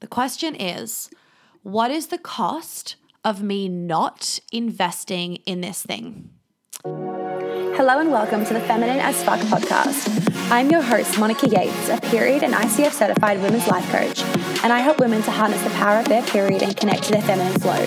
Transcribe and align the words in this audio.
The 0.00 0.06
question 0.06 0.54
is 0.54 1.10
what 1.62 1.90
is 1.90 2.06
the 2.06 2.16
cost 2.16 2.96
of 3.22 3.42
me 3.42 3.68
not 3.68 4.40
investing 4.50 5.36
in 5.44 5.60
this 5.60 5.82
thing? 5.82 6.30
Hello 6.82 7.98
and 7.98 8.10
welcome 8.10 8.46
to 8.46 8.54
the 8.54 8.60
Feminine 8.60 8.98
as 8.98 9.22
Fuck 9.22 9.40
podcast. 9.40 10.50
I'm 10.50 10.70
your 10.70 10.80
host, 10.80 11.18
Monica 11.18 11.48
Yates, 11.48 11.90
a 11.90 12.00
period 12.00 12.42
and 12.42 12.54
ICF 12.54 12.92
certified 12.92 13.42
women's 13.42 13.68
life 13.68 13.86
coach, 13.92 14.22
and 14.64 14.72
I 14.72 14.78
help 14.78 15.00
women 15.00 15.20
to 15.22 15.30
harness 15.30 15.62
the 15.62 15.70
power 15.70 15.98
of 15.98 16.08
their 16.08 16.22
period 16.22 16.62
and 16.62 16.74
connect 16.74 17.02
to 17.04 17.12
their 17.12 17.22
feminine 17.22 17.60
flow. 17.60 17.86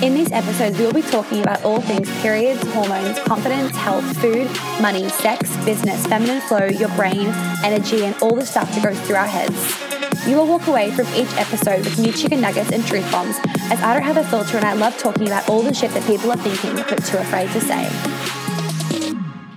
In 0.00 0.14
these 0.14 0.30
episodes, 0.30 0.78
we 0.78 0.86
will 0.86 0.92
be 0.92 1.02
talking 1.02 1.42
about 1.42 1.64
all 1.64 1.80
things 1.80 2.08
periods, 2.20 2.62
hormones, 2.72 3.18
confidence, 3.18 3.76
health, 3.76 4.04
food, 4.18 4.48
money, 4.80 5.08
sex, 5.08 5.56
business, 5.64 6.06
feminine 6.06 6.40
flow, 6.42 6.66
your 6.66 6.90
brain, 6.90 7.26
energy, 7.64 8.04
and 8.04 8.14
all 8.22 8.36
the 8.36 8.46
stuff 8.46 8.72
that 8.76 8.84
goes 8.84 9.00
through 9.00 9.16
our 9.16 9.26
heads. 9.26 9.91
You 10.24 10.36
will 10.36 10.46
walk 10.46 10.68
away 10.68 10.92
from 10.92 11.08
each 11.14 11.32
episode 11.36 11.80
with 11.84 11.98
new 11.98 12.12
chicken 12.12 12.40
nuggets 12.40 12.70
and 12.70 12.86
truth 12.86 13.10
bombs, 13.10 13.36
as 13.72 13.82
I 13.82 13.92
don't 13.92 14.04
have 14.04 14.16
a 14.16 14.22
filter 14.22 14.56
and 14.56 14.64
I 14.64 14.72
love 14.72 14.96
talking 14.96 15.26
about 15.26 15.48
all 15.48 15.62
the 15.62 15.74
shit 15.74 15.90
that 15.90 16.06
people 16.06 16.30
are 16.30 16.36
thinking 16.36 16.76
but 16.76 17.04
too 17.04 17.18
afraid 17.18 17.50
to 17.50 17.60
say. 17.60 17.88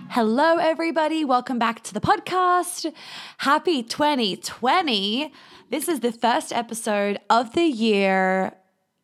Hello, 0.10 0.58
everybody. 0.58 1.24
Welcome 1.24 1.60
back 1.60 1.84
to 1.84 1.94
the 1.94 2.02
podcast. 2.02 2.92
Happy 3.38 3.84
2020. 3.84 5.32
This 5.70 5.88
is 5.88 6.00
the 6.00 6.12
first 6.12 6.52
episode 6.52 7.20
of 7.30 7.54
the 7.54 7.66
year 7.66 8.58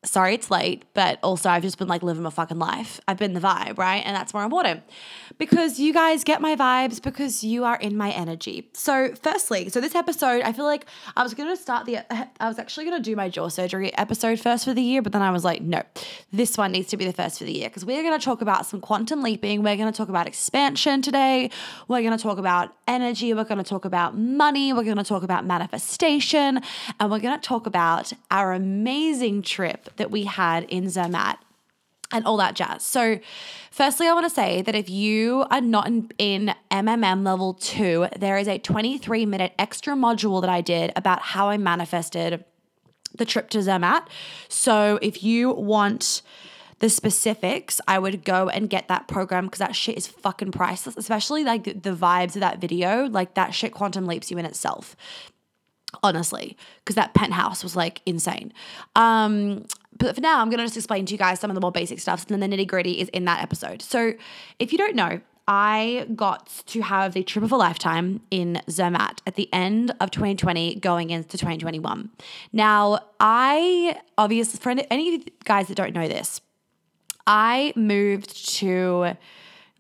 sorry 0.03 0.33
it's 0.33 0.49
late, 0.49 0.83
but 0.95 1.19
also 1.21 1.49
I've 1.49 1.61
just 1.61 1.77
been 1.77 1.87
like 1.87 2.01
living 2.01 2.23
my 2.23 2.31
fucking 2.31 2.57
life. 2.57 2.99
I've 3.07 3.17
been 3.17 3.33
the 3.33 3.39
vibe, 3.39 3.77
right? 3.77 4.01
And 4.03 4.15
that's 4.15 4.33
more 4.33 4.43
important 4.43 4.83
because 5.37 5.79
you 5.79 5.93
guys 5.93 6.23
get 6.23 6.41
my 6.41 6.55
vibes 6.55 7.01
because 7.01 7.43
you 7.43 7.65
are 7.65 7.75
in 7.75 7.95
my 7.95 8.09
energy. 8.11 8.69
So, 8.73 9.13
firstly, 9.21 9.69
so 9.69 9.79
this 9.79 9.93
episode, 9.93 10.41
I 10.41 10.53
feel 10.53 10.65
like 10.65 10.85
I 11.15 11.21
was 11.21 11.35
going 11.35 11.55
to 11.55 11.61
start 11.61 11.85
the, 11.85 11.99
I 12.41 12.47
was 12.47 12.57
actually 12.57 12.85
going 12.85 12.97
to 12.97 13.03
do 13.03 13.15
my 13.15 13.29
jaw 13.29 13.49
surgery 13.49 13.95
episode 13.95 14.39
first 14.39 14.65
for 14.65 14.73
the 14.73 14.81
year, 14.81 15.03
but 15.03 15.11
then 15.11 15.21
I 15.21 15.29
was 15.29 15.43
like, 15.43 15.61
no, 15.61 15.83
this 16.33 16.57
one 16.57 16.71
needs 16.71 16.87
to 16.89 16.98
be 16.98 17.05
the 17.05 17.13
first 17.13 17.37
for 17.37 17.43
the 17.43 17.54
year 17.54 17.70
because 17.70 17.85
we're 17.85 18.01
going 18.01 18.17
to 18.17 18.23
talk 18.23 18.41
about 18.41 18.65
some 18.65 18.81
quantum 18.81 19.21
leaping. 19.21 19.61
We're 19.61 19.77
going 19.77 19.91
to 19.91 19.95
talk 19.95 20.09
about 20.09 20.26
expansion 20.26 21.04
today. 21.04 21.51
We're 21.87 22.01
going 22.01 22.17
to 22.17 22.21
talk 22.21 22.39
about 22.39 22.73
energy. 22.87 23.35
We're 23.35 23.43
going 23.43 23.63
to 23.63 23.70
talk 23.70 23.85
about 23.85 24.17
money. 24.17 24.73
We're 24.73 24.83
going 24.83 24.98
to 24.98 25.04
talk 25.04 25.21
about 25.21 25.45
manifestation. 25.45 26.61
And 26.99 27.11
we're 27.11 27.20
going 27.20 27.39
to 27.39 27.48
talk 27.48 27.67
about 27.67 28.11
our 28.31 28.54
amazing 28.54 29.43
trip 29.43 29.89
that 29.97 30.11
we 30.11 30.23
had 30.25 30.63
in 30.65 30.85
Zermatt 30.85 31.37
and 32.11 32.25
all 32.25 32.37
that 32.37 32.55
jazz. 32.55 32.84
So, 32.84 33.20
firstly, 33.71 34.07
I 34.07 34.13
want 34.13 34.25
to 34.25 34.29
say 34.29 34.61
that 34.61 34.75
if 34.75 34.89
you 34.89 35.45
are 35.49 35.61
not 35.61 35.87
in, 35.87 36.09
in, 36.17 36.53
MMM 36.70 37.25
level 37.25 37.53
two, 37.53 38.07
there 38.17 38.37
is 38.37 38.48
a 38.48 38.57
23 38.57 39.25
minute 39.25 39.53
extra 39.57 39.95
module 39.95 40.41
that 40.41 40.49
I 40.49 40.61
did 40.61 40.91
about 40.95 41.21
how 41.21 41.49
I 41.49 41.57
manifested 41.57 42.43
the 43.15 43.25
trip 43.25 43.49
to 43.51 43.59
Zermatt. 43.59 44.07
So, 44.49 44.99
if 45.01 45.23
you 45.23 45.51
want 45.51 46.21
the 46.79 46.89
specifics, 46.89 47.79
I 47.87 47.99
would 47.99 48.26
go 48.26 48.49
and 48.49 48.70
get 48.70 48.87
that 48.87 49.07
program 49.07 49.45
because 49.45 49.59
that 49.59 49.76
shit 49.76 49.98
is 49.98 50.07
fucking 50.07 50.51
priceless, 50.51 50.98
especially 50.98 51.43
like 51.43 51.65
the, 51.65 51.91
vibes 51.91 52.35
of 52.35 52.41
that 52.41 52.59
video. 52.59 53.05
Like, 53.05 53.35
that 53.35 53.53
shit 53.53 53.71
quantum 53.71 54.07
leaps 54.07 54.31
you 54.31 54.37
in 54.37 54.45
itself 54.45 54.95
honestly, 56.03 56.55
because 56.79 56.95
that 56.95 57.13
penthouse 57.13 57.63
was 57.63 57.76
like 57.76 58.01
insane. 58.05 58.53
Um, 58.95 59.65
but 60.02 60.16
for 60.16 60.21
now, 60.21 60.41
I'm 60.41 60.49
going 60.49 60.57
to 60.57 60.66
just 60.66 60.77
explain 60.77 61.05
to 61.05 61.13
you 61.13 61.18
guys 61.18 61.40
some 61.40 61.49
of 61.49 61.55
the 61.55 61.62
more 61.62 61.71
basic 61.71 61.99
stuff, 61.99 62.26
and 62.30 62.41
then 62.41 62.49
the 62.49 62.57
nitty 62.57 62.68
gritty 62.68 62.99
is 62.99 63.10
in 63.10 63.26
that 63.26 63.41
episode. 63.41 63.82
So, 63.82 64.13
if 64.59 64.72
you 64.72 64.78
don't 64.78 64.96
know, 64.96 65.22
I 65.47 66.07
got 66.16 66.63
to 66.68 66.81
have 66.81 67.13
the 67.13 67.24
trip 67.24 67.44
of 67.44 67.52
a 67.52 67.57
lifetime 67.57 68.22
in 68.31 68.62
Zermatt 68.69 69.22
at 69.28 69.35
the 69.35 69.50
end 69.53 69.94
of 70.00 70.12
2020 70.12 70.75
going 70.75 71.09
into 71.09 71.38
2021. 71.38 72.09
Now, 72.53 73.00
I 73.19 74.00
obviously, 74.18 74.59
for 74.59 74.69
any 74.90 75.16
of 75.16 75.22
you 75.22 75.25
guys 75.44 75.68
that 75.68 75.75
don't 75.75 75.94
know 75.94 76.07
this, 76.07 76.41
I 77.28 77.74
moved 77.75 78.50
to 78.57 79.18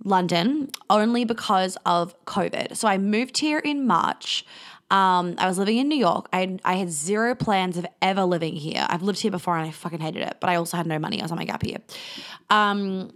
London 0.03 0.69
only 0.89 1.25
because 1.25 1.77
of 1.85 2.15
COVID. 2.25 2.75
So 2.75 2.87
I 2.87 2.97
moved 2.97 3.37
here 3.37 3.59
in 3.59 3.85
March. 3.85 4.45
Um, 4.91 5.35
I 5.37 5.47
was 5.47 5.57
living 5.57 5.77
in 5.77 5.87
New 5.87 5.97
York. 5.97 6.27
I, 6.33 6.59
I 6.65 6.73
had 6.73 6.91
zero 6.91 7.33
plans 7.33 7.77
of 7.77 7.85
ever 8.01 8.25
living 8.25 8.53
here. 8.53 8.85
I've 8.89 9.01
lived 9.01 9.19
here 9.19 9.31
before 9.31 9.57
and 9.57 9.65
I 9.65 9.71
fucking 9.71 10.01
hated 10.01 10.21
it, 10.21 10.37
but 10.41 10.49
I 10.49 10.55
also 10.55 10.75
had 10.75 10.85
no 10.85 10.99
money. 10.99 11.19
I 11.19 11.23
was 11.23 11.31
on 11.31 11.37
my 11.37 11.45
gap 11.45 11.65
year. 11.65 11.77
Um, 12.49 13.13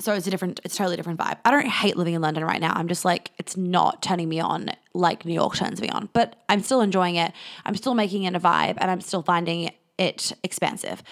so 0.00 0.14
it's 0.14 0.26
a 0.26 0.30
different, 0.30 0.60
it's 0.64 0.74
a 0.74 0.78
totally 0.78 0.96
different 0.96 1.18
vibe. 1.18 1.36
I 1.44 1.50
don't 1.50 1.66
hate 1.66 1.98
living 1.98 2.14
in 2.14 2.22
London 2.22 2.44
right 2.44 2.60
now. 2.60 2.72
I'm 2.74 2.88
just 2.88 3.04
like, 3.04 3.30
it's 3.36 3.56
not 3.58 4.02
turning 4.02 4.28
me 4.28 4.40
on 4.40 4.70
like 4.94 5.26
New 5.26 5.34
York 5.34 5.54
turns 5.54 5.82
me 5.82 5.90
on, 5.90 6.08
but 6.14 6.36
I'm 6.48 6.62
still 6.62 6.80
enjoying 6.80 7.16
it. 7.16 7.32
I'm 7.66 7.76
still 7.76 7.94
making 7.94 8.22
it 8.22 8.34
a 8.34 8.40
vibe 8.40 8.78
and 8.78 8.90
I'm 8.90 9.02
still 9.02 9.22
finding 9.22 9.70
it 9.98 10.32
expansive. 10.42 11.02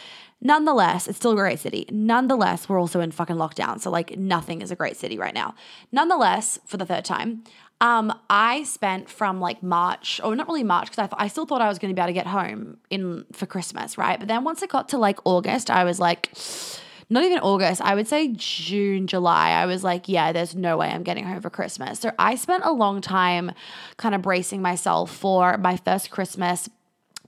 Nonetheless, 0.47 1.09
it's 1.09 1.19
still 1.19 1.33
a 1.33 1.34
great 1.34 1.59
city. 1.59 1.87
Nonetheless, 1.91 2.69
we're 2.69 2.79
also 2.79 3.01
in 3.01 3.11
fucking 3.11 3.34
lockdown. 3.34 3.81
So, 3.81 3.91
like, 3.91 4.17
nothing 4.17 4.62
is 4.62 4.71
a 4.71 4.77
great 4.77 4.97
city 4.97 5.19
right 5.19 5.34
now. 5.34 5.57
Nonetheless, 5.91 6.61
for 6.67 6.77
the 6.77 6.87
third 6.87 7.05
time, 7.05 7.43
um, 7.81 8.17
I 8.31 8.62
spent 8.62 9.11
from 9.11 9.41
like 9.41 9.61
March, 9.65 10.21
or 10.23 10.37
not 10.37 10.47
really 10.47 10.62
March, 10.62 10.89
because 10.89 11.09
I, 11.12 11.25
I 11.25 11.27
still 11.27 11.47
thought 11.47 11.62
I 11.62 11.69
was 11.69 11.81
going 11.81 11.93
to 11.93 11.97
be 11.97 12.01
able 12.01 12.11
to 12.11 12.12
get 12.12 12.29
home 12.29 12.77
in 12.91 13.25
for 13.33 13.47
Christmas, 13.47 13.99
right? 13.99 14.21
But 14.21 14.29
then 14.29 14.45
once 14.45 14.62
it 14.62 14.71
got 14.71 14.89
to 14.91 14.99
like 14.99 15.19
August, 15.25 15.69
I 15.69 15.83
was 15.83 15.99
like, 15.99 16.31
not 17.11 17.25
even 17.25 17.41
August, 17.41 17.83
I 17.83 17.97
would 17.97 18.06
say 18.06 18.29
June, 18.37 19.09
July, 19.09 19.51
I 19.51 19.67
was 19.67 19.83
like, 19.83 20.09
yeah, 20.09 20.31
there's 20.31 20.55
no 20.55 20.77
way 20.77 20.91
I'm 20.91 21.03
getting 21.03 21.25
home 21.25 21.41
for 21.41 21.51
Christmas. 21.51 21.99
So 21.99 22.12
I 22.21 22.37
spent 22.37 22.62
a 22.65 22.71
long 22.71 23.01
time 23.01 23.51
kind 23.97 24.15
of 24.15 24.23
bracing 24.23 24.62
myself 24.62 25.11
for 25.12 25.59
my 25.59 25.77
first 25.77 26.11
Christmas 26.12 26.69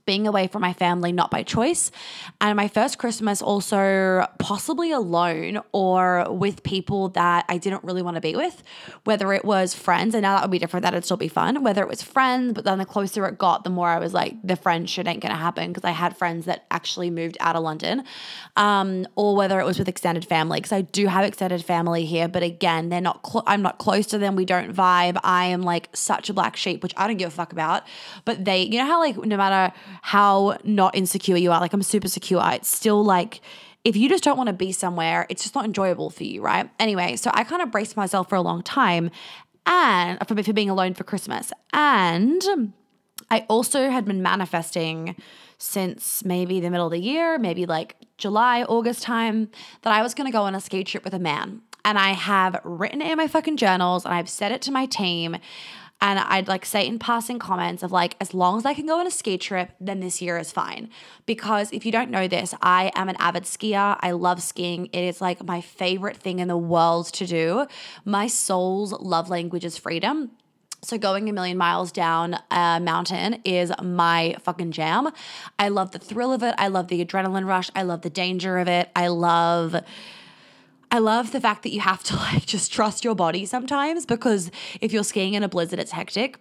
being 0.09 0.25
away 0.25 0.47
from 0.47 0.63
my 0.63 0.73
family, 0.73 1.11
not 1.11 1.29
by 1.29 1.43
choice. 1.43 1.91
And 2.41 2.57
my 2.57 2.67
first 2.67 2.97
Christmas 2.97 3.43
also 3.43 4.25
possibly 4.39 4.91
alone 4.91 5.61
or 5.71 6.25
with 6.31 6.63
people 6.63 7.09
that 7.09 7.45
I 7.47 7.59
didn't 7.59 7.83
really 7.83 8.01
want 8.01 8.15
to 8.15 8.21
be 8.21 8.35
with, 8.35 8.63
whether 9.03 9.31
it 9.33 9.45
was 9.45 9.75
friends, 9.75 10.15
and 10.15 10.23
now 10.23 10.33
that 10.33 10.41
would 10.41 10.49
be 10.49 10.57
different, 10.57 10.83
that'd 10.83 11.05
still 11.05 11.15
be 11.15 11.27
fun, 11.27 11.61
whether 11.61 11.83
it 11.83 11.87
was 11.87 12.01
friends, 12.01 12.53
but 12.53 12.63
then 12.63 12.79
the 12.79 12.87
closer 12.87 13.27
it 13.27 13.37
got, 13.37 13.63
the 13.63 13.69
more 13.69 13.87
I 13.87 13.99
was 13.99 14.11
like, 14.11 14.33
the 14.43 14.55
friendship 14.55 15.07
ain't 15.07 15.21
gonna 15.21 15.35
happen 15.35 15.67
because 15.67 15.83
I 15.83 15.91
had 15.91 16.17
friends 16.17 16.45
that 16.45 16.65
actually 16.71 17.11
moved 17.11 17.37
out 17.39 17.55
of 17.55 17.61
London, 17.61 18.03
um, 18.57 19.05
or 19.15 19.35
whether 19.35 19.59
it 19.59 19.65
was 19.65 19.77
with 19.77 19.87
extended 19.87 20.25
family, 20.25 20.57
because 20.57 20.71
I 20.71 20.81
do 20.81 21.05
have 21.05 21.23
extended 21.23 21.63
family 21.63 22.05
here, 22.05 22.27
but 22.27 22.41
again, 22.41 22.89
they're 22.89 22.99
not, 22.99 23.19
cl- 23.23 23.43
I'm 23.45 23.61
not 23.61 23.77
close 23.77 24.07
to 24.07 24.17
them, 24.17 24.35
we 24.35 24.45
don't 24.45 24.73
vibe. 24.73 25.19
I 25.23 25.45
am 25.45 25.61
like 25.61 25.89
such 25.93 26.31
a 26.31 26.33
black 26.33 26.55
sheep, 26.55 26.81
which 26.81 26.95
I 26.97 27.05
don't 27.05 27.17
give 27.17 27.27
a 27.27 27.31
fuck 27.31 27.51
about, 27.51 27.83
but 28.25 28.43
they, 28.43 28.63
you 28.63 28.79
know 28.79 28.87
how 28.87 28.99
like 28.99 29.15
no 29.15 29.37
matter 29.37 29.71
how 30.01 30.57
not 30.63 30.95
insecure 30.95 31.37
you 31.37 31.51
are. 31.51 31.59
Like 31.59 31.73
I'm 31.73 31.83
super 31.83 32.07
secure. 32.07 32.41
It's 32.51 32.69
still 32.69 33.03
like 33.03 33.41
if 33.83 33.95
you 33.95 34.09
just 34.09 34.23
don't 34.23 34.37
want 34.37 34.47
to 34.47 34.53
be 34.53 34.71
somewhere, 34.71 35.25
it's 35.29 35.43
just 35.43 35.55
not 35.55 35.65
enjoyable 35.65 36.09
for 36.09 36.23
you, 36.23 36.41
right? 36.41 36.69
Anyway, 36.79 37.15
so 37.15 37.31
I 37.33 37.43
kind 37.43 37.61
of 37.61 37.71
braced 37.71 37.95
myself 37.95 38.29
for 38.29 38.35
a 38.35 38.41
long 38.41 38.61
time 38.61 39.09
and 39.65 40.19
for, 40.27 40.41
for 40.43 40.53
being 40.53 40.69
alone 40.69 40.93
for 40.93 41.03
Christmas. 41.03 41.53
And 41.71 42.73
I 43.29 43.45
also 43.47 43.89
had 43.89 44.05
been 44.05 44.21
manifesting 44.21 45.15
since 45.57 46.23
maybe 46.25 46.59
the 46.59 46.69
middle 46.69 46.87
of 46.87 46.91
the 46.91 46.99
year, 46.99 47.37
maybe 47.37 47.65
like 47.65 47.95
July, 48.17 48.63
August 48.63 49.03
time, 49.03 49.49
that 49.81 49.93
I 49.93 50.01
was 50.01 50.13
going 50.13 50.27
to 50.27 50.31
go 50.31 50.43
on 50.43 50.55
a 50.55 50.61
ski 50.61 50.83
trip 50.83 51.03
with 51.03 51.13
a 51.13 51.19
man. 51.19 51.61
And 51.85 51.97
I 51.97 52.09
have 52.09 52.59
written 52.63 53.01
it 53.01 53.11
in 53.11 53.17
my 53.17 53.27
fucking 53.27 53.57
journals 53.57 54.05
and 54.05 54.13
I've 54.13 54.29
said 54.29 54.51
it 54.51 54.61
to 54.63 54.71
my 54.71 54.85
team. 54.85 55.37
And 56.01 56.17
I'd 56.19 56.47
like 56.47 56.65
say 56.65 56.87
in 56.87 56.97
passing 56.97 57.39
comments 57.39 57.83
of 57.83 57.91
like, 57.91 58.15
as 58.21 58.33
long 58.33 58.57
as 58.57 58.65
I 58.65 58.73
can 58.73 58.85
go 58.85 58.99
on 58.99 59.07
a 59.07 59.11
ski 59.11 59.37
trip, 59.37 59.71
then 59.81 59.99
this 59.99 60.21
year 60.21 60.37
is 60.37 60.51
fine. 60.51 60.89
Because 61.25 61.71
if 61.73 61.85
you 61.85 61.91
don't 61.91 62.09
know 62.09 62.27
this, 62.27 62.53
I 62.61 62.91
am 62.95 63.09
an 63.09 63.17
avid 63.19 63.43
skier. 63.43 63.97
I 63.99 64.11
love 64.11 64.41
skiing. 64.41 64.85
It 64.87 65.01
is 65.01 65.19
like 65.19 65.43
my 65.45 65.59
favorite 65.59 66.17
thing 66.17 66.39
in 66.39 66.47
the 66.47 66.57
world 66.57 67.07
to 67.13 67.25
do. 67.25 67.67
My 68.05 68.27
soul's 68.27 68.93
love 68.93 69.29
language 69.29 69.65
is 69.65 69.77
freedom. 69.77 70.31
So 70.81 70.97
going 70.97 71.27
a 71.27 71.33
million 71.33 71.57
miles 71.57 71.91
down 71.91 72.37
a 72.49 72.79
mountain 72.81 73.41
is 73.43 73.69
my 73.83 74.37
fucking 74.41 74.71
jam. 74.71 75.09
I 75.57 75.67
love 75.67 75.91
the 75.91 75.99
thrill 75.99 76.31
of 76.31 76.41
it. 76.41 76.55
I 76.57 76.69
love 76.69 76.87
the 76.87 77.03
adrenaline 77.03 77.45
rush. 77.45 77.69
I 77.75 77.81
love 77.81 78.01
the 78.01 78.09
danger 78.09 78.57
of 78.59 78.69
it. 78.69 78.89
I 78.95 79.09
love 79.09 79.75
I 80.91 80.99
love 80.99 81.31
the 81.31 81.41
fact 81.41 81.63
that 81.63 81.71
you 81.71 81.81
have 81.81 82.03
to 82.05 82.15
like 82.15 82.45
just 82.45 82.71
trust 82.71 83.03
your 83.03 83.15
body 83.15 83.45
sometimes 83.45 84.05
because 84.05 84.51
if 84.81 84.91
you're 84.91 85.03
skiing 85.03 85.33
in 85.33 85.43
a 85.43 85.49
blizzard, 85.49 85.79
it's 85.79 85.91
hectic. 85.91 86.39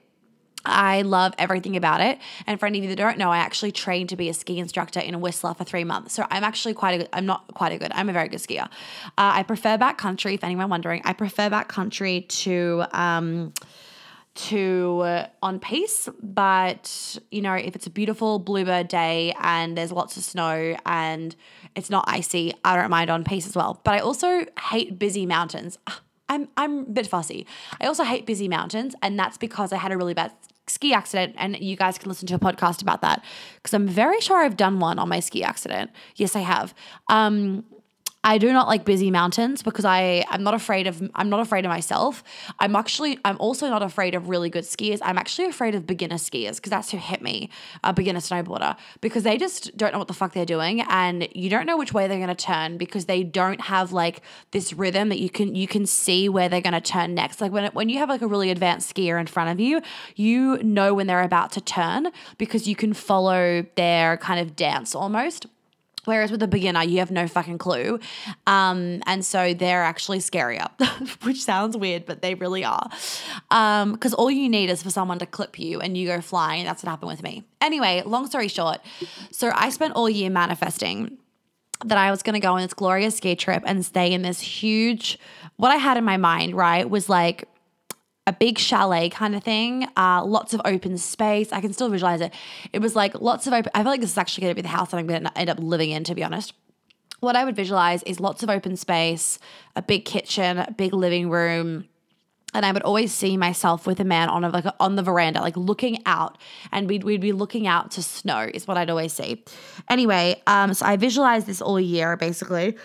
I 0.65 1.03
love 1.03 1.35
everything 1.39 1.77
about 1.77 2.01
it. 2.01 2.19
And 2.47 2.59
for 2.59 2.67
any 2.67 2.79
of 2.79 2.85
you 2.85 2.91
that 2.91 2.97
don't 2.97 3.17
know, 3.17 3.31
I 3.31 3.39
actually 3.39 3.73
trained 3.73 4.09
to 4.09 4.17
be 4.17 4.29
a 4.29 4.35
ski 4.35 4.59
instructor 4.59 5.01
in 5.01 5.21
Whistler 5.21 5.55
for 5.55 5.65
three 5.65 5.85
months. 5.85 6.15
So 6.15 6.27
I'm 6.31 6.45
actually 6.45 6.75
quite 6.75 6.95
a 6.95 6.99
good, 6.99 7.09
I'm 7.13 7.27
not 7.27 7.55
quite 7.55 7.73
a 7.73 7.79
good, 7.79 7.93
I'm 7.95 8.09
a 8.09 8.13
very 8.13 8.29
good 8.29 8.41
skier. 8.41 8.65
Uh, 8.65 8.69
I 9.17 9.45
prefer 9.45 9.79
backcountry, 9.79 10.35
if 10.35 10.45
anyone 10.45 10.69
wondering. 10.69 11.03
I 11.05 11.13
prefer 11.13 11.49
backcountry 11.49 12.29
to, 12.29 12.85
um, 12.93 13.53
to 14.35 15.01
uh, 15.01 15.27
on 15.43 15.59
piste 15.59 16.09
but 16.23 17.19
you 17.33 17.43
know 17.43 17.55
if 17.55 17.75
it's 17.75 17.89
a 17.89 17.91
beautiful 17.91 18.39
bluebird 18.39 18.87
day 18.87 19.35
and 19.41 19.77
there's 19.77 19.91
lots 19.91 20.17
of 20.17 20.23
snow 20.23 20.77
and 20.87 21.35
it's 21.79 21.91
not 21.91 22.05
icy 22.09 22.53
i 22.65 22.77
don't 22.77 22.91
mind 22.91 23.09
on 23.11 23.25
piste 23.25 23.49
as 23.49 23.57
well 23.57 23.81
but 23.85 23.95
i 23.95 23.99
also 23.99 24.45
hate 24.71 24.99
busy 24.99 25.25
mountains 25.25 25.79
i'm 26.29 26.49
i'm 26.57 26.81
a 26.81 26.85
bit 26.85 27.07
fussy 27.07 27.47
i 27.81 27.87
also 27.87 28.05
hate 28.05 28.27
busy 28.27 28.49
mountains 28.49 28.95
and 29.03 29.19
that's 29.19 29.39
because 29.39 29.73
i 29.73 29.77
had 29.77 29.93
a 29.93 29.97
really 29.97 30.15
bad 30.15 30.33
ski 30.71 30.93
accident, 30.93 31.35
and 31.39 31.59
you 31.59 31.77
guys 31.77 31.99
can 31.99 32.09
listen 32.09 32.27
to 32.29 32.35
a 32.35 32.39
podcast 32.39 32.83
about 32.83 33.01
that 33.03 33.25
because 33.57 33.75
I'm 33.75 33.89
very 33.89 34.21
sure 34.21 34.39
I've 34.39 34.57
done 34.57 34.81
one 34.81 34.99
on 34.99 35.09
my 35.09 35.21
ski 35.21 35.43
accident. 35.43 35.91
Yes, 36.17 36.37
I 36.37 36.41
have. 36.41 36.75
Um, 37.09 37.65
I 38.25 38.39
do 38.39 38.53
not 38.53 38.67
like 38.67 38.85
busy 38.85 39.13
mountains 39.13 39.63
because 39.63 39.85
I 39.85 40.25
I'm 40.29 40.43
not 40.43 40.53
afraid 40.53 40.89
of 40.89 41.09
I'm 41.15 41.29
not 41.29 41.39
afraid 41.39 41.65
of 41.65 41.69
myself. 41.69 42.25
I'm 42.59 42.75
actually 42.75 43.19
I'm 43.25 43.37
also 43.39 43.69
not 43.69 43.83
afraid 43.83 44.15
of 44.17 44.29
really 44.29 44.51
good 44.51 44.65
skiers. 44.65 44.99
I'm 45.03 45.17
actually 45.17 45.47
afraid 45.47 45.77
of 45.77 45.87
beginner 45.87 46.17
skiers 46.17 46.57
because 46.57 46.71
that's 46.71 46.91
who 46.91 46.97
hit 46.97 47.23
me, 47.23 47.49
a 47.85 47.93
beginner 47.93 48.19
snowboarder, 48.19 48.77
because 49.01 49.23
they 49.23 49.37
just 49.37 49.77
don't 49.77 49.93
know 49.93 49.99
what 49.99 50.09
the 50.09 50.15
fuck 50.15 50.33
they're 50.33 50.45
doing 50.45 50.81
and 50.83 51.29
you 51.33 51.49
don't 51.49 51.65
know 51.65 51.79
which 51.79 51.95
way 51.95 52.09
they're 52.09 52.19
going 52.19 52.29
to 52.29 52.35
turn 52.35 52.77
because 52.77 53.05
they 53.05 53.23
don't 53.23 53.61
have 53.63 53.93
like 53.93 54.23
this 54.51 54.73
rhythm 54.73 55.11
that 55.11 55.21
you 55.21 55.31
can 55.31 55.55
you 55.55 55.69
can 55.69 55.87
see 55.87 56.29
where 56.29 56.49
they're 56.49 56.61
going 56.61 56.73
to 56.73 56.81
turn 56.81 57.15
next. 57.15 57.41
Like 57.41 57.53
when 57.53 57.71
when 57.73 57.89
you 57.89 57.99
have 57.99 58.09
like 58.09 58.23
a 58.23 58.27
really 58.27 58.51
advanced 58.51 58.93
skier 58.93 59.21
in 59.21 59.29
front 59.29 59.51
of 59.51 59.61
you, 59.61 59.81
you 60.17 60.61
know 60.65 60.93
when 60.93 61.07
they're 61.07 61.23
about 61.23 61.53
to 61.53 61.61
turn 61.61 62.09
because 62.37 62.67
you 62.67 62.75
can 62.75 62.95
follow 62.95 63.65
their 63.77 64.17
kind 64.17 64.41
of 64.41 64.57
dance 64.57 64.97
almost. 64.97 65.47
Whereas 66.05 66.31
with 66.31 66.43
a 66.43 66.49
beginner, 66.49 66.83
you 66.83 66.99
have 66.99 67.11
no 67.11 67.29
fucking 67.29 67.59
clue. 67.59 67.99
Um, 68.47 69.03
and 69.07 69.25
so 69.25 69.55
they're 69.55 69.83
actually 69.83 70.19
scarier, 70.19 70.69
which 71.23 71.43
sounds 71.43 71.77
weird, 71.77 72.07
but 72.07 72.23
they 72.23 72.35
really 72.35 72.65
are. 72.65 72.89
Because 73.49 74.13
um, 74.13 74.19
all 74.19 74.31
you 74.31 74.49
need 74.49 74.71
is 74.71 74.83
for 74.83 74.91
someone 74.91 75.19
to 75.19 75.27
clip 75.27 75.59
you 75.59 75.81
and 75.81 75.97
you 75.97 76.07
go 76.07 76.21
flying. 76.21 76.65
That's 76.65 76.83
what 76.83 76.91
happened 76.91 77.11
with 77.11 77.23
me. 77.23 77.45
Anyway, 77.61 78.03
long 78.07 78.27
story 78.27 78.49
short, 78.49 78.79
so 79.31 79.51
I 79.55 79.71
spent 79.71 79.95
all 79.95 80.09
year 80.09 80.31
manifesting 80.31 81.19
that 81.85 81.99
I 81.99 82.11
was 82.11 82.23
going 82.23 82.35
to 82.35 82.41
go 82.41 82.55
on 82.55 82.61
this 82.61 82.75
glorious 82.75 83.17
ski 83.17 83.37
trip 83.37 83.63
and 83.67 83.85
stay 83.85 84.13
in 84.13 84.23
this 84.23 84.41
huge, 84.41 85.19
what 85.57 85.71
I 85.71 85.77
had 85.77 85.97
in 85.97 86.05
my 86.05 86.17
mind, 86.17 86.55
right, 86.55 86.89
was 86.89 87.09
like, 87.09 87.49
a 88.29 88.33
big 88.33 88.59
chalet 88.59 89.09
kind 89.09 89.35
of 89.35 89.43
thing, 89.43 89.89
uh, 89.97 90.23
lots 90.23 90.53
of 90.53 90.61
open 90.67 90.99
space. 90.99 91.51
I 91.51 91.63
can 91.63 91.73
still 91.73 91.89
visualize 91.89 92.21
it. 92.21 92.35
It 92.75 92.81
was 92.81 92.95
like 92.95 93.19
lots 93.23 93.47
of 93.47 93.55
open. 93.55 93.73
I 93.75 93.83
feel 93.83 93.91
like 93.91 94.03
this 94.03 94.11
is 94.11 94.19
actually 94.19 94.43
going 94.43 94.51
to 94.51 94.55
be 94.55 94.63
the 94.63 94.69
house 94.69 94.91
that 94.91 94.99
I'm 94.99 95.07
going 95.07 95.25
to 95.25 95.39
end 95.39 95.49
up 95.49 95.59
living 95.59 95.91
in, 95.91 96.05
to 96.05 96.15
be 96.15 96.23
honest. 96.23 96.53
What 97.21 97.37
I 97.37 97.45
would 97.47 97.57
visualize 97.57 98.03
is 98.03 98.21
lots 98.21 98.43
of 98.43 98.51
open 98.51 98.77
space, 98.77 99.39
a 99.75 99.81
big 99.81 100.05
kitchen, 100.05 100.59
a 100.59 100.71
big 100.71 100.93
living 100.93 101.31
room, 101.31 101.89
and 102.53 102.67
I 102.67 102.73
would 102.73 102.83
always 102.83 103.13
see 103.13 103.39
myself 103.39 103.87
with 103.87 103.99
a 103.99 104.05
man 104.05 104.29
on 104.29 104.45
a, 104.45 104.51
like 104.51 104.67
on 104.79 104.97
the 104.97 105.03
veranda, 105.03 105.41
like 105.41 105.57
looking 105.57 106.03
out, 106.05 106.37
and 106.71 106.87
we'd 106.87 107.05
we'd 107.05 107.23
be 107.23 107.33
looking 107.33 107.67
out 107.67 107.91
to 107.93 108.03
snow 108.03 108.49
is 108.53 108.69
what 108.69 108.77
I'd 108.77 108.91
always 108.91 109.15
see. 109.15 109.43
Anyway, 109.89 110.41
um, 110.47 110.75
so 110.75 110.85
I 110.85 110.97
visualized 110.97 111.47
this 111.47 111.63
all 111.63 111.81
year 111.81 112.17
basically, 112.17 112.77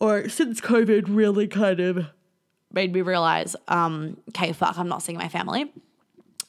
or 0.00 0.28
since 0.28 0.60
COVID 0.60 1.04
really 1.08 1.46
kind 1.46 1.78
of 1.78 2.06
made 2.72 2.92
me 2.92 3.02
realize, 3.02 3.56
um, 3.68 4.16
okay, 4.30 4.52
fuck, 4.52 4.78
I'm 4.78 4.88
not 4.88 5.02
seeing 5.02 5.18
my 5.18 5.28
family. 5.28 5.72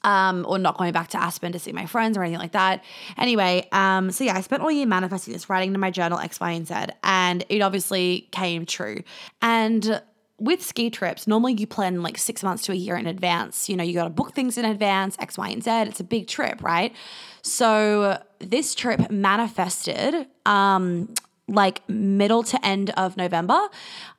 Um, 0.03 0.47
or 0.49 0.57
not 0.57 0.79
going 0.79 0.93
back 0.93 1.09
to 1.09 1.21
Aspen 1.21 1.51
to 1.51 1.59
see 1.59 1.73
my 1.73 1.85
friends 1.85 2.17
or 2.17 2.23
anything 2.23 2.39
like 2.39 2.53
that. 2.53 2.83
Anyway, 3.19 3.67
um, 3.71 4.09
so 4.09 4.23
yeah, 4.23 4.35
I 4.35 4.41
spent 4.41 4.63
all 4.63 4.71
year 4.71 4.87
manifesting 4.87 5.31
this, 5.31 5.47
writing 5.47 5.73
to 5.73 5.79
my 5.79 5.91
journal 5.91 6.17
X, 6.17 6.39
Y, 6.39 6.51
and 6.51 6.67
Z, 6.67 6.73
and 7.03 7.45
it 7.49 7.61
obviously 7.61 8.27
came 8.31 8.65
true. 8.65 9.03
And 9.43 10.01
with 10.39 10.63
ski 10.63 10.89
trips, 10.89 11.27
normally 11.27 11.53
you 11.53 11.67
plan 11.67 12.01
like 12.01 12.17
six 12.17 12.41
months 12.41 12.63
to 12.63 12.71
a 12.71 12.75
year 12.75 12.95
in 12.95 13.05
advance. 13.05 13.69
You 13.69 13.77
know, 13.77 13.83
you 13.83 13.93
got 13.93 14.05
to 14.05 14.09
book 14.09 14.33
things 14.33 14.57
in 14.57 14.65
advance, 14.65 15.15
X, 15.19 15.37
Y, 15.37 15.49
and 15.49 15.63
Z. 15.63 15.69
It's 15.69 15.99
a 15.99 16.03
big 16.03 16.27
trip, 16.27 16.63
right? 16.63 16.95
So 17.43 18.19
this 18.39 18.73
trip 18.73 19.11
manifested 19.11 20.25
um, 20.47 21.13
like 21.47 21.87
middle 21.89 22.43
to 22.43 22.65
end 22.65 22.91
of 22.91 23.17
November. 23.17 23.59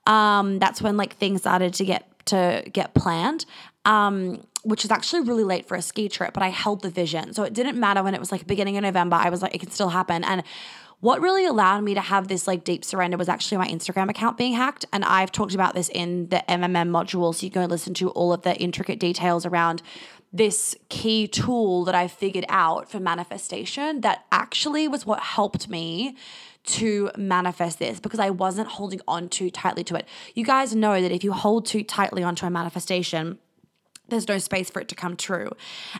Um, 0.07 0.59
that's 0.59 0.83
when 0.83 0.97
like 0.97 1.17
things 1.17 1.41
started 1.41 1.75
to 1.75 1.85
get 1.85 2.09
to 2.27 2.63
get 2.73 2.95
planned. 2.95 3.47
Um, 3.85 4.47
which 4.65 4.85
is 4.85 4.93
actually 4.93 5.23
really 5.23 5.43
late 5.43 5.67
for 5.67 5.77
a 5.77 5.83
ski 5.83 6.09
trip, 6.09 6.33
but 6.33 6.43
I 6.43 6.49
held 6.49 6.83
the 6.83 6.89
vision. 6.89 7.35
So 7.35 7.43
it 7.43 7.53
didn't 7.53 7.79
matter 7.79 8.01
when 8.03 8.15
it 8.15 8.21
was 8.21 8.31
like 8.31 8.47
beginning 8.47 8.77
of 8.77 8.85
November. 8.85 9.17
I 9.17 9.29
was 9.29 9.43
like, 9.43 9.55
it 9.57 9.59
can 9.59 9.71
still 9.71 9.89
happen. 9.89 10.23
And 10.23 10.45
what 11.01 11.21
really 11.21 11.45
allowed 11.45 11.83
me 11.83 11.95
to 11.95 12.01
have 12.01 12.29
this 12.29 12.47
like 12.47 12.63
deep 12.63 12.85
surrender 12.85 13.17
was 13.17 13.29
actually 13.29 13.59
my 13.59 13.67
Instagram 13.67 14.09
account 14.09 14.39
being 14.39 14.53
hacked. 14.53 14.85
And 14.93 15.05
I've 15.05 15.33
talked 15.33 15.53
about 15.53 15.75
this 15.75 15.89
in 15.89 16.29
the 16.29 16.45
MMM 16.49 16.91
module. 16.91 17.35
So 17.35 17.45
you 17.45 17.51
go 17.51 17.65
listen 17.65 17.93
to 17.95 18.11
all 18.11 18.33
of 18.33 18.43
the 18.43 18.55
intricate 18.57 19.01
details 19.01 19.45
around 19.45 19.83
this 20.33 20.77
key 20.89 21.27
tool 21.27 21.85
that 21.85 21.97
I 21.97 22.07
figured 22.07 22.47
out 22.49 22.89
for 22.89 23.01
manifestation 23.01 24.01
that 24.03 24.25
actually 24.31 24.87
was 24.87 25.05
what 25.05 25.21
helped 25.21 25.69
me 25.69 26.17
to 26.65 27.11
manifest 27.17 27.79
this 27.79 28.01
because 28.01 28.21
I 28.21 28.31
wasn't 28.31 28.69
holding 28.69 29.01
on 29.09 29.29
too 29.29 29.51
tightly 29.51 29.85
to 29.85 29.97
it. 29.97 30.07
You 30.35 30.45
guys 30.45 30.75
know 30.75 31.01
that 31.01 31.13
if 31.13 31.25
you 31.25 31.33
hold 31.33 31.67
too 31.67 31.83
tightly 31.83 32.23
onto 32.23 32.47
a 32.47 32.51
manifestation, 32.51 33.39
there's 34.09 34.29
no 34.29 34.39
space 34.39 34.71
for 34.71 34.81
it 34.81 34.89
to 34.89 34.95
come 34.95 35.17
true. 35.17 35.51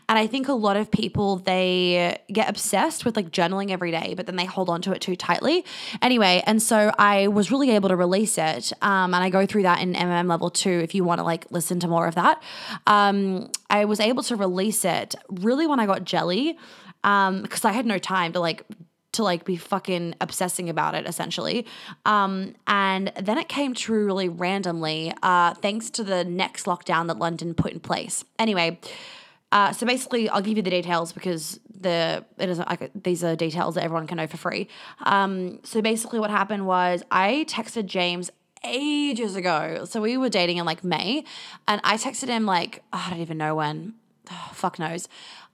And 0.07 0.17
I 0.17 0.27
think 0.27 0.47
a 0.47 0.53
lot 0.53 0.77
of 0.77 0.91
people 0.91 1.37
they 1.37 2.19
get 2.31 2.49
obsessed 2.49 3.05
with 3.05 3.15
like 3.15 3.31
journaling 3.31 3.71
every 3.71 3.91
day, 3.91 4.13
but 4.15 4.25
then 4.25 4.35
they 4.35 4.45
hold 4.45 4.69
on 4.69 4.81
to 4.83 4.93
it 4.93 5.01
too 5.01 5.15
tightly. 5.15 5.65
Anyway, 6.01 6.43
and 6.45 6.61
so 6.61 6.93
I 6.97 7.27
was 7.27 7.51
really 7.51 7.71
able 7.71 7.89
to 7.89 7.95
release 7.95 8.37
it. 8.37 8.71
Um, 8.81 9.13
and 9.13 9.23
I 9.23 9.29
go 9.29 9.45
through 9.45 9.63
that 9.63 9.81
in 9.81 9.93
MM 9.93 10.29
level 10.29 10.49
two 10.49 10.69
if 10.69 10.93
you 10.93 11.03
want 11.03 11.19
to 11.19 11.23
like 11.23 11.47
listen 11.51 11.79
to 11.81 11.87
more 11.87 12.07
of 12.07 12.15
that. 12.15 12.41
Um, 12.87 13.49
I 13.69 13.85
was 13.85 13.99
able 13.99 14.23
to 14.23 14.35
release 14.35 14.85
it 14.85 15.15
really 15.29 15.67
when 15.67 15.79
I 15.79 15.85
got 15.85 16.05
Jelly 16.05 16.57
because 17.01 17.65
um, 17.65 17.69
I 17.69 17.71
had 17.71 17.85
no 17.85 17.97
time 17.97 18.31
to 18.33 18.39
like 18.39 18.63
to 19.13 19.23
like 19.23 19.45
be 19.45 19.55
fucking 19.55 20.15
obsessing 20.21 20.69
about 20.69 20.95
it 20.95 21.07
essentially. 21.07 21.65
Um, 22.05 22.55
and 22.67 23.11
then 23.19 23.37
it 23.37 23.47
came 23.47 23.73
true 23.73 24.05
really 24.05 24.29
randomly, 24.29 25.13
uh, 25.23 25.53
thanks 25.55 25.89
to 25.91 26.03
the 26.03 26.23
next 26.23 26.65
lockdown 26.65 27.07
that 27.07 27.17
London 27.17 27.53
put 27.53 27.71
in 27.71 27.79
place. 27.79 28.25
Anyway, 28.37 28.79
uh, 29.53 29.71
so 29.71 29.85
basically, 29.85 30.27
I'll 30.29 30.41
give 30.41 30.57
you 30.57 30.63
the 30.63 30.71
details 30.71 31.13
because 31.13 31.59
the 31.79 32.25
it 32.39 32.49
isn't 32.49 32.67
like 32.67 32.89
these 32.95 33.23
are 33.23 33.35
details 33.35 33.75
that 33.75 33.83
everyone 33.83 34.07
can 34.07 34.17
know 34.17 34.25
for 34.25 34.37
free. 34.37 34.67
Um, 35.03 35.59
so 35.63 35.79
basically, 35.79 36.19
what 36.19 36.31
happened 36.31 36.65
was 36.65 37.03
I 37.11 37.45
texted 37.47 37.85
James 37.85 38.31
ages 38.65 39.35
ago. 39.35 39.85
So 39.85 40.01
we 40.01 40.17
were 40.17 40.29
dating 40.29 40.57
in 40.57 40.65
like 40.65 40.83
May, 40.83 41.23
and 41.67 41.79
I 41.83 41.97
texted 41.97 42.29
him 42.29 42.47
like 42.47 42.81
oh, 42.91 43.03
I 43.05 43.11
don't 43.11 43.21
even 43.21 43.37
know 43.37 43.53
when. 43.53 43.93
Oh, 44.31 44.49
fuck 44.53 44.79
knows. 44.79 45.07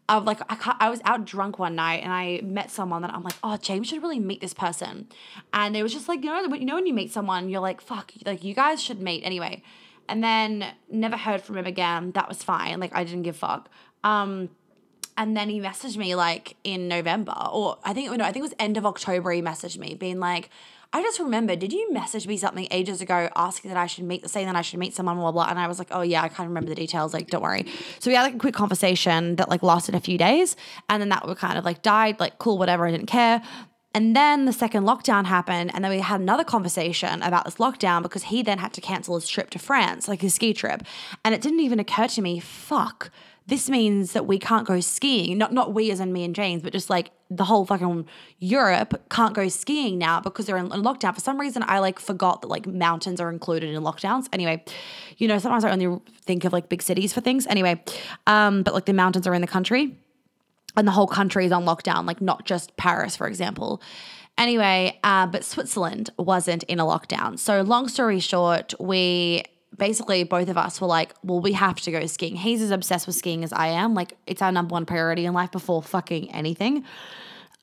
I 0.10 0.18
was 0.18 0.26
like 0.26 0.42
I, 0.50 0.76
I 0.80 0.90
was 0.90 1.00
out 1.06 1.24
drunk 1.26 1.60
one 1.60 1.76
night 1.76 2.04
and 2.04 2.12
I 2.12 2.42
met 2.44 2.72
someone 2.72 3.04
that 3.04 3.14
I'm 3.14 3.24
like, 3.24 3.36
oh, 3.44 3.58
James 3.58 3.88
should 3.88 4.02
really 4.02 4.20
meet 4.20 4.42
this 4.42 4.54
person, 4.54 5.08
and 5.54 5.78
it 5.78 5.84
was 5.84 5.94
just 5.94 6.08
like 6.08 6.24
you 6.24 6.30
know 6.30 6.56
you 6.56 6.66
know 6.66 6.76
when 6.76 6.88
you 6.88 6.94
meet 6.94 7.12
someone 7.12 7.50
you're 7.50 7.62
like 7.62 7.80
fuck 7.80 8.12
like 8.26 8.44
you 8.44 8.54
guys 8.54 8.82
should 8.82 9.02
meet 9.02 9.24
anyway, 9.24 9.62
and 10.10 10.24
then 10.24 10.66
never 10.90 11.16
heard 11.16 11.42
from 11.42 11.58
him 11.58 11.66
again. 11.66 12.12
That 12.12 12.28
was 12.28 12.44
fine. 12.44 12.80
Like 12.80 12.96
I 12.96 13.04
didn't 13.04 13.24
give 13.24 13.38
fuck. 13.38 13.70
Um, 14.04 14.50
and 15.16 15.36
then 15.36 15.50
he 15.50 15.60
messaged 15.60 15.98
me 15.98 16.16
like 16.16 16.56
in 16.64 16.88
November 16.88 17.36
or 17.52 17.78
I 17.84 17.94
think 17.94 18.10
no 18.18 18.24
I 18.24 18.32
think 18.32 18.38
it 18.38 18.50
was 18.50 18.56
end 18.58 18.78
of 18.78 18.86
October. 18.86 19.32
He 19.32 19.42
messaged 19.42 19.78
me 19.78 19.94
being 19.94 20.20
like, 20.20 20.50
I 20.92 21.04
just 21.04 21.20
remember, 21.20 21.56
did 21.56 21.72
you 21.72 21.94
message 21.94 22.26
me 22.26 22.36
something 22.36 22.68
ages 22.72 23.00
ago 23.00 23.30
asking 23.36 23.70
that 23.70 23.78
I 23.78 23.86
should 23.86 24.06
meet, 24.06 24.28
saying 24.28 24.48
that 24.48 24.56
I 24.56 24.64
should 24.64 24.80
meet 24.80 24.96
someone, 24.96 25.18
blah, 25.18 25.32
blah, 25.32 25.48
And 25.48 25.60
I 25.60 25.68
was 25.68 25.78
like, 25.78 25.90
oh 25.92 26.02
yeah, 26.02 26.24
I 26.24 26.30
can't 26.30 26.50
remember 26.50 26.70
the 26.70 26.76
details. 26.76 27.14
Like, 27.14 27.28
don't 27.28 27.44
worry. 27.44 27.68
So 28.00 28.10
we 28.10 28.16
had 28.16 28.24
like 28.24 28.36
a 28.36 28.40
quick 28.40 28.56
conversation 28.56 29.36
that 29.36 29.50
like 29.50 29.62
lasted 29.62 29.94
a 29.94 30.00
few 30.00 30.18
days. 30.18 30.56
And 30.90 31.00
then 31.00 31.10
that 31.10 31.28
would 31.28 31.38
kind 31.38 31.60
of 31.60 31.66
like 31.66 31.84
died, 31.84 32.20
like, 32.20 32.40
cool, 32.40 32.58
whatever, 32.58 32.88
I 32.88 32.92
didn't 32.92 33.06
care. 33.06 33.44
And 33.94 34.16
then 34.16 34.46
the 34.46 34.54
second 34.54 34.84
lockdown 34.84 35.26
happened, 35.26 35.72
and 35.74 35.84
then 35.84 35.92
we 35.92 36.00
had 36.00 36.22
another 36.22 36.44
conversation 36.44 37.24
about 37.24 37.46
this 37.46 37.56
lockdown 37.56 38.04
because 38.04 38.24
he 38.24 38.44
then 38.44 38.60
had 38.60 38.72
to 38.74 38.82
cancel 38.82 39.16
his 39.16 39.28
trip 39.28 39.50
to 39.50 39.60
France, 39.60 40.08
like 40.08 40.22
his 40.22 40.36
ski 40.36 40.54
trip. 40.54 40.84
And 41.26 41.34
it 41.34 41.42
didn't 41.42 41.62
even 41.62 41.80
occur 41.80 42.08
to 42.10 42.22
me, 42.22 42.40
fuck, 42.40 43.10
this 43.50 43.70
means 43.70 44.14
that 44.14 44.28
we 44.28 44.38
can't 44.38 44.66
go 44.68 44.80
skiing. 44.80 45.38
Not 45.38 45.52
not 45.52 45.74
we 45.74 45.92
as 45.92 46.00
in 46.00 46.14
me 46.14 46.24
and 46.24 46.36
James, 46.36 46.62
but 46.62 46.72
just 46.72 46.90
like 46.90 47.12
the 47.30 47.44
whole 47.44 47.66
fucking 47.66 48.06
Europe 48.40 49.02
can't 49.10 49.34
go 49.34 49.48
skiing 49.50 49.98
now 49.98 50.20
because 50.22 50.46
they're 50.46 50.58
in, 50.58 50.72
in 50.72 50.84
lockdown. 50.84 51.14
For 51.14 51.22
some 51.22 51.40
reason, 51.40 51.64
I 51.68 51.80
like 51.80 52.00
forgot 52.00 52.42
that 52.42 52.48
like 52.48 52.68
mountains 52.68 53.20
are 53.20 53.30
included 53.30 53.74
in 53.74 53.82
lockdowns. 53.82 54.28
Anyway, 54.32 54.64
you 55.18 55.28
know, 55.28 55.38
sometimes 55.40 55.66
I 55.66 55.72
only 55.72 56.00
think 56.22 56.46
of 56.46 56.54
like 56.54 56.70
big 56.70 56.82
cities 56.82 57.12
for 57.12 57.22
things. 57.22 57.48
Anyway, 57.48 57.84
um, 58.28 58.64
but 58.64 58.74
like 58.74 58.86
the 58.86 58.94
mountains 58.94 59.28
are 59.28 59.34
in 59.34 59.42
the 59.42 59.48
country 59.48 59.98
and 60.78 60.88
the 60.88 60.92
whole 60.92 61.08
country 61.08 61.46
is 61.46 61.52
on 61.52 61.66
lockdown, 61.66 62.06
like 62.06 62.22
not 62.22 62.46
just 62.46 62.78
Paris, 62.78 63.16
for 63.16 63.28
example. 63.28 63.82
Anyway, 64.38 64.98
uh, 65.04 65.28
but 65.28 65.44
Switzerland 65.44 66.10
wasn't 66.18 66.64
in 66.64 66.80
a 66.80 66.86
lockdown. 66.86 67.38
So, 67.38 67.62
long 67.62 67.90
story 67.90 68.20
short, 68.20 68.74
we 68.80 69.44
basically 69.80 70.24
both 70.24 70.50
of 70.50 70.58
us 70.58 70.80
were 70.80 70.88
like, 70.88 71.16
well, 71.24 71.40
we 71.40 71.54
have 71.54 71.82
to 71.82 71.92
go 71.92 72.06
skiing. 72.06 72.36
He's 72.36 72.62
as 72.62 72.72
obsessed 72.72 73.08
with 73.08 73.16
skiing 73.16 73.44
as 73.44 73.52
I 73.52 73.68
am. 73.68 73.96
Like, 73.96 74.18
it's 74.28 74.42
our 74.42 74.52
number 74.52 74.74
one 74.74 74.86
priority 74.86 75.26
in 75.26 75.34
life 75.34 75.52
before 75.52 75.82
fucking 75.82 76.32
anything. 76.32 76.84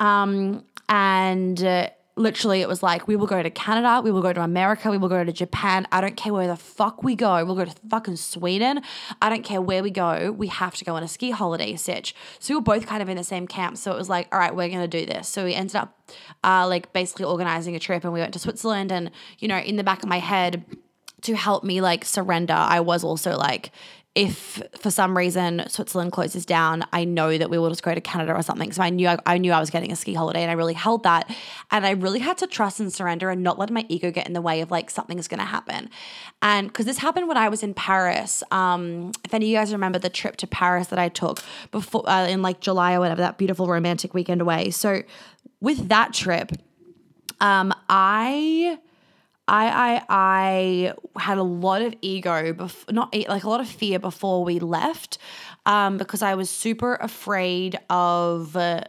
Um, 0.01 0.65
and 0.89 1.63
uh, 1.63 1.91
literally, 2.17 2.63
it 2.63 2.69
was 2.69 2.83
like, 2.83 3.07
we 3.07 3.15
will 3.17 3.27
go 3.27 3.43
to 3.43 3.51
Canada, 3.51 4.01
we 4.03 4.11
will 4.11 4.23
go 4.23 4.33
to 4.33 4.41
America, 4.41 4.91
we 4.91 4.99
will 4.99 5.09
go 5.09 5.23
to 5.23 5.33
Japan. 5.33 5.87
I 5.93 6.01
don't 6.01 6.17
care 6.17 6.33
where 6.33 6.47
the 6.47 6.57
fuck 6.57 7.03
we 7.03 7.15
go. 7.15 7.45
We'll 7.45 7.55
go 7.55 7.65
to 7.65 7.75
fucking 7.89 8.17
Sweden. 8.17 8.81
I 9.21 9.29
don't 9.29 9.45
care 9.45 9.61
where 9.61 9.83
we 9.83 9.91
go. 9.91 10.33
We 10.33 10.49
have 10.49 10.75
to 10.77 10.85
go 10.85 10.95
on 10.95 11.03
a 11.03 11.09
ski 11.09 11.31
holiday, 11.31 11.77
Stitch. 11.77 12.15
So 12.39 12.55
we 12.55 12.57
were 12.57 12.63
both 12.63 12.87
kind 12.87 13.03
of 13.03 13.09
in 13.09 13.17
the 13.17 13.25
same 13.25 13.47
camp. 13.47 13.77
So 13.77 13.93
it 13.93 13.97
was 13.97 14.09
like, 14.09 14.29
all 14.33 14.39
right, 14.39 14.55
we're 14.55 14.69
going 14.69 14.81
to 14.81 14.89
do 14.89 15.07
this. 15.07 15.29
So 15.29 15.45
we 15.45 15.55
ended 15.55 15.77
up 15.77 15.99
uh, 16.43 16.67
like 16.67 16.93
basically 16.93 17.27
organizing 17.27 17.77
a 17.77 17.79
trip 17.79 18.05
and 18.05 18.13
we 18.13 18.21
went 18.21 18.33
to 18.33 18.39
Switzerland. 18.39 18.91
And, 18.91 19.11
you 19.39 19.49
know, 19.49 19.59
in 19.59 19.77
the 19.77 19.85
back 19.85 20.03
of 20.03 20.09
my 20.09 20.19
head, 20.19 20.65
to 21.23 21.35
help 21.35 21.65
me 21.65 21.81
like 21.81 22.05
surrender, 22.05 22.55
I 22.55 22.81
was 22.81 23.05
also 23.05 23.37
like, 23.37 23.71
if 24.15 24.63
for 24.79 24.91
some 24.91 25.15
reason 25.15 25.63
Switzerland 25.69 26.11
closes 26.11 26.47
down, 26.47 26.87
I 26.91 27.05
know 27.05 27.37
that 27.37 27.51
we 27.51 27.59
will 27.59 27.69
just 27.69 27.83
go 27.83 27.95
to 27.95 28.01
Canada 28.01 28.33
or 28.33 28.43
something. 28.43 28.73
So 28.73 28.83
I 28.83 28.89
knew 28.89 29.09
I, 29.09 29.19
I 29.27 29.37
knew 29.37 29.53
I 29.53 29.61
was 29.61 29.69
getting 29.69 29.93
a 29.93 29.97
ski 29.97 30.15
holiday, 30.15 30.41
and 30.41 30.51
I 30.51 30.55
really 30.55 30.73
held 30.73 31.03
that, 31.03 31.31
and 31.71 31.85
I 31.85 31.91
really 31.91 32.21
had 32.21 32.39
to 32.39 32.47
trust 32.47 32.81
and 32.81 32.91
surrender 32.91 33.29
and 33.29 33.43
not 33.43 33.59
let 33.59 33.69
my 33.71 33.85
ego 33.91 34.11
get 34.11 34.27
in 34.27 34.33
the 34.33 34.41
way 34.41 34.63
of 34.63 34.71
like 34.71 34.89
something 34.89 35.19
is 35.19 35.29
going 35.29 35.41
to 35.41 35.45
happen, 35.45 35.91
and 36.41 36.69
because 36.69 36.87
this 36.87 36.97
happened 36.97 37.29
when 37.29 37.37
I 37.37 37.51
was 37.51 37.63
in 37.63 37.75
Paris. 37.75 38.43
Um, 38.51 39.13
if 39.23 39.35
any 39.35 39.45
of 39.45 39.51
you 39.51 39.57
guys 39.59 39.71
remember 39.71 39.99
the 39.99 40.09
trip 40.09 40.37
to 40.37 40.47
Paris 40.47 40.87
that 40.87 40.99
I 40.99 41.11
took 41.11 41.43
before 41.71 42.09
uh, 42.09 42.27
in 42.27 42.41
like 42.41 42.61
July 42.61 42.95
or 42.95 43.01
whatever, 43.01 43.21
that 43.21 43.37
beautiful 43.37 43.67
romantic 43.67 44.15
weekend 44.15 44.41
away. 44.41 44.71
So 44.71 45.03
with 45.61 45.89
that 45.91 46.15
trip, 46.15 46.53
um, 47.43 47.75
I 47.91 48.79
I 49.49 50.03
I 50.09 50.93
I 51.17 51.21
had 51.21 51.39
a 51.39 51.43
lot 51.43 51.83
of 51.83 51.95
ego, 52.03 52.53
bef- 52.53 52.93
not 52.93 53.15
like 53.29 53.45
a 53.45 53.49
lot 53.49 53.61
of 53.61 53.69
fear 53.69 53.99
before 53.99 54.45
we 54.45 54.59
left, 54.59 55.19
um, 55.65 55.99
because 55.99 56.23
I 56.23 56.35
was 56.35 56.51
super 56.51 56.95
afraid 56.97 57.79
of. 57.91 58.57
Uh, 58.57 58.83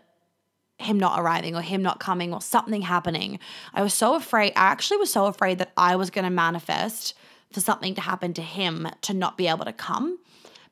him 0.79 0.99
not 0.99 1.19
arriving 1.19 1.55
or 1.55 1.61
him 1.63 1.81
not 1.81 1.99
coming 1.99 2.31
or 2.31 2.39
something 2.39 2.83
happening. 2.83 3.39
I 3.73 3.81
was 3.81 3.95
so 3.95 4.13
afraid. 4.13 4.53
I 4.55 4.65
actually 4.65 4.97
was 4.97 5.11
so 5.11 5.25
afraid 5.25 5.57
that 5.57 5.71
I 5.75 5.95
was 5.95 6.11
going 6.11 6.25
to 6.25 6.29
manifest 6.29 7.15
for 7.51 7.61
something 7.61 7.95
to 7.95 8.01
happen 8.01 8.31
to 8.35 8.43
him 8.43 8.87
to 9.01 9.13
not 9.15 9.37
be 9.37 9.47
able 9.47 9.65
to 9.65 9.73
come 9.73 10.19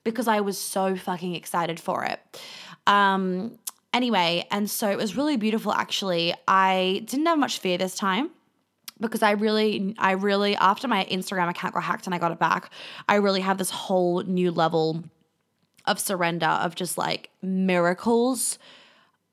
because 0.04 0.28
I 0.28 0.42
was 0.42 0.60
so 0.60 0.96
fucking 0.96 1.34
excited 1.34 1.80
for 1.80 2.06
it. 2.06 2.20
Um, 2.86 3.58
anyway, 3.94 4.46
and 4.52 4.70
so 4.70 4.92
it 4.92 4.98
was 4.98 5.18
really 5.18 5.38
beautiful 5.38 5.74
actually. 5.74 6.36
I 6.48 7.02
didn't 7.06 7.26
have 7.26 7.40
much 7.40 7.58
fear 7.58 7.80
this 7.80 7.96
time 7.96 8.30
because 9.00 9.22
I 9.22 9.32
really, 9.32 9.96
I 9.98 10.12
really, 10.12 10.56
after 10.56 10.88
my 10.88 11.06
Instagram 11.06 11.50
account 11.50 11.74
got 11.74 11.84
hacked 11.84 12.06
and 12.06 12.16
I 12.16 12.18
got 12.18 12.32
it 12.32 12.40
back, 12.40 12.70
I 13.10 13.16
really 13.16 13.42
have 13.42 13.58
this 13.58 13.70
whole 13.70 14.22
new 14.24 14.52
level 14.52 15.04
of 15.86 16.00
surrender 16.00 16.48
of 16.48 16.76
just 16.76 16.98
like 16.98 17.30
miracles 17.42 18.58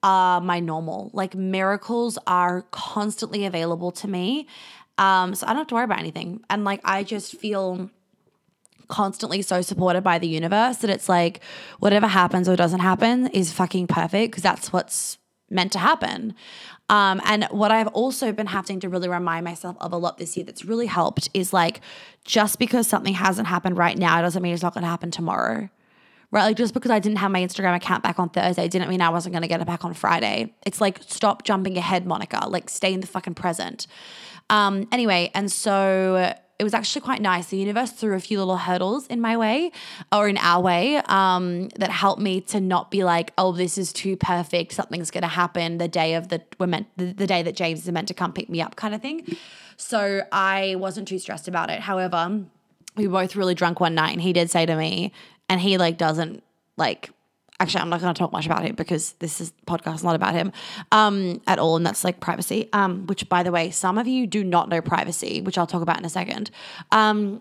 are 0.02 0.40
my 0.40 0.60
normal. 0.60 1.10
Like 1.12 1.34
miracles 1.34 2.18
are 2.26 2.62
constantly 2.70 3.44
available 3.44 3.92
to 3.92 4.08
me. 4.08 4.46
Um, 4.98 5.34
so 5.34 5.46
I 5.46 5.50
don't 5.50 5.58
have 5.58 5.66
to 5.68 5.74
worry 5.74 5.84
about 5.84 6.00
anything. 6.00 6.44
And 6.50 6.64
like 6.64 6.80
I 6.84 7.04
just 7.04 7.36
feel 7.36 7.90
constantly 8.88 9.40
so 9.40 9.62
supported 9.62 10.02
by 10.02 10.18
the 10.18 10.28
universe 10.28 10.78
that 10.78 10.90
it's 10.90 11.08
like 11.08 11.40
whatever 11.78 12.06
happens 12.06 12.48
or 12.48 12.56
doesn't 12.56 12.80
happen 12.80 13.28
is 13.28 13.52
fucking 13.52 13.86
perfect 13.86 14.32
because 14.32 14.42
that's 14.42 14.72
what's 14.72 15.18
meant 15.48 15.72
to 15.72 15.78
happen. 15.78 16.34
Um, 16.92 17.22
and 17.24 17.44
what 17.44 17.70
I've 17.70 17.86
also 17.88 18.32
been 18.32 18.48
having 18.48 18.78
to 18.80 18.90
really 18.90 19.08
remind 19.08 19.44
myself 19.44 19.78
of 19.80 19.94
a 19.94 19.96
lot 19.96 20.18
this 20.18 20.36
year 20.36 20.44
that's 20.44 20.66
really 20.66 20.84
helped 20.84 21.30
is 21.32 21.50
like 21.50 21.80
just 22.26 22.58
because 22.58 22.86
something 22.86 23.14
hasn't 23.14 23.48
happened 23.48 23.78
right 23.78 23.96
now 23.96 24.20
doesn't 24.20 24.42
mean 24.42 24.52
it's 24.52 24.62
not 24.62 24.74
going 24.74 24.82
to 24.84 24.90
happen 24.90 25.10
tomorrow. 25.10 25.70
Right? 26.30 26.44
Like 26.44 26.58
just 26.58 26.74
because 26.74 26.90
I 26.90 26.98
didn't 26.98 27.16
have 27.16 27.30
my 27.30 27.40
Instagram 27.40 27.74
account 27.74 28.02
back 28.02 28.18
on 28.18 28.28
Thursday 28.28 28.68
didn't 28.68 28.90
mean 28.90 29.00
I 29.00 29.08
wasn't 29.08 29.32
going 29.32 29.40
to 29.40 29.48
get 29.48 29.62
it 29.62 29.66
back 29.66 29.86
on 29.86 29.94
Friday. 29.94 30.54
It's 30.66 30.82
like 30.82 31.00
stop 31.06 31.44
jumping 31.44 31.78
ahead, 31.78 32.04
Monica. 32.04 32.46
Like 32.46 32.68
stay 32.68 32.92
in 32.92 33.00
the 33.00 33.06
fucking 33.06 33.36
present. 33.36 33.86
Um, 34.50 34.86
anyway, 34.92 35.30
and 35.34 35.50
so 35.50 36.34
it 36.62 36.64
was 36.64 36.74
actually 36.74 37.00
quite 37.00 37.20
nice. 37.20 37.48
The 37.48 37.56
universe 37.56 37.90
threw 37.90 38.14
a 38.14 38.20
few 38.20 38.38
little 38.38 38.56
hurdles 38.56 39.08
in 39.08 39.20
my 39.20 39.36
way 39.36 39.72
or 40.12 40.28
in 40.28 40.38
our 40.38 40.62
way 40.62 40.98
um, 41.06 41.70
that 41.70 41.90
helped 41.90 42.22
me 42.22 42.40
to 42.42 42.60
not 42.60 42.88
be 42.88 43.02
like, 43.02 43.32
oh, 43.36 43.50
this 43.50 43.76
is 43.76 43.92
too 43.92 44.16
perfect. 44.16 44.70
Something's 44.70 45.10
going 45.10 45.22
to 45.22 45.28
happen 45.28 45.78
the 45.78 45.88
day 45.88 46.14
of 46.14 46.28
the 46.28 46.40
we're 46.60 46.68
meant 46.68 46.86
the, 46.96 47.06
the 47.06 47.26
day 47.26 47.42
that 47.42 47.56
James 47.56 47.80
is 47.80 47.90
meant 47.90 48.06
to 48.06 48.14
come 48.14 48.32
pick 48.32 48.48
me 48.48 48.60
up, 48.62 48.76
kind 48.76 48.94
of 48.94 49.02
thing. 49.02 49.36
So 49.76 50.22
I 50.30 50.76
wasn't 50.76 51.08
too 51.08 51.18
stressed 51.18 51.48
about 51.48 51.68
it. 51.68 51.80
However, 51.80 52.44
we 52.94 53.08
were 53.08 53.22
both 53.22 53.34
really 53.34 53.56
drunk 53.56 53.80
one 53.80 53.96
night, 53.96 54.12
and 54.12 54.22
he 54.22 54.32
did 54.32 54.48
say 54.48 54.64
to 54.64 54.76
me, 54.76 55.12
and 55.48 55.60
he 55.60 55.78
like 55.78 55.98
doesn't 55.98 56.44
like 56.76 57.10
actually 57.62 57.80
i'm 57.80 57.88
not 57.88 58.00
going 58.00 58.12
to 58.12 58.18
talk 58.18 58.32
much 58.32 58.44
about 58.44 58.64
him 58.64 58.74
because 58.74 59.12
this 59.20 59.40
is 59.40 59.52
podcast 59.66 59.96
is 59.96 60.04
not 60.04 60.16
about 60.16 60.34
him 60.34 60.52
um, 60.90 61.40
at 61.46 61.58
all 61.58 61.76
and 61.76 61.86
that's 61.86 62.04
like 62.04 62.20
privacy. 62.20 62.68
Um, 62.72 63.06
which 63.06 63.28
by 63.28 63.42
the 63.42 63.52
way 63.52 63.70
some 63.70 63.98
of 63.98 64.06
you 64.06 64.26
do 64.26 64.42
not 64.42 64.68
know 64.68 64.80
privacy 64.82 65.40
which 65.40 65.56
i'll 65.56 65.66
talk 65.66 65.82
about 65.82 65.98
in 65.98 66.04
a 66.04 66.10
second. 66.10 66.50
Um, 66.90 67.40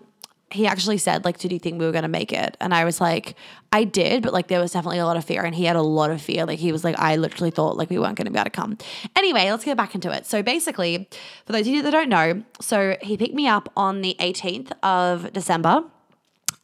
he 0.50 0.66
actually 0.66 0.98
said 0.98 1.24
like 1.24 1.38
did 1.38 1.50
you 1.50 1.58
think 1.58 1.80
we 1.80 1.86
were 1.86 1.92
going 1.92 2.02
to 2.02 2.08
make 2.08 2.32
it? 2.32 2.56
And 2.60 2.72
i 2.74 2.84
was 2.84 3.00
like 3.00 3.34
i 3.72 3.84
did 3.84 4.22
but 4.22 4.32
like 4.32 4.48
there 4.48 4.60
was 4.60 4.72
definitely 4.72 4.98
a 4.98 5.06
lot 5.06 5.16
of 5.16 5.24
fear 5.24 5.42
and 5.42 5.54
he 5.54 5.64
had 5.64 5.76
a 5.76 5.82
lot 5.82 6.10
of 6.10 6.20
fear. 6.20 6.46
Like 6.46 6.58
he 6.58 6.70
was 6.72 6.84
like 6.84 6.98
i 6.98 7.16
literally 7.16 7.50
thought 7.50 7.76
like 7.76 7.90
we 7.90 7.98
weren't 7.98 8.16
going 8.16 8.26
to 8.26 8.32
be 8.32 8.38
able 8.38 8.44
to 8.44 8.50
come. 8.50 8.78
Anyway 9.16 9.50
let's 9.50 9.64
get 9.64 9.76
back 9.76 9.94
into 9.94 10.12
it. 10.12 10.26
So 10.26 10.42
basically 10.42 11.08
for 11.46 11.52
those 11.52 11.62
of 11.62 11.74
you 11.74 11.82
that 11.82 11.90
don't 11.90 12.08
know 12.08 12.44
so 12.60 12.96
he 13.02 13.16
picked 13.16 13.34
me 13.34 13.48
up 13.48 13.70
on 13.76 14.02
the 14.02 14.14
18th 14.20 14.72
of 14.82 15.32
december 15.32 15.84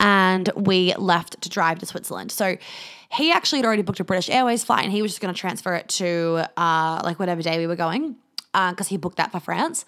and 0.00 0.50
we 0.54 0.94
left 0.94 1.40
to 1.42 1.48
drive 1.48 1.78
to 1.80 1.86
Switzerland. 1.86 2.30
So 2.30 2.56
he 3.10 3.32
actually 3.32 3.60
had 3.60 3.66
already 3.66 3.82
booked 3.82 4.00
a 4.00 4.04
British 4.04 4.28
Airways 4.28 4.64
flight 4.64 4.84
and 4.84 4.92
he 4.92 5.02
was 5.02 5.12
just 5.12 5.20
going 5.20 5.32
to 5.32 5.40
transfer 5.40 5.74
it 5.74 5.88
to 5.88 6.44
uh, 6.56 7.00
like 7.04 7.18
whatever 7.18 7.42
day 7.42 7.58
we 7.58 7.66
were 7.66 7.76
going 7.76 8.16
because 8.52 8.86
uh, 8.86 8.90
he 8.90 8.96
booked 8.96 9.16
that 9.16 9.32
for 9.32 9.40
France. 9.40 9.84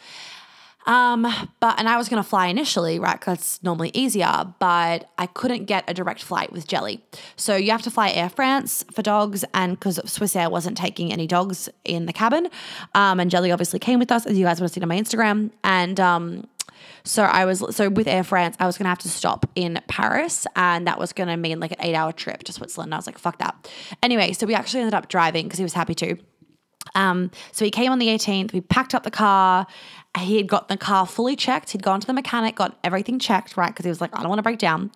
Um, 0.87 1.27
but 1.61 1.79
and 1.79 1.89
I 1.89 1.99
was 1.99 2.09
gonna 2.09 2.23
fly 2.23 2.47
initially, 2.47 2.99
right? 2.99 3.19
Because 3.19 3.39
it's 3.39 3.63
normally 3.63 3.91
easier, 3.93 4.53
but 4.59 5.11
I 5.19 5.27
couldn't 5.27 5.67
get 5.67 5.85
a 5.89 5.95
direct 5.95 6.23
flight 6.23 6.53
with 6.53 6.67
Jelly. 6.67 7.05
So 7.37 7.55
you 7.55 7.71
have 7.71 7.83
to 7.83 7.91
fly 7.91 8.11
Air 8.11 8.31
France 8.31 8.85
for 8.93 9.03
dogs, 9.03 9.45
and 9.53 9.79
because 9.79 9.99
Swissair 10.01 10.51
wasn't 10.51 10.79
taking 10.79 11.13
any 11.13 11.27
dogs 11.27 11.69
in 11.85 12.07
the 12.07 12.13
cabin, 12.13 12.49
um, 12.95 13.21
and 13.21 13.31
Jelly 13.31 13.53
obviously 13.53 13.79
came 13.79 13.99
with 13.99 14.11
us, 14.11 14.27
as 14.27 14.39
you 14.39 14.45
guys 14.45 14.59
would 14.61 14.65
have 14.65 14.73
seen 14.73 14.83
on 14.83 14.89
my 14.89 14.99
Instagram, 14.99 15.51
and 15.63 16.01
um, 16.01 16.47
so 17.05 17.23
I 17.23 17.45
was 17.45 17.63
so 17.75 17.89
with 17.89 18.07
Air 18.07 18.25
France, 18.25 18.57
I 18.61 18.67
was 18.67 18.79
gonna 18.79 18.89
have 18.89 18.99
to 19.01 19.09
stop 19.09 19.47
in 19.55 19.81
Paris, 19.89 20.47
and 20.57 20.87
that 20.87 20.99
was 20.99 21.13
gonna 21.13 21.37
mean 21.37 21.61
like 21.61 21.73
an 21.73 21.79
eight-hour 21.81 22.13
trip 22.13 22.45
to 22.45 22.53
Switzerland. 22.53 22.95
I 22.95 22.99
was 22.99 23.07
like, 23.07 23.19
fuck 23.19 23.39
that. 23.39 23.71
Anyway, 24.03 24.33
so 24.33 24.47
we 24.47 24.55
actually 24.55 24.81
ended 24.81 24.95
up 24.95 25.09
driving 25.09 25.47
because 25.47 25.59
he 25.59 25.65
was 25.65 25.75
happy 25.75 25.95
to. 25.97 26.17
Um, 26.95 27.31
so 27.53 27.65
he 27.65 27.71
came 27.71 27.93
on 27.93 27.99
the 27.99 28.09
18th. 28.09 28.53
We 28.53 28.61
packed 28.61 28.95
up 28.95 29.03
the 29.03 29.11
car. 29.11 29.67
He 30.19 30.39
had 30.39 30.49
got 30.49 30.69
the 30.69 30.77
car 30.77 31.07
fully 31.07 31.37
checked. 31.37 31.71
He'd 31.71 31.83
gone 31.83 32.01
to 32.01 32.07
the 32.07 32.13
mechanic, 32.13 32.57
got 32.57 32.79
everything 32.83 33.19
checked, 33.19 33.57
right? 33.57 33.69
Because 33.69 33.85
he 33.85 33.91
was 33.91 34.01
like, 34.01 34.17
I 34.17 34.21
don't 34.21 34.29
want 34.29 34.41
to 34.41 34.43
break 34.43 34.59
down. 34.59 34.91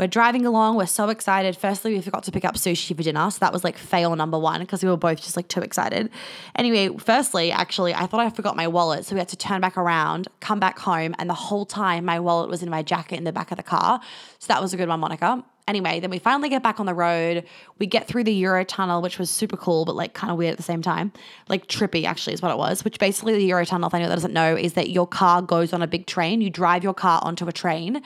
We're 0.00 0.06
driving 0.06 0.46
along. 0.46 0.76
We're 0.76 0.86
so 0.86 1.10
excited. 1.10 1.58
Firstly, 1.58 1.92
we 1.92 2.00
forgot 2.00 2.22
to 2.22 2.32
pick 2.32 2.46
up 2.46 2.54
sushi 2.54 2.96
for 2.96 3.02
dinner. 3.02 3.30
So 3.30 3.38
that 3.40 3.52
was 3.52 3.64
like 3.64 3.76
fail 3.76 4.16
number 4.16 4.38
one 4.38 4.62
because 4.62 4.82
we 4.82 4.88
were 4.88 4.96
both 4.96 5.20
just 5.20 5.36
like 5.36 5.48
too 5.48 5.60
excited. 5.60 6.08
Anyway, 6.56 6.96
firstly, 6.96 7.52
actually, 7.52 7.92
I 7.92 8.06
thought 8.06 8.20
I 8.20 8.30
forgot 8.30 8.56
my 8.56 8.66
wallet. 8.66 9.04
So 9.04 9.14
we 9.14 9.18
had 9.18 9.28
to 9.28 9.36
turn 9.36 9.60
back 9.60 9.76
around, 9.76 10.28
come 10.40 10.58
back 10.58 10.78
home. 10.78 11.14
And 11.18 11.28
the 11.28 11.34
whole 11.34 11.66
time, 11.66 12.06
my 12.06 12.18
wallet 12.18 12.48
was 12.48 12.62
in 12.62 12.70
my 12.70 12.82
jacket 12.82 13.16
in 13.16 13.24
the 13.24 13.32
back 13.32 13.50
of 13.50 13.58
the 13.58 13.62
car. 13.62 14.00
So 14.38 14.46
that 14.50 14.62
was 14.62 14.72
a 14.72 14.78
good 14.78 14.88
one, 14.88 15.00
Monica. 15.00 15.44
Anyway, 15.68 16.00
then 16.00 16.08
we 16.08 16.18
finally 16.18 16.48
get 16.48 16.62
back 16.62 16.80
on 16.80 16.86
the 16.86 16.94
road. 16.94 17.44
We 17.78 17.86
get 17.86 18.08
through 18.08 18.24
the 18.24 18.32
Euro 18.32 18.64
tunnel, 18.64 19.02
which 19.02 19.18
was 19.18 19.28
super 19.28 19.58
cool, 19.58 19.84
but 19.84 19.96
like 19.96 20.14
kind 20.14 20.30
of 20.30 20.38
weird 20.38 20.52
at 20.52 20.56
the 20.56 20.62
same 20.62 20.80
time. 20.80 21.12
Like 21.46 21.66
trippy, 21.66 22.04
actually, 22.04 22.32
is 22.32 22.40
what 22.40 22.52
it 22.52 22.58
was. 22.58 22.86
Which 22.86 22.98
basically, 22.98 23.34
the 23.34 23.50
Eurotunnel, 23.50 23.86
if 23.86 23.92
anyone 23.92 24.08
that 24.08 24.16
doesn't 24.16 24.32
know, 24.32 24.56
is 24.56 24.72
that 24.72 24.88
your 24.88 25.06
car 25.06 25.42
goes 25.42 25.74
on 25.74 25.82
a 25.82 25.86
big 25.86 26.06
train. 26.06 26.40
You 26.40 26.48
drive 26.48 26.82
your 26.82 26.94
car 26.94 27.20
onto 27.22 27.46
a 27.46 27.52
train, 27.52 28.02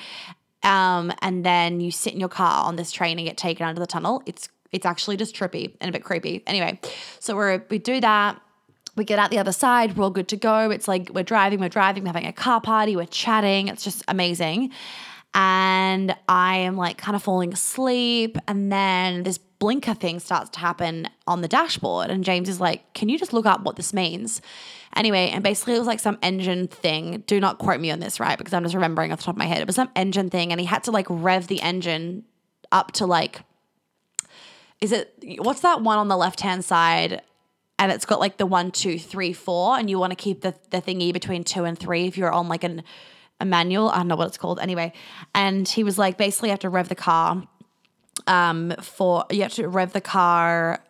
um, 0.64 1.12
and 1.20 1.44
then 1.44 1.80
you 1.80 1.90
sit 1.90 2.14
in 2.14 2.20
your 2.20 2.28
car 2.28 2.64
on 2.64 2.76
this 2.76 2.90
train 2.90 3.18
and 3.18 3.26
get 3.26 3.36
taken 3.36 3.66
under 3.66 3.80
the 3.80 3.86
tunnel. 3.86 4.22
It's 4.26 4.48
it's 4.72 4.86
actually 4.86 5.16
just 5.16 5.36
trippy 5.36 5.76
and 5.80 5.88
a 5.88 5.92
bit 5.92 6.02
creepy. 6.02 6.42
Anyway, 6.46 6.80
so 7.20 7.36
we 7.36 7.60
we 7.70 7.78
do 7.78 8.00
that. 8.00 8.40
We 8.96 9.04
get 9.04 9.18
out 9.18 9.30
the 9.30 9.38
other 9.38 9.52
side. 9.52 9.96
We're 9.96 10.04
all 10.04 10.10
good 10.10 10.28
to 10.28 10.36
go. 10.36 10.70
It's 10.70 10.88
like 10.88 11.10
we're 11.12 11.24
driving, 11.24 11.60
we're 11.60 11.68
driving, 11.68 12.04
we're 12.04 12.08
having 12.08 12.26
a 12.26 12.32
car 12.32 12.60
party, 12.60 12.96
we're 12.96 13.06
chatting. 13.06 13.68
It's 13.68 13.82
just 13.84 14.04
amazing. 14.08 14.70
And 15.34 16.14
I 16.28 16.58
am 16.58 16.76
like 16.76 16.96
kind 16.96 17.16
of 17.16 17.22
falling 17.22 17.52
asleep. 17.52 18.38
And 18.46 18.70
then 18.70 19.24
this 19.24 19.38
blinker 19.38 19.94
thing 19.94 20.20
starts 20.20 20.50
to 20.50 20.60
happen 20.60 21.08
on 21.26 21.40
the 21.40 21.48
dashboard. 21.48 22.10
And 22.10 22.22
James 22.22 22.48
is 22.48 22.60
like, 22.60 22.92
Can 22.94 23.08
you 23.08 23.18
just 23.18 23.32
look 23.32 23.46
up 23.46 23.62
what 23.62 23.76
this 23.76 23.92
means? 23.92 24.40
Anyway, 24.96 25.30
and 25.30 25.42
basically 25.42 25.74
it 25.74 25.78
was 25.78 25.86
like 25.86 26.00
some 26.00 26.18
engine 26.22 26.68
thing. 26.68 27.24
Do 27.26 27.40
not 27.40 27.58
quote 27.58 27.80
me 27.80 27.90
on 27.90 27.98
this, 27.98 28.20
right? 28.20 28.38
Because 28.38 28.54
I'm 28.54 28.62
just 28.62 28.74
remembering 28.74 29.12
off 29.12 29.18
the 29.18 29.24
top 29.24 29.34
of 29.34 29.38
my 29.38 29.46
head. 29.46 29.60
It 29.60 29.66
was 29.66 29.76
some 29.76 29.90
engine 29.96 30.30
thing, 30.30 30.52
and 30.52 30.60
he 30.60 30.66
had 30.66 30.84
to 30.84 30.90
like 30.90 31.06
rev 31.08 31.48
the 31.48 31.60
engine 31.62 32.24
up 32.70 32.92
to 32.92 33.06
like, 33.06 33.42
is 34.80 34.92
it, 34.92 35.14
what's 35.38 35.60
that 35.60 35.80
one 35.80 35.98
on 35.98 36.08
the 36.08 36.16
left 36.16 36.40
hand 36.40 36.64
side? 36.64 37.22
And 37.78 37.90
it's 37.90 38.04
got 38.04 38.20
like 38.20 38.36
the 38.36 38.46
one, 38.46 38.70
two, 38.70 38.98
three, 38.98 39.32
four, 39.32 39.76
and 39.76 39.90
you 39.90 39.98
want 39.98 40.12
to 40.12 40.16
keep 40.16 40.42
the, 40.42 40.54
the 40.70 40.80
thingy 40.80 41.12
between 41.12 41.42
two 41.42 41.64
and 41.64 41.76
three 41.76 42.06
if 42.06 42.16
you're 42.16 42.32
on 42.32 42.48
like 42.48 42.62
an, 42.62 42.84
a 43.40 43.44
manual. 43.44 43.88
I 43.88 43.96
don't 43.96 44.08
know 44.08 44.16
what 44.16 44.28
it's 44.28 44.38
called. 44.38 44.60
Anyway, 44.60 44.92
and 45.34 45.66
he 45.66 45.82
was 45.82 45.98
like, 45.98 46.16
basically, 46.16 46.50
you 46.50 46.52
have 46.52 46.60
to 46.60 46.68
rev 46.68 46.88
the 46.88 46.94
car 46.94 47.42
um, 48.28 48.74
for, 48.80 49.24
you 49.30 49.42
have 49.42 49.54
to 49.54 49.68
rev 49.68 49.92
the 49.92 50.00
car 50.00 50.80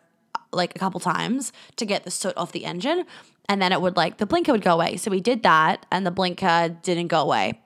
like 0.51 0.75
a 0.75 0.79
couple 0.79 0.99
times 0.99 1.51
to 1.75 1.85
get 1.85 2.03
the 2.03 2.11
soot 2.11 2.33
off 2.37 2.51
the 2.51 2.65
engine 2.65 3.05
and 3.49 3.61
then 3.61 3.71
it 3.71 3.81
would 3.81 3.97
like 3.97 4.17
the 4.17 4.25
blinker 4.25 4.51
would 4.51 4.63
go 4.63 4.73
away. 4.73 4.97
So 4.97 5.11
we 5.11 5.21
did 5.21 5.43
that 5.43 5.85
and 5.91 6.05
the 6.05 6.11
blinker 6.11 6.77
didn't 6.81 7.07
go 7.07 7.21
away. 7.21 7.59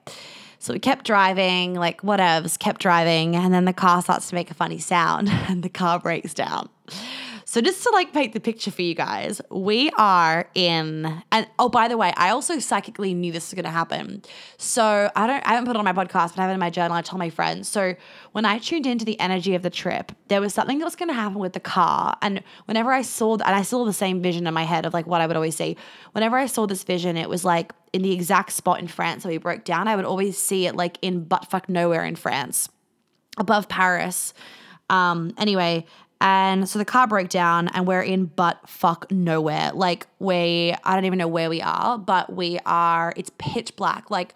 So 0.58 0.74
we 0.74 0.78
kept 0.78 1.06
driving, 1.06 1.74
like 1.74 2.02
whatevs, 2.02 2.58
kept 2.58 2.82
driving, 2.82 3.34
and 3.34 3.52
then 3.52 3.64
the 3.64 3.72
car 3.72 4.02
starts 4.02 4.28
to 4.28 4.34
make 4.34 4.50
a 4.50 4.54
funny 4.54 4.78
sound 4.78 5.28
and 5.48 5.62
the 5.62 5.70
car 5.70 5.98
breaks 5.98 6.34
down. 6.34 6.68
So 7.50 7.60
just 7.60 7.82
to 7.82 7.90
like 7.90 8.12
paint 8.12 8.32
the 8.32 8.38
picture 8.38 8.70
for 8.70 8.82
you 8.82 8.94
guys, 8.94 9.40
we 9.50 9.90
are 9.98 10.48
in 10.54 11.20
and 11.32 11.48
oh 11.58 11.68
by 11.68 11.88
the 11.88 11.96
way, 11.96 12.14
I 12.16 12.30
also 12.30 12.60
psychically 12.60 13.12
knew 13.12 13.32
this 13.32 13.50
was 13.50 13.56
gonna 13.60 13.74
happen. 13.74 14.22
So 14.56 15.10
I 15.16 15.26
don't 15.26 15.44
I 15.44 15.54
haven't 15.54 15.64
put 15.64 15.74
it 15.74 15.78
on 15.80 15.84
my 15.84 15.92
podcast, 15.92 16.36
but 16.36 16.38
I 16.38 16.42
have 16.42 16.50
it 16.50 16.54
in 16.54 16.60
my 16.60 16.70
journal. 16.70 16.92
I 16.96 17.02
tell 17.02 17.18
my 17.18 17.28
friends. 17.28 17.68
So 17.68 17.96
when 18.30 18.44
I 18.44 18.58
tuned 18.58 18.86
into 18.86 19.04
the 19.04 19.18
energy 19.18 19.56
of 19.56 19.62
the 19.62 19.68
trip, 19.68 20.12
there 20.28 20.40
was 20.40 20.54
something 20.54 20.78
that 20.78 20.84
was 20.84 20.94
gonna 20.94 21.12
happen 21.12 21.40
with 21.40 21.54
the 21.54 21.58
car. 21.58 22.16
And 22.22 22.44
whenever 22.66 22.92
I 22.92 23.02
saw 23.02 23.32
and 23.32 23.42
I 23.42 23.62
saw 23.62 23.84
the 23.84 23.92
same 23.92 24.22
vision 24.22 24.46
in 24.46 24.54
my 24.54 24.62
head 24.62 24.86
of 24.86 24.94
like 24.94 25.08
what 25.08 25.20
I 25.20 25.26
would 25.26 25.34
always 25.34 25.56
see. 25.56 25.76
Whenever 26.12 26.38
I 26.38 26.46
saw 26.46 26.68
this 26.68 26.84
vision, 26.84 27.16
it 27.16 27.28
was 27.28 27.44
like 27.44 27.72
in 27.92 28.02
the 28.02 28.12
exact 28.12 28.52
spot 28.52 28.78
in 28.78 28.86
France 28.86 29.24
that 29.24 29.28
we 29.28 29.38
broke 29.38 29.64
down. 29.64 29.88
I 29.88 29.96
would 29.96 30.04
always 30.04 30.38
see 30.38 30.68
it 30.68 30.76
like 30.76 30.98
in 31.02 31.26
buttfuck 31.26 31.68
nowhere 31.68 32.04
in 32.04 32.14
France, 32.14 32.68
above 33.38 33.68
Paris. 33.68 34.34
Um, 34.88 35.34
anyway, 35.36 35.86
and 36.20 36.68
so 36.68 36.78
the 36.78 36.84
car 36.84 37.06
broke 37.06 37.28
down 37.28 37.68
and 37.68 37.86
we're 37.86 38.02
in 38.02 38.26
butt 38.26 38.68
fuck 38.68 39.10
nowhere. 39.10 39.72
Like 39.72 40.06
we, 40.18 40.74
I 40.84 40.94
don't 40.94 41.06
even 41.06 41.18
know 41.18 41.28
where 41.28 41.48
we 41.48 41.62
are, 41.62 41.96
but 41.96 42.34
we 42.34 42.58
are, 42.66 43.14
it's 43.16 43.30
pitch 43.38 43.74
black. 43.76 44.10
Like 44.10 44.34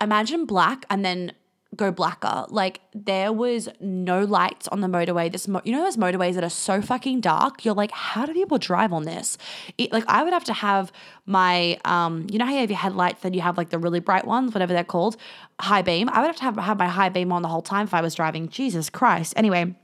imagine 0.00 0.46
black 0.46 0.84
and 0.90 1.04
then 1.04 1.32
go 1.76 1.92
blacker. 1.92 2.44
Like 2.48 2.80
there 2.92 3.32
was 3.32 3.68
no 3.80 4.24
lights 4.24 4.66
on 4.68 4.80
the 4.80 4.88
motorway. 4.88 5.30
This, 5.30 5.46
mo- 5.46 5.62
you 5.64 5.72
know, 5.72 5.82
those 5.84 5.96
motorways 5.96 6.34
that 6.34 6.42
are 6.42 6.50
so 6.50 6.82
fucking 6.82 7.20
dark. 7.20 7.64
You're 7.64 7.74
like, 7.74 7.92
how 7.92 8.26
do 8.26 8.34
people 8.34 8.58
drive 8.58 8.92
on 8.92 9.04
this? 9.04 9.38
It, 9.78 9.92
like 9.92 10.04
I 10.08 10.24
would 10.24 10.32
have 10.32 10.44
to 10.44 10.52
have 10.52 10.92
my, 11.24 11.78
um, 11.84 12.26
you 12.30 12.38
know 12.38 12.46
how 12.46 12.52
you 12.52 12.58
have 12.58 12.70
your 12.70 12.78
headlights, 12.78 13.22
then 13.22 13.32
you 13.32 13.42
have 13.42 13.56
like 13.56 13.70
the 13.70 13.78
really 13.78 14.00
bright 14.00 14.26
ones, 14.26 14.52
whatever 14.52 14.72
they're 14.72 14.82
called, 14.82 15.16
high 15.60 15.82
beam. 15.82 16.08
I 16.12 16.20
would 16.20 16.26
have 16.26 16.36
to 16.36 16.42
have, 16.42 16.56
have 16.56 16.78
my 16.78 16.88
high 16.88 17.10
beam 17.10 17.32
on 17.32 17.42
the 17.42 17.48
whole 17.48 17.62
time 17.62 17.86
if 17.86 17.94
I 17.94 18.00
was 18.00 18.16
driving. 18.16 18.48
Jesus 18.48 18.90
Christ. 18.90 19.32
Anyway, 19.36 19.76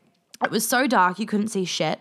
it 0.45 0.50
was 0.50 0.66
so 0.66 0.87
dark 0.87 1.18
you 1.18 1.26
couldn't 1.26 1.49
see 1.49 1.64
shit. 1.64 2.00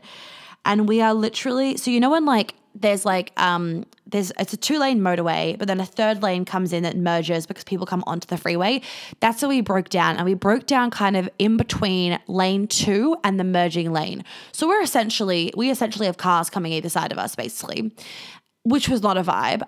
And 0.65 0.87
we 0.87 1.01
are 1.01 1.13
literally 1.13 1.77
so 1.77 1.91
you 1.91 1.99
know 1.99 2.11
when 2.11 2.25
like 2.25 2.55
there's 2.81 3.05
like 3.05 3.31
um 3.37 3.85
there's 4.05 4.31
it's 4.39 4.53
a 4.53 4.57
two 4.57 4.79
lane 4.79 4.99
motorway, 4.99 5.57
but 5.57 5.67
then 5.67 5.79
a 5.79 5.85
third 5.85 6.23
lane 6.23 6.45
comes 6.45 6.73
in 6.73 6.83
that 6.83 6.95
merges 6.97 7.45
because 7.45 7.63
people 7.63 7.85
come 7.85 8.03
onto 8.07 8.27
the 8.27 8.37
freeway. 8.37 8.81
That's 9.19 9.41
how 9.41 9.49
we 9.49 9.61
broke 9.61 9.89
down. 9.89 10.17
And 10.17 10.25
we 10.25 10.33
broke 10.33 10.65
down 10.65 10.91
kind 10.91 11.17
of 11.17 11.29
in 11.39 11.57
between 11.57 12.19
lane 12.27 12.67
two 12.67 13.17
and 13.23 13.39
the 13.39 13.43
merging 13.43 13.91
lane. 13.91 14.23
So 14.51 14.67
we're 14.67 14.81
essentially 14.81 15.53
we 15.57 15.69
essentially 15.69 16.05
have 16.05 16.17
cars 16.17 16.49
coming 16.49 16.73
either 16.73 16.89
side 16.89 17.11
of 17.11 17.17
us, 17.17 17.35
basically. 17.35 17.91
Which 18.63 18.89
was 18.89 19.01
not 19.01 19.17
a 19.17 19.23
vibe. 19.23 19.63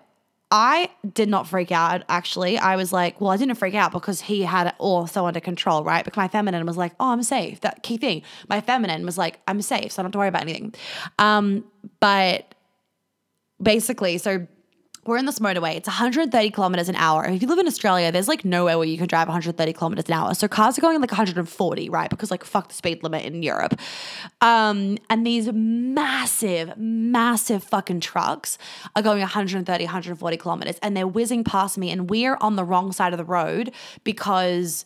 I 0.52 0.90
did 1.14 1.30
not 1.30 1.48
freak 1.48 1.72
out 1.72 2.04
actually. 2.10 2.58
I 2.58 2.76
was 2.76 2.92
like, 2.92 3.22
well, 3.22 3.30
I 3.30 3.38
didn't 3.38 3.56
freak 3.56 3.76
out 3.76 3.92
because 3.92 4.22
he 4.22 4.42
had 4.42 4.68
it 4.68 4.76
all 4.80 5.06
so 5.06 5.28
under 5.28 5.40
control, 5.40 5.84
right? 5.84 6.04
Because 6.04 6.18
my 6.18 6.28
feminine 6.28 6.66
was 6.66 6.78
like, 6.78 6.94
oh, 7.00 7.12
I'm 7.12 7.22
safe. 7.22 7.62
That 7.62 7.84
key 7.84 7.98
thing. 7.98 8.24
My 8.48 8.60
feminine 8.60 9.06
was 9.06 9.18
like, 9.18 9.40
I'm 9.48 9.62
safe, 9.62 9.92
so 9.92 10.02
I 10.02 10.04
don't 10.04 10.08
have 10.08 10.12
to 10.14 10.18
worry 10.18 10.28
about 10.28 10.42
anything. 10.42 10.74
Um, 11.20 11.66
but 12.00 12.56
basically, 13.62 14.18
so 14.18 14.48
we're 15.10 15.18
in 15.18 15.26
this 15.26 15.40
motorway. 15.40 15.76
It's 15.76 15.88
130 15.88 16.52
kilometers 16.52 16.88
an 16.88 16.96
hour. 16.96 17.26
If 17.26 17.42
you 17.42 17.48
live 17.48 17.60
in 17.60 17.68
Australia, 17.68 18.12
there's 18.12 18.28
like 18.28 18.46
nowhere 18.46 18.78
where 18.78 18.88
you 18.88 18.98
can 18.98 19.08
drive 19.08 19.28
130 19.28 19.74
kilometers 19.74 20.06
an 20.08 20.14
hour. 20.14 20.34
So 20.34 20.48
cars 20.48 20.78
are 20.78 20.82
going 20.82 21.02
like 21.02 21.12
140, 21.12 21.90
right? 21.90 22.10
Because 22.10 22.32
like 22.32 22.44
fuck 22.44 22.70
the 22.70 22.76
speed 22.76 23.04
limit 23.04 23.26
in 23.26 23.44
Europe. 23.44 23.80
Um, 24.42 24.98
and 25.10 25.26
these 25.26 25.52
massive, 25.52 26.78
massive 26.78 27.64
fucking 27.64 28.00
trucks 28.00 28.58
are 28.96 29.02
going 29.02 29.20
130, 29.20 29.84
140 29.84 30.38
kilometers, 30.38 30.78
and 30.82 30.96
they're 30.96 31.08
whizzing 31.08 31.44
past 31.44 31.78
me, 31.78 31.90
and 31.92 32.10
we're 32.10 32.38
on 32.40 32.56
the 32.56 32.64
wrong 32.64 32.92
side 32.92 33.14
of 33.14 33.18
the 33.18 33.26
road 33.26 33.74
because 34.04 34.86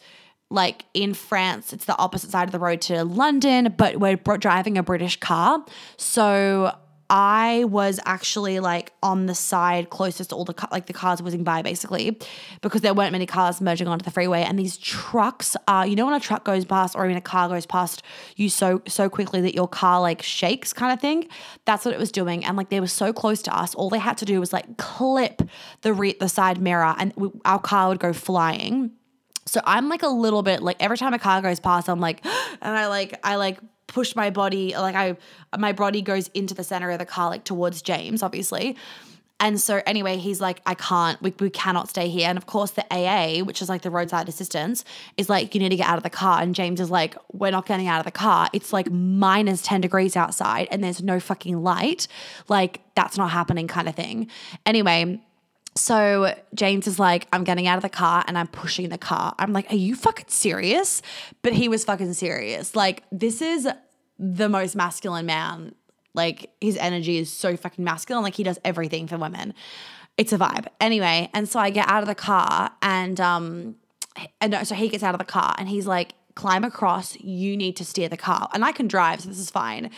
like 0.49 0.85
in 0.93 1.15
France, 1.15 1.73
it's 1.73 1.85
the 1.85 1.97
opposite 1.97 2.29
side 2.29 2.47
of 2.47 2.51
the 2.51 2.59
road 2.59 2.79
to 2.81 3.03
London, 3.03 3.73
but 3.75 3.97
we're 3.97 4.15
driving 4.15 4.77
a 4.77 4.83
British 4.83 5.19
car. 5.19 5.65
So 5.97 6.75
I 7.09 7.65
was 7.65 7.99
actually 8.05 8.59
like 8.59 8.93
on 9.03 9.25
the 9.25 9.35
side 9.35 9.89
closest 9.89 10.29
to 10.29 10.35
all 10.35 10.45
the 10.45 10.55
like 10.71 10.85
the 10.85 10.93
cars 10.93 11.21
whizzing 11.21 11.43
by 11.43 11.61
basically 11.61 12.17
because 12.61 12.81
there 12.81 12.93
weren't 12.93 13.11
many 13.11 13.25
cars 13.25 13.61
merging 13.61 13.87
onto 13.87 14.03
the 14.03 14.11
freeway 14.11 14.41
and 14.41 14.57
these 14.57 14.77
trucks 14.77 15.55
are 15.67 15.85
you 15.85 15.95
know 15.95 16.05
when 16.05 16.15
a 16.15 16.19
truck 16.19 16.43
goes 16.43 16.65
past 16.65 16.95
or 16.95 17.05
even 17.05 17.17
a 17.17 17.21
car 17.21 17.49
goes 17.49 17.65
past 17.65 18.01
you 18.35 18.49
so 18.49 18.81
so 18.87 19.09
quickly 19.09 19.41
that 19.41 19.53
your 19.53 19.67
car 19.67 20.01
like 20.01 20.21
shakes 20.21 20.73
kind 20.73 20.93
of 20.93 20.99
thing? 20.99 21.27
That's 21.65 21.85
what 21.85 21.93
it 21.93 21.99
was 21.99 22.11
doing 22.11 22.45
and 22.45 22.57
like 22.57 22.69
they 22.69 22.79
were 22.79 22.87
so 22.87 23.13
close 23.13 23.41
to 23.43 23.55
us 23.55 23.75
all 23.75 23.89
they 23.89 23.99
had 23.99 24.17
to 24.19 24.25
do 24.25 24.39
was 24.39 24.53
like 24.53 24.77
clip 24.77 25.41
the 25.81 25.93
re- 25.93 26.15
the 26.19 26.29
side 26.29 26.61
mirror 26.61 26.95
and 26.97 27.13
we, 27.15 27.29
our 27.45 27.59
car 27.59 27.89
would 27.89 27.99
go 27.99 28.13
flying. 28.13 28.91
So 29.45 29.61
I'm 29.65 29.89
like 29.89 30.03
a 30.03 30.07
little 30.07 30.41
bit 30.41 30.63
like 30.63 30.77
every 30.79 30.97
time 30.97 31.13
a 31.13 31.19
car 31.19 31.41
goes 31.41 31.59
past, 31.59 31.89
I'm 31.89 31.99
like, 31.99 32.25
and 32.61 32.77
I 32.77 32.87
like 32.87 33.19
I 33.23 33.35
like 33.35 33.59
push 33.93 34.15
my 34.15 34.31
body 34.31 34.75
like 34.75 34.95
I 34.95 35.15
my 35.57 35.71
body 35.71 36.01
goes 36.01 36.27
into 36.29 36.55
the 36.55 36.63
center 36.63 36.89
of 36.89 36.97
the 36.99 37.05
car 37.05 37.29
like 37.29 37.43
towards 37.43 37.81
James 37.81 38.23
obviously. 38.23 38.75
And 39.39 39.59
so 39.59 39.81
anyway 39.85 40.17
he's 40.17 40.41
like 40.41 40.61
I 40.65 40.73
can't 40.73 41.21
we, 41.21 41.31
we 41.39 41.51
cannot 41.51 41.89
stay 41.89 42.09
here. 42.09 42.27
And 42.27 42.37
of 42.37 42.47
course 42.47 42.71
the 42.71 42.85
AA 42.91 43.43
which 43.43 43.61
is 43.61 43.69
like 43.69 43.83
the 43.83 43.91
roadside 43.91 44.27
assistance 44.27 44.83
is 45.15 45.29
like 45.29 45.53
you 45.53 45.61
need 45.61 45.69
to 45.69 45.75
get 45.75 45.87
out 45.87 45.97
of 45.97 46.03
the 46.03 46.09
car. 46.09 46.41
And 46.41 46.55
James 46.55 46.81
is 46.81 46.89
like 46.89 47.15
we're 47.31 47.51
not 47.51 47.67
getting 47.67 47.87
out 47.87 47.99
of 47.99 48.05
the 48.05 48.11
car. 48.11 48.49
It's 48.51 48.73
like 48.73 48.89
minus 48.89 49.61
10 49.61 49.81
degrees 49.81 50.17
outside 50.17 50.67
and 50.71 50.83
there's 50.83 51.03
no 51.03 51.19
fucking 51.19 51.61
light. 51.61 52.07
Like 52.49 52.81
that's 52.95 53.15
not 53.15 53.29
happening 53.29 53.67
kind 53.67 53.87
of 53.87 53.93
thing. 53.93 54.27
Anyway 54.65 55.21
so 55.75 56.35
James 56.53 56.87
is 56.87 56.99
like, 56.99 57.27
I'm 57.33 57.43
getting 57.43 57.67
out 57.67 57.77
of 57.77 57.83
the 57.83 57.89
car 57.89 58.23
and 58.27 58.37
I'm 58.37 58.47
pushing 58.47 58.89
the 58.89 58.97
car. 58.97 59.33
I'm 59.39 59.53
like, 59.53 59.71
are 59.71 59.75
you 59.75 59.95
fucking 59.95 60.27
serious? 60.27 61.01
But 61.41 61.53
he 61.53 61.67
was 61.67 61.83
fucking 61.85 62.13
serious. 62.13 62.75
Like, 62.75 63.03
this 63.11 63.41
is 63.41 63.67
the 64.19 64.49
most 64.49 64.75
masculine 64.75 65.25
man. 65.25 65.73
Like, 66.13 66.51
his 66.61 66.77
energy 66.77 67.17
is 67.17 67.31
so 67.31 67.57
fucking 67.57 67.83
masculine. 67.83 68.23
Like, 68.23 68.35
he 68.35 68.43
does 68.43 68.59
everything 68.63 69.07
for 69.07 69.17
women. 69.17 69.53
It's 70.15 70.31
a 70.31 70.37
vibe. 70.37 70.67
Anyway, 70.79 71.29
and 71.33 71.49
so 71.49 71.59
I 71.59 71.71
get 71.71 71.87
out 71.89 72.03
of 72.03 72.07
the 72.07 72.15
car 72.15 72.71
and, 72.83 73.19
um, 73.19 73.75
and 74.39 74.67
so 74.67 74.75
he 74.75 74.89
gets 74.89 75.03
out 75.03 75.15
of 75.15 75.19
the 75.19 75.25
car 75.25 75.55
and 75.57 75.67
he's 75.67 75.87
like, 75.87 76.13
climb 76.35 76.63
across. 76.63 77.19
You 77.19 77.57
need 77.57 77.75
to 77.77 77.85
steer 77.85 78.09
the 78.09 78.17
car. 78.17 78.47
And 78.53 78.63
I 78.63 78.73
can 78.73 78.87
drive, 78.87 79.21
so 79.21 79.29
this 79.29 79.39
is 79.39 79.49
fine 79.49 79.89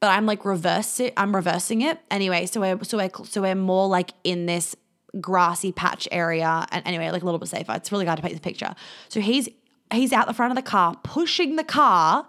but 0.00 0.10
I'm 0.10 0.26
like 0.26 0.44
reverse 0.44 0.98
it. 0.98 1.14
I'm 1.16 1.32
reversing 1.32 1.82
it 1.82 1.96
anyway. 2.10 2.46
So 2.46 2.60
we're 2.60 2.82
so 2.82 2.98
we're 2.98 3.24
so 3.24 3.40
we're 3.40 3.54
more 3.54 3.86
like 3.86 4.10
in 4.24 4.46
this 4.46 4.74
grassy 5.20 5.72
patch 5.72 6.08
area. 6.10 6.66
And 6.70 6.86
anyway, 6.86 7.10
like 7.10 7.22
a 7.22 7.24
little 7.24 7.38
bit 7.38 7.48
safer. 7.48 7.72
It's 7.74 7.92
really 7.92 8.06
hard 8.06 8.18
to 8.18 8.22
paint 8.22 8.34
the 8.34 8.40
picture. 8.40 8.74
So 9.08 9.20
he's 9.20 9.48
he's 9.92 10.12
out 10.12 10.26
the 10.26 10.34
front 10.34 10.52
of 10.52 10.56
the 10.56 10.68
car, 10.68 10.96
pushing 11.02 11.56
the 11.56 11.64
car, 11.64 12.28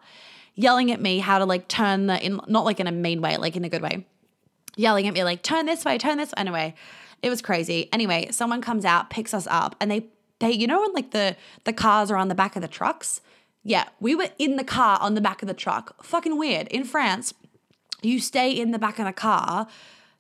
yelling 0.56 0.92
at 0.92 1.02
me 1.02 1.20
how 1.20 1.40
to 1.40 1.46
like 1.46 1.68
turn 1.68 2.08
the 2.08 2.24
in 2.24 2.40
not 2.48 2.66
like 2.66 2.80
in 2.80 2.88
a 2.88 2.92
mean 2.92 3.22
way, 3.22 3.38
like 3.38 3.56
in 3.56 3.64
a 3.64 3.70
good 3.70 3.82
way. 3.82 4.06
Yelling 4.76 5.08
at 5.08 5.14
me 5.14 5.24
like 5.24 5.44
turn 5.44 5.66
this 5.66 5.86
way, 5.86 5.98
turn 5.98 6.18
this 6.18 6.30
way. 6.32 6.42
anyway. 6.42 6.76
It 7.22 7.30
was 7.30 7.42
crazy. 7.42 7.88
Anyway, 7.94 8.28
someone 8.32 8.62
comes 8.62 8.84
out, 8.84 9.10
picks 9.10 9.34
us 9.34 9.48
up, 9.50 9.78
and 9.80 9.90
they 9.90 10.08
they 10.40 10.52
you 10.52 10.68
know 10.68 10.82
when 10.82 10.92
like 10.94 11.12
the 11.12 11.38
the 11.64 11.72
cars 11.72 12.12
are 12.12 12.18
on 12.18 12.28
the 12.28 12.36
back 12.36 12.56
of 12.56 12.62
the 12.62 12.68
trucks? 12.68 13.22
Yeah, 13.64 13.86
we 14.02 14.14
were 14.14 14.28
in 14.38 14.58
the 14.58 14.66
car 14.66 14.98
on 15.00 15.14
the 15.14 15.22
back 15.22 15.42
of 15.42 15.48
the 15.48 15.54
truck. 15.54 16.04
Fucking 16.04 16.38
weird. 16.38 16.68
In 16.68 16.84
France, 16.84 17.34
you 18.02 18.20
stay 18.20 18.52
in 18.52 18.72
the 18.72 18.80
back 18.80 19.00
of 19.00 19.06
the 19.06 19.14
car 19.14 19.68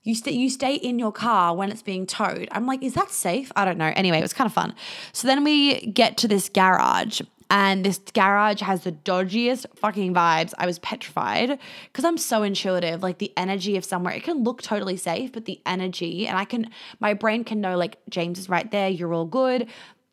you 0.03 0.15
stay 0.15 0.31
you 0.31 0.49
stay 0.49 0.75
in 0.75 0.99
your 0.99 1.11
car 1.11 1.55
when 1.55 1.71
it's 1.71 1.81
being 1.81 2.05
towed. 2.05 2.47
I'm 2.51 2.65
like, 2.65 2.83
is 2.83 2.93
that 2.93 3.11
safe? 3.11 3.51
I 3.55 3.65
don't 3.65 3.77
know. 3.77 3.91
Anyway, 3.95 4.19
it 4.19 4.21
was 4.21 4.33
kind 4.33 4.45
of 4.45 4.53
fun. 4.53 4.75
So 5.13 5.27
then 5.27 5.43
we 5.43 5.87
get 5.87 6.17
to 6.17 6.27
this 6.27 6.49
garage 6.49 7.21
and 7.49 7.85
this 7.85 7.99
garage 8.15 8.61
has 8.61 8.83
the 8.83 8.91
dodgiest 8.91 9.67
fucking 9.75 10.13
vibes. 10.13 10.53
I 10.57 10.65
was 10.65 10.79
petrified 10.79 11.59
because 11.85 12.03
I'm 12.03 12.17
so 12.17 12.41
intuitive. 12.41 13.03
Like 13.03 13.19
the 13.19 13.31
energy 13.37 13.77
of 13.77 13.85
somewhere, 13.85 14.15
it 14.15 14.23
can 14.23 14.43
look 14.43 14.63
totally 14.63 14.97
safe, 14.97 15.31
but 15.31 15.45
the 15.45 15.61
energy, 15.65 16.25
and 16.25 16.35
I 16.35 16.45
can, 16.45 16.71
my 16.99 17.13
brain 17.13 17.43
can 17.43 17.61
know 17.61 17.77
like 17.77 17.97
James 18.09 18.39
is 18.39 18.49
right 18.49 18.69
there, 18.71 18.89
you're 18.89 19.13
all 19.13 19.25
good. 19.25 19.67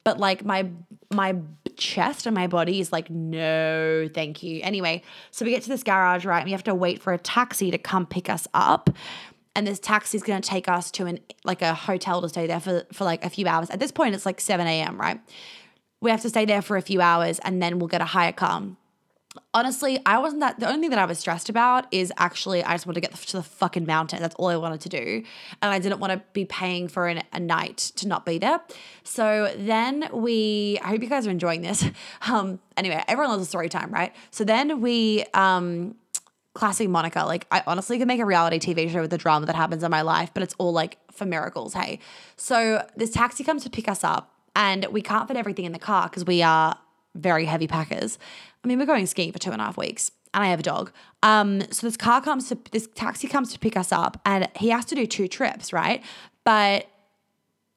But 0.04 0.18
like 0.18 0.44
my 0.44 0.68
my 1.12 1.36
chest 1.76 2.26
and 2.26 2.34
my 2.34 2.46
body 2.46 2.78
is 2.78 2.92
like, 2.92 3.10
no, 3.10 4.08
thank 4.14 4.42
you. 4.42 4.60
Anyway, 4.62 5.02
so 5.30 5.44
we 5.44 5.50
get 5.50 5.62
to 5.62 5.68
this 5.68 5.82
garage, 5.82 6.24
right? 6.24 6.38
And 6.38 6.46
we 6.46 6.52
have 6.52 6.64
to 6.64 6.74
wait 6.74 7.02
for 7.02 7.12
a 7.12 7.18
taxi 7.18 7.70
to 7.70 7.78
come 7.78 8.06
pick 8.06 8.28
us 8.28 8.46
up 8.54 8.90
and 9.60 9.66
this 9.66 9.78
taxi 9.78 10.16
is 10.16 10.22
going 10.22 10.40
to 10.40 10.48
take 10.48 10.68
us 10.68 10.90
to 10.90 11.04
an 11.04 11.20
like 11.44 11.60
a 11.60 11.74
hotel 11.74 12.22
to 12.22 12.30
stay 12.30 12.46
there 12.46 12.60
for 12.60 12.82
for 12.94 13.04
like 13.04 13.22
a 13.22 13.28
few 13.28 13.46
hours. 13.46 13.68
At 13.68 13.78
this 13.78 13.92
point, 13.92 14.14
it's 14.14 14.24
like 14.24 14.40
seven 14.40 14.66
a.m. 14.66 14.98
Right? 14.98 15.20
We 16.00 16.10
have 16.10 16.22
to 16.22 16.30
stay 16.30 16.46
there 16.46 16.62
for 16.62 16.78
a 16.78 16.82
few 16.82 17.02
hours, 17.02 17.38
and 17.40 17.62
then 17.62 17.78
we'll 17.78 17.88
get 17.88 18.00
a 18.00 18.06
hire 18.06 18.32
car. 18.32 18.62
Honestly, 19.52 20.00
I 20.06 20.18
wasn't 20.18 20.40
that. 20.40 20.58
The 20.60 20.66
only 20.66 20.80
thing 20.80 20.90
that 20.90 20.98
I 20.98 21.04
was 21.04 21.18
stressed 21.18 21.50
about 21.50 21.86
is 21.92 22.10
actually 22.16 22.64
I 22.64 22.72
just 22.72 22.86
wanted 22.86 23.02
to 23.02 23.08
get 23.08 23.14
to 23.14 23.36
the 23.36 23.42
fucking 23.42 23.84
mountain. 23.84 24.22
That's 24.22 24.34
all 24.36 24.46
I 24.48 24.56
wanted 24.56 24.80
to 24.80 24.88
do, 24.88 25.22
and 25.60 25.70
I 25.70 25.78
didn't 25.78 26.00
want 26.00 26.14
to 26.14 26.22
be 26.32 26.46
paying 26.46 26.88
for 26.88 27.06
an, 27.06 27.22
a 27.34 27.38
night 27.38 27.76
to 27.96 28.08
not 28.08 28.24
be 28.24 28.38
there. 28.38 28.62
So 29.04 29.52
then 29.58 30.08
we. 30.10 30.80
I 30.82 30.88
hope 30.88 31.02
you 31.02 31.08
guys 31.10 31.26
are 31.26 31.30
enjoying 31.30 31.60
this. 31.60 31.84
Um. 32.26 32.60
Anyway, 32.78 33.02
everyone 33.08 33.32
loves 33.32 33.42
a 33.42 33.46
story 33.46 33.68
time, 33.68 33.90
right? 33.90 34.14
So 34.30 34.42
then 34.44 34.80
we 34.80 35.24
um 35.34 35.96
classic 36.54 36.88
Monica. 36.88 37.24
Like 37.24 37.46
I 37.50 37.62
honestly 37.66 37.98
could 37.98 38.08
make 38.08 38.20
a 38.20 38.26
reality 38.26 38.58
TV 38.58 38.90
show 38.90 39.00
with 39.02 39.10
the 39.10 39.18
drama 39.18 39.46
that 39.46 39.56
happens 39.56 39.82
in 39.82 39.90
my 39.90 40.02
life, 40.02 40.30
but 40.34 40.42
it's 40.42 40.54
all 40.58 40.72
like 40.72 40.98
for 41.12 41.24
miracles, 41.24 41.74
hey. 41.74 42.00
So 42.36 42.86
this 42.96 43.10
taxi 43.10 43.44
comes 43.44 43.62
to 43.64 43.70
pick 43.70 43.88
us 43.88 44.04
up 44.04 44.34
and 44.56 44.86
we 44.90 45.02
can't 45.02 45.28
fit 45.28 45.36
everything 45.36 45.64
in 45.64 45.72
the 45.72 45.78
car 45.78 46.08
because 46.08 46.24
we 46.24 46.42
are 46.42 46.76
very 47.14 47.44
heavy 47.44 47.66
packers. 47.66 48.18
I 48.64 48.68
mean, 48.68 48.78
we're 48.78 48.86
going 48.86 49.06
skiing 49.06 49.32
for 49.32 49.38
two 49.38 49.52
and 49.52 49.60
a 49.60 49.64
half 49.64 49.76
weeks. 49.76 50.10
and 50.34 50.44
I 50.44 50.48
have 50.48 50.60
a 50.60 50.64
dog. 50.64 50.92
Um, 51.22 51.62
so 51.70 51.86
this 51.86 51.96
car 51.96 52.20
comes 52.20 52.48
to 52.48 52.58
this 52.72 52.88
taxi 52.94 53.28
comes 53.28 53.52
to 53.52 53.58
pick 53.58 53.76
us 53.76 53.92
up, 53.92 54.20
and 54.24 54.48
he 54.56 54.70
has 54.70 54.84
to 54.86 54.94
do 54.94 55.06
two 55.06 55.28
trips, 55.28 55.72
right? 55.72 56.02
But 56.44 56.86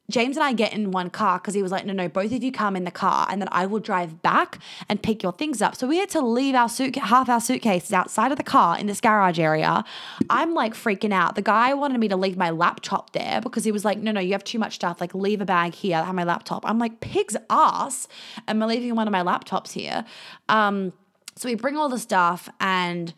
James 0.09 0.35
and 0.35 0.43
I 0.43 0.51
get 0.51 0.73
in 0.73 0.91
one 0.91 1.09
car 1.09 1.39
because 1.39 1.53
he 1.53 1.63
was 1.63 1.71
like, 1.71 1.85
no, 1.85 1.93
no, 1.93 2.09
both 2.09 2.33
of 2.33 2.43
you 2.43 2.51
come 2.51 2.75
in 2.75 2.83
the 2.83 2.91
car 2.91 3.25
and 3.29 3.41
then 3.41 3.47
I 3.51 3.65
will 3.65 3.79
drive 3.79 4.21
back 4.21 4.59
and 4.89 5.01
pick 5.01 5.23
your 5.23 5.31
things 5.31 5.61
up. 5.61 5.75
So 5.75 5.87
we 5.87 5.97
had 5.97 6.09
to 6.09 6.21
leave 6.21 6.55
our 6.55 6.67
suit, 6.67 6.95
half 6.97 7.29
our 7.29 7.39
suitcases 7.39 7.93
outside 7.93 8.31
of 8.31 8.37
the 8.37 8.43
car 8.43 8.77
in 8.77 8.87
this 8.87 8.99
garage 8.99 9.39
area. 9.39 9.85
I'm 10.29 10.53
like 10.53 10.73
freaking 10.73 11.13
out. 11.13 11.35
The 11.35 11.41
guy 11.41 11.73
wanted 11.73 11.99
me 11.99 12.09
to 12.09 12.17
leave 12.17 12.35
my 12.35 12.49
laptop 12.49 13.13
there 13.13 13.39
because 13.41 13.63
he 13.63 13.71
was 13.71 13.85
like, 13.85 13.97
no, 13.97 14.11
no, 14.11 14.19
you 14.19 14.33
have 14.33 14.43
too 14.43 14.59
much 14.59 14.75
stuff. 14.75 14.99
Like 14.99 15.15
leave 15.15 15.39
a 15.39 15.45
bag 15.45 15.73
here. 15.73 15.97
I 15.97 16.03
have 16.03 16.15
my 16.15 16.25
laptop. 16.25 16.65
I'm 16.65 16.79
like, 16.79 16.99
pig's 16.99 17.37
ass. 17.49 18.09
Am 18.47 18.61
I 18.61 18.65
leaving 18.65 18.95
one 18.95 19.07
of 19.07 19.13
my 19.13 19.23
laptops 19.23 19.71
here? 19.71 20.03
Um, 20.49 20.91
so 21.35 21.47
we 21.47 21.55
bring 21.55 21.77
all 21.77 21.89
the 21.89 21.97
stuff 21.97 22.49
and 22.59 23.13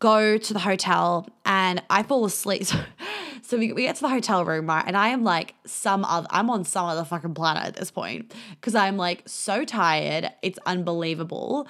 go 0.00 0.38
to 0.38 0.52
the 0.52 0.58
hotel 0.58 1.28
and 1.44 1.82
I 1.88 2.02
fall 2.02 2.24
asleep. 2.24 2.66
So, 3.42 3.56
so 3.56 3.58
we, 3.58 3.72
we 3.72 3.82
get 3.82 3.96
to 3.96 4.02
the 4.02 4.08
hotel 4.08 4.44
room, 4.44 4.66
right? 4.66 4.84
And 4.86 4.96
I 4.96 5.08
am 5.08 5.24
like 5.24 5.54
some 5.66 6.04
other, 6.04 6.28
I'm 6.30 6.50
on 6.50 6.64
some 6.64 6.86
other 6.86 7.04
fucking 7.04 7.34
planet 7.34 7.64
at 7.64 7.74
this 7.74 7.90
point 7.90 8.32
because 8.52 8.76
I'm 8.76 8.96
like 8.96 9.22
so 9.26 9.64
tired. 9.64 10.30
It's 10.42 10.58
unbelievable. 10.66 11.66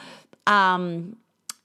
Um, 0.47 1.17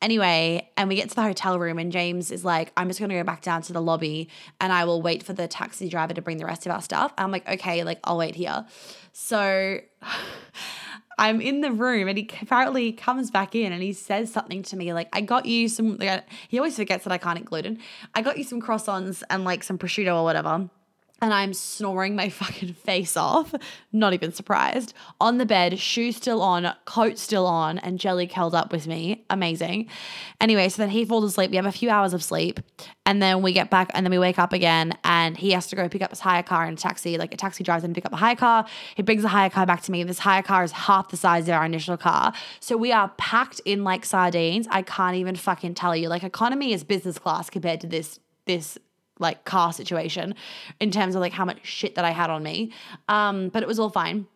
anyway, 0.02 0.70
and 0.78 0.88
we 0.88 0.96
get 0.96 1.10
to 1.10 1.16
the 1.16 1.24
hotel 1.24 1.60
room, 1.60 1.80
and 1.80 1.92
James 1.92 2.32
is 2.32 2.46
like, 2.46 2.72
I'm 2.78 2.88
just 2.88 3.00
gonna 3.00 3.16
go 3.16 3.24
back 3.24 3.42
down 3.42 3.62
to 3.64 3.74
the 3.74 3.82
lobby 3.82 4.30
and 4.62 4.72
I 4.72 4.86
will 4.86 5.02
wait 5.02 5.24
for 5.24 5.34
the 5.34 5.48
taxi 5.48 5.90
driver 5.90 6.14
to 6.14 6.22
bring 6.22 6.38
the 6.38 6.46
rest 6.46 6.66
of 6.66 6.72
our 6.72 6.82
stuff. 6.82 7.12
I'm 7.18 7.32
like, 7.32 7.50
okay, 7.50 7.84
like 7.84 8.00
I'll 8.06 8.18
wait 8.18 8.36
here. 8.36 8.66
So 9.12 9.80
I'm 11.18 11.42
in 11.42 11.62
the 11.62 11.72
room 11.72 12.08
and 12.08 12.18
he 12.18 12.30
apparently 12.42 12.92
comes 12.92 13.32
back 13.32 13.56
in 13.56 13.72
and 13.72 13.82
he 13.82 13.94
says 13.94 14.32
something 14.32 14.64
to 14.64 14.76
me 14.76 14.94
like, 14.94 15.10
I 15.14 15.22
got 15.22 15.46
you 15.46 15.70
some, 15.70 15.98
like, 15.98 16.10
uh, 16.10 16.22
he 16.48 16.58
always 16.58 16.76
forgets 16.76 17.04
that 17.06 17.14
I 17.14 17.18
can't 17.18 17.40
eat 17.40 17.46
gluten. 17.46 17.80
I 18.14 18.22
got 18.22 18.38
you 18.38 18.44
some 18.44 18.62
croissants 18.62 19.24
and 19.30 19.44
like 19.44 19.64
some 19.64 19.78
prosciutto 19.78 20.16
or 20.16 20.24
whatever 20.24 20.70
and 21.22 21.34
I'm 21.34 21.54
snoring 21.54 22.16
my 22.16 22.30
fucking 22.30 22.74
face 22.74 23.16
off, 23.16 23.54
not 23.92 24.14
even 24.14 24.32
surprised. 24.32 24.94
On 25.22 25.38
the 25.38 25.46
bed, 25.46 25.80
shoes 25.80 26.18
still 26.18 26.42
on, 26.42 26.74
coat 26.86 27.18
still 27.18 27.46
on, 27.46 27.78
and 27.80 28.00
Jelly 28.00 28.28
curled 28.28 28.54
up 28.54 28.72
with 28.72 28.88
me. 28.88 29.26
Amazing. 29.30 29.90
Anyway, 30.42 30.68
so 30.70 30.82
then 30.82 30.90
he 30.90 31.06
falls 31.06 31.24
asleep. 31.24 31.52
We 31.52 31.56
have 31.58 31.66
a 31.66 31.72
few 31.72 31.90
hours 31.90 32.14
of 32.14 32.24
sleep, 32.24 32.60
and 33.06 33.22
then 33.22 33.42
we 33.42 33.54
get 33.54 33.70
back, 33.70 33.92
and 33.94 34.06
then 34.06 34.12
we 34.12 34.20
wake 34.20 34.40
up 34.40 34.54
again, 34.54 34.98
and 35.04 35.38
he 35.38 35.52
has 35.52 35.68
to 35.68 35.76
go 35.76 35.88
pick 35.88 36.02
up 36.02 36.10
his 36.10 36.20
hire 36.20 36.44
car 36.44 36.66
in 36.68 36.74
a 36.74 36.78
taxi. 36.78 37.18
Like 37.18 37.34
a 37.34 37.38
taxi 37.38 37.64
drives 37.64 37.84
in 37.84 37.92
to 37.92 37.96
pick 37.96 38.06
up 38.06 38.14
a 38.14 38.18
hire 38.18 38.36
car. 38.36 38.66
He 38.96 39.02
brings 39.02 39.22
the 39.22 39.30
hire 39.30 39.50
car 39.50 39.66
back 39.66 39.82
to 39.84 39.92
me. 39.92 40.04
This 40.04 40.20
hire 40.20 40.44
car 40.44 40.64
is 40.64 40.72
half 40.72 41.10
the 41.10 41.18
size 41.18 41.48
of 41.48 41.56
our 41.56 41.66
initial 41.66 41.98
car. 41.98 42.34
So 42.60 42.76
we 42.78 42.92
are 42.92 43.10
packed 43.18 43.62
in 43.66 43.84
like 43.84 44.06
sardines. 44.06 44.68
I 44.70 44.82
can't 44.82 45.16
even 45.16 45.36
fucking 45.36 45.76
tell 45.76 45.96
you. 45.96 46.10
Like 46.10 46.24
economy 46.24 46.74
is 46.74 46.84
business 46.84 47.18
class 47.18 47.50
compared 47.50 47.82
to 47.82 47.88
this 47.88 48.20
this 48.46 48.78
like 49.20 49.46
car 49.46 49.72
situation 49.74 50.36
in 50.80 50.92
terms 50.92 51.16
of 51.16 51.22
like 51.22 51.34
how 51.34 51.46
much 51.46 51.60
shit 51.64 51.96
that 51.96 52.06
I 52.06 52.12
had 52.12 52.30
on 52.30 52.44
me. 52.44 52.72
Um, 53.08 53.50
but 53.50 53.64
it 53.64 53.68
was 53.68 53.80
all 53.80 53.90
fine. 53.90 54.28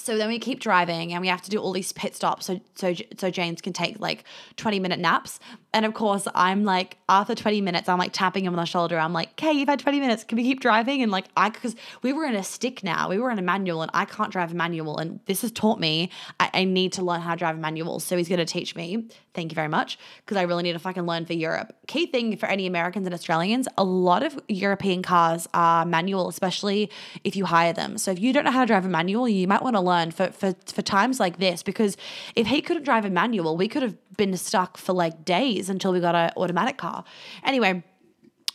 So 0.00 0.16
then 0.16 0.28
we 0.28 0.38
keep 0.38 0.60
driving 0.60 1.12
and 1.12 1.20
we 1.20 1.28
have 1.28 1.42
to 1.42 1.50
do 1.50 1.58
all 1.58 1.72
these 1.72 1.92
pit 1.92 2.16
stops 2.16 2.46
so 2.46 2.60
so 2.74 2.94
so 3.18 3.30
James 3.30 3.60
can 3.60 3.72
take 3.72 4.00
like 4.00 4.24
20 4.56 4.80
minute 4.80 4.98
naps. 4.98 5.38
And 5.74 5.84
of 5.84 5.94
course, 5.94 6.26
I'm 6.34 6.64
like 6.64 6.96
after 7.08 7.34
20 7.34 7.60
minutes, 7.60 7.88
I'm 7.88 7.98
like 7.98 8.12
tapping 8.12 8.44
him 8.44 8.54
on 8.54 8.58
the 8.58 8.64
shoulder. 8.64 8.98
I'm 8.98 9.12
like, 9.12 9.30
"Okay, 9.32 9.52
you've 9.52 9.68
had 9.68 9.78
20 9.78 10.00
minutes. 10.00 10.24
Can 10.24 10.36
we 10.36 10.42
keep 10.42 10.60
driving?" 10.60 11.02
And 11.02 11.12
like 11.12 11.26
I 11.36 11.50
cuz 11.50 11.76
we 12.02 12.12
were 12.12 12.24
in 12.24 12.34
a 12.34 12.42
stick 12.42 12.82
now. 12.82 13.08
We 13.08 13.18
were 13.18 13.30
in 13.30 13.38
a 13.38 13.42
manual 13.42 13.82
and 13.82 13.90
I 13.92 14.06
can't 14.06 14.32
drive 14.32 14.52
a 14.52 14.54
manual 14.54 14.96
and 14.96 15.20
this 15.26 15.42
has 15.42 15.52
taught 15.52 15.78
me 15.78 16.10
I, 16.38 16.50
I 16.54 16.64
need 16.64 16.92
to 16.94 17.02
learn 17.02 17.20
how 17.20 17.34
to 17.34 17.38
drive 17.38 17.56
a 17.56 17.60
manual. 17.60 18.00
So 18.00 18.16
he's 18.16 18.28
going 18.28 18.38
to 18.38 18.46
teach 18.46 18.74
me. 18.74 19.08
Thank 19.32 19.52
you 19.52 19.54
very 19.54 19.68
much 19.68 19.96
because 20.24 20.36
I 20.36 20.42
really 20.42 20.64
need 20.64 20.72
to 20.72 20.80
fucking 20.80 21.06
learn 21.06 21.24
for 21.24 21.34
Europe. 21.34 21.72
Key 21.86 22.06
thing 22.06 22.36
for 22.36 22.46
any 22.46 22.66
Americans 22.66 23.06
and 23.06 23.14
Australians, 23.14 23.68
a 23.78 23.84
lot 23.84 24.24
of 24.24 24.38
European 24.48 25.02
cars 25.02 25.46
are 25.54 25.84
manual, 25.84 26.28
especially 26.28 26.90
if 27.22 27.36
you 27.36 27.44
hire 27.44 27.72
them. 27.72 27.96
So 27.96 28.10
if 28.10 28.18
you 28.18 28.32
don't 28.32 28.44
know 28.44 28.50
how 28.50 28.62
to 28.62 28.66
drive 28.66 28.84
a 28.84 28.88
manual, 28.88 29.28
you 29.28 29.46
might 29.46 29.62
want 29.62 29.76
to 29.76 29.80
learn 29.80 30.10
for 30.10 30.32
for 30.32 30.56
for 30.66 30.82
times 30.82 31.20
like 31.20 31.38
this 31.38 31.62
because 31.62 31.96
if 32.34 32.48
he 32.48 32.60
couldn't 32.60 32.82
drive 32.82 33.04
a 33.04 33.10
manual, 33.10 33.56
we 33.56 33.68
could 33.68 33.82
have 33.82 33.96
been 34.16 34.36
stuck 34.36 34.76
for 34.76 34.92
like 34.92 35.24
days 35.24 35.70
until 35.70 35.92
we 35.92 36.00
got 36.00 36.16
an 36.16 36.32
automatic 36.36 36.76
car. 36.76 37.04
Anyway, 37.44 37.84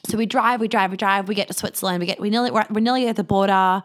so 0.05 0.17
we 0.17 0.25
drive, 0.25 0.59
we 0.59 0.67
drive, 0.67 0.91
we 0.91 0.97
drive, 0.97 1.29
we 1.29 1.35
get 1.35 1.47
to 1.47 1.53
Switzerland, 1.53 2.01
we 2.01 2.05
get 2.05 2.19
we 2.19 2.29
nearly 2.29 2.51
we're, 2.51 2.65
we're 2.69 2.81
nearly 2.81 3.07
at 3.07 3.15
the 3.15 3.23
border. 3.23 3.81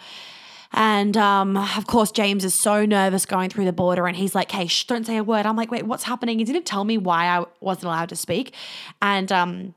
And 0.72 1.16
um, 1.16 1.56
of 1.56 1.86
course, 1.86 2.12
James 2.12 2.44
is 2.44 2.54
so 2.54 2.84
nervous 2.84 3.26
going 3.26 3.50
through 3.50 3.64
the 3.64 3.72
border, 3.72 4.06
and 4.06 4.16
he's 4.16 4.34
like, 4.34 4.52
"Hey, 4.52 4.66
shh, 4.66 4.84
don't 4.84 5.04
say 5.04 5.16
a 5.16 5.24
word." 5.24 5.46
I'm 5.46 5.56
like, 5.56 5.70
"Wait, 5.70 5.84
what's 5.84 6.04
happening?" 6.04 6.38
He 6.38 6.44
didn't 6.44 6.66
tell 6.66 6.84
me 6.84 6.96
why 6.96 7.26
I 7.26 7.44
wasn't 7.60 7.86
allowed 7.86 8.08
to 8.10 8.16
speak, 8.16 8.54
and 9.02 9.32
um, 9.32 9.74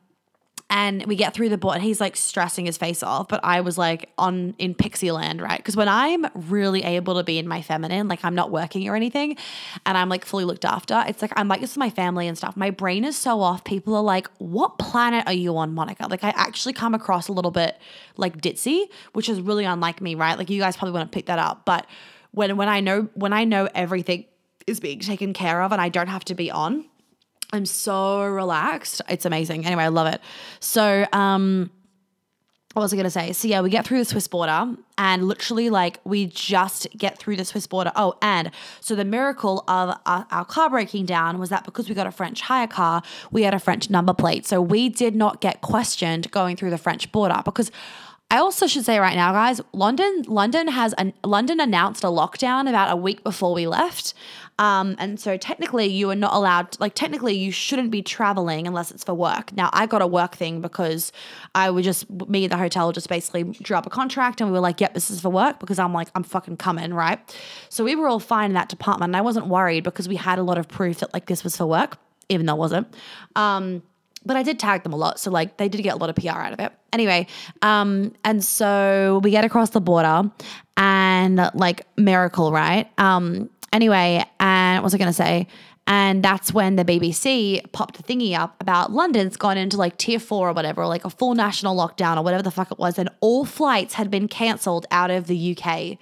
and 0.74 1.06
we 1.06 1.16
get 1.16 1.36
through 1.36 1.50
the 1.50 1.58
board. 1.58 1.76
And 1.76 1.84
he's 1.84 2.02
like 2.02 2.16
stressing 2.16 2.66
his 2.66 2.78
face 2.78 3.04
off, 3.04 3.28
but 3.28 3.40
I 3.44 3.62
was 3.62 3.78
like 3.78 4.10
on 4.18 4.56
in 4.58 4.74
pixie 4.74 5.12
land, 5.12 5.40
right? 5.40 5.58
Because 5.58 5.76
when 5.76 5.88
I'm 5.88 6.26
really 6.34 6.84
able 6.84 7.14
to 7.14 7.24
be 7.24 7.38
in 7.38 7.48
my 7.48 7.62
feminine, 7.62 8.08
like 8.08 8.26
I'm 8.26 8.34
not 8.34 8.50
working 8.50 8.90
or 8.90 8.96
anything, 8.96 9.38
and 9.86 9.96
I'm 9.96 10.10
like 10.10 10.26
fully 10.26 10.46
looked 10.46 10.66
after, 10.66 11.04
it's 11.08 11.22
like 11.22 11.32
I'm 11.36 11.48
like 11.48 11.62
this 11.62 11.72
is 11.72 11.78
my 11.78 11.92
family 11.92 12.28
and 12.28 12.36
stuff. 12.36 12.58
My 12.58 12.72
brain 12.72 13.06
is 13.06 13.16
so 13.16 13.40
off. 13.40 13.64
People 13.64 13.96
are 13.96 14.02
like, 14.02 14.28
"What 14.40 14.80
planet 14.80 15.28
are 15.28 15.34
you 15.34 15.56
on, 15.58 15.76
Monica?" 15.76 16.08
Like 16.10 16.24
I 16.24 16.34
actually 16.36 16.74
come 16.74 16.96
across 16.96 17.28
a 17.28 17.34
little 17.34 17.52
bit 17.52 17.78
like 18.18 18.42
ditzy, 18.42 18.88
which 19.14 19.30
is 19.30 19.40
really 19.42 19.66
unlike 19.66 20.02
me, 20.02 20.16
right? 20.16 20.40
Like 20.40 20.50
you 20.50 20.60
guys 20.60 20.76
probably 20.76 20.94
want 20.94 21.12
to 21.12 21.16
pick 21.16 21.28
that 21.28 21.38
up, 21.38 21.66
but 21.66 21.86
when 22.32 22.58
when 22.58 22.68
I 22.68 22.80
know 22.80 23.10
when 23.14 23.32
I 23.32 23.44
know 23.44 23.70
everything 23.76 24.26
is 24.66 24.80
being 24.80 25.02
taken 25.02 25.34
care 25.34 25.62
of 25.62 25.72
and 25.72 25.80
I 25.80 25.90
don't 25.90 26.08
have 26.08 26.26
to 26.26 26.36
be 26.36 26.50
on 26.50 26.86
I'm 27.54 27.68
so 27.68 28.26
relaxed. 28.26 29.02
It's 29.08 29.26
amazing. 29.26 29.66
Anyway, 29.66 29.84
I 29.84 29.90
love 29.90 30.08
it. 30.08 30.22
So, 30.60 31.06
um, 31.14 31.70
what 32.74 32.82
was 32.82 32.92
I 32.92 32.96
going 32.96 33.04
to 33.04 33.12
say? 33.12 33.32
So, 33.34 33.48
yeah, 33.48 33.62
we 33.62 33.70
get 33.70 33.86
through 33.86 34.00
the 34.00 34.06
Swiss 34.06 34.28
border 34.28 34.76
and 34.98 35.28
literally, 35.28 35.70
like, 35.70 36.00
we 36.04 36.26
just 36.26 36.88
get 36.98 37.20
through 37.20 37.36
the 37.36 37.46
Swiss 37.46 37.68
border. 37.68 37.92
Oh, 37.96 38.16
and 38.24 38.50
so 38.82 38.96
the 38.96 39.06
miracle 39.06 39.64
of 39.68 39.96
our, 40.08 40.26
our, 40.32 40.46
car 40.46 40.72
breaking 40.72 41.06
down 41.06 41.38
was 41.38 41.50
that 41.50 41.64
because 41.64 41.88
we 41.88 41.94
got 41.94 42.08
a 42.08 42.12
French 42.12 42.42
hire 42.42 42.66
car, 42.66 43.04
we 43.30 43.44
had 43.44 43.54
a 43.54 43.60
French 43.60 43.92
number 43.92 44.16
plate. 44.16 44.48
So, 44.48 44.60
we 44.60 44.90
did 44.90 45.16
not 45.16 45.40
get 45.40 45.62
questioned 45.62 46.32
going 46.32 46.56
through 46.56 46.72
the 46.72 46.80
French 46.80 47.12
border 47.12 47.40
because 47.46 47.70
I 48.34 48.38
also 48.38 48.66
should 48.66 48.84
say 48.84 48.98
right 48.98 49.16
now, 49.16 49.32
guys, 49.32 49.62
London, 49.74 50.24
London 50.28 50.68
has 50.70 50.94
an 50.94 51.14
London 51.24 51.60
announced 51.60 52.04
a 52.04 52.08
lockdown 52.08 52.68
about 52.68 52.92
a 52.92 52.96
week 52.96 53.24
before 53.24 53.54
we 53.54 53.68
left. 53.68 54.16
Um, 54.60 54.96
and 55.00 55.20
so 55.20 55.36
technically 55.38 55.88
you 55.88 56.10
are 56.12 56.16
not 56.16 56.34
allowed, 56.34 56.80
like 56.80 56.94
technically 56.94 57.34
you 57.34 57.52
shouldn't 57.52 57.92
be 57.92 58.02
traveling 58.02 58.68
unless 58.68 58.92
it's 58.92 59.04
for 59.04 59.14
work. 59.14 59.52
Now 59.54 59.70
I 59.74 59.86
got 59.86 60.02
a 60.02 60.08
work 60.08 60.36
thing 60.36 60.62
because 60.62 61.12
I 61.56 61.70
would 61.70 61.84
just, 61.84 62.10
me 62.10 62.46
and 62.46 62.52
the 62.52 62.58
hotel 62.58 62.92
just 62.92 63.10
basically 63.10 63.44
drew 63.44 63.76
up 63.76 63.86
a 63.86 63.90
contract 63.90 64.42
and 64.42 64.50
we 64.50 64.54
were 64.54 64.60
like, 64.60 64.80
yep, 64.80 64.94
this 64.94 65.10
is 65.10 65.22
for 65.22 65.30
work 65.30 65.60
because 65.60 65.80
I'm 65.80 65.94
like, 65.94 66.10
I'm 66.16 66.24
fucking 66.24 66.58
coming, 66.58 66.94
right? 66.94 67.20
So 67.70 67.84
we 67.84 67.96
were 67.96 68.08
all 68.08 68.20
fine 68.20 68.52
in 68.52 68.54
that 68.54 68.70
department 68.70 69.10
and 69.10 69.18
I 69.18 69.22
wasn't 69.22 69.48
worried 69.48 69.84
because 69.84 70.08
we 70.08 70.16
had 70.16 70.38
a 70.38 70.44
lot 70.44 70.58
of 70.58 70.68
proof 70.68 71.00
that 71.00 71.14
like 71.14 71.26
this 71.26 71.44
was 71.44 71.58
for 71.58 71.66
work, 71.66 71.98
even 72.30 72.46
though 72.46 72.54
it 72.54 72.60
wasn't. 72.60 72.94
Um, 73.36 73.82
but 74.26 74.38
I 74.38 74.44
did 74.44 74.60
tag 74.60 74.84
them 74.84 74.94
a 74.94 74.96
lot. 74.96 75.20
So 75.20 75.32
like 75.32 75.58
they 75.58 75.68
did 75.68 75.82
get 75.82 75.96
a 75.96 75.98
lot 75.98 76.10
of 76.10 76.16
PR 76.16 76.30
out 76.30 76.54
of 76.54 76.60
it. 76.60 76.72
Anyway, 76.92 77.28
um, 77.62 78.14
and 78.24 78.44
so 78.44 79.20
we 79.24 79.32
get 79.32 79.46
across 79.46 79.72
the 79.72 79.82
border 79.82 80.30
and 80.78 81.52
like 81.54 81.86
miracle, 81.98 82.52
right? 82.52 82.90
Um, 82.98 83.50
Anyway, 83.74 84.24
and 84.40 84.78
what 84.78 84.84
was 84.84 84.94
I 84.94 84.98
going 85.00 85.10
to 85.10 85.14
say? 85.14 85.48
And 85.86 86.24
that's 86.24 86.54
when 86.54 86.78
the 86.78 86.86
BBC 86.86 87.70
popped 87.74 88.00
a 88.00 88.04
thingy 88.04 88.38
up 88.38 88.56
about 88.62 88.94
London's 88.94 89.36
gone 89.36 89.58
into 89.58 89.76
like 89.76 89.98
tier 89.98 90.20
four 90.20 90.48
or 90.48 90.54
whatever, 90.54 90.84
or 90.84 90.88
like 90.88 91.04
a 91.04 91.10
full 91.10 91.34
national 91.34 91.76
lockdown 91.76 92.18
or 92.18 92.24
whatever 92.24 92.44
the 92.44 92.52
fuck 92.52 92.72
it 92.72 92.80
was. 92.80 92.98
And 92.98 93.10
all 93.20 93.44
flights 93.44 93.96
had 93.96 94.10
been 94.10 94.28
cancelled 94.30 94.86
out 94.92 95.12
of 95.12 95.28
the 95.28 95.58
UK. 95.58 95.98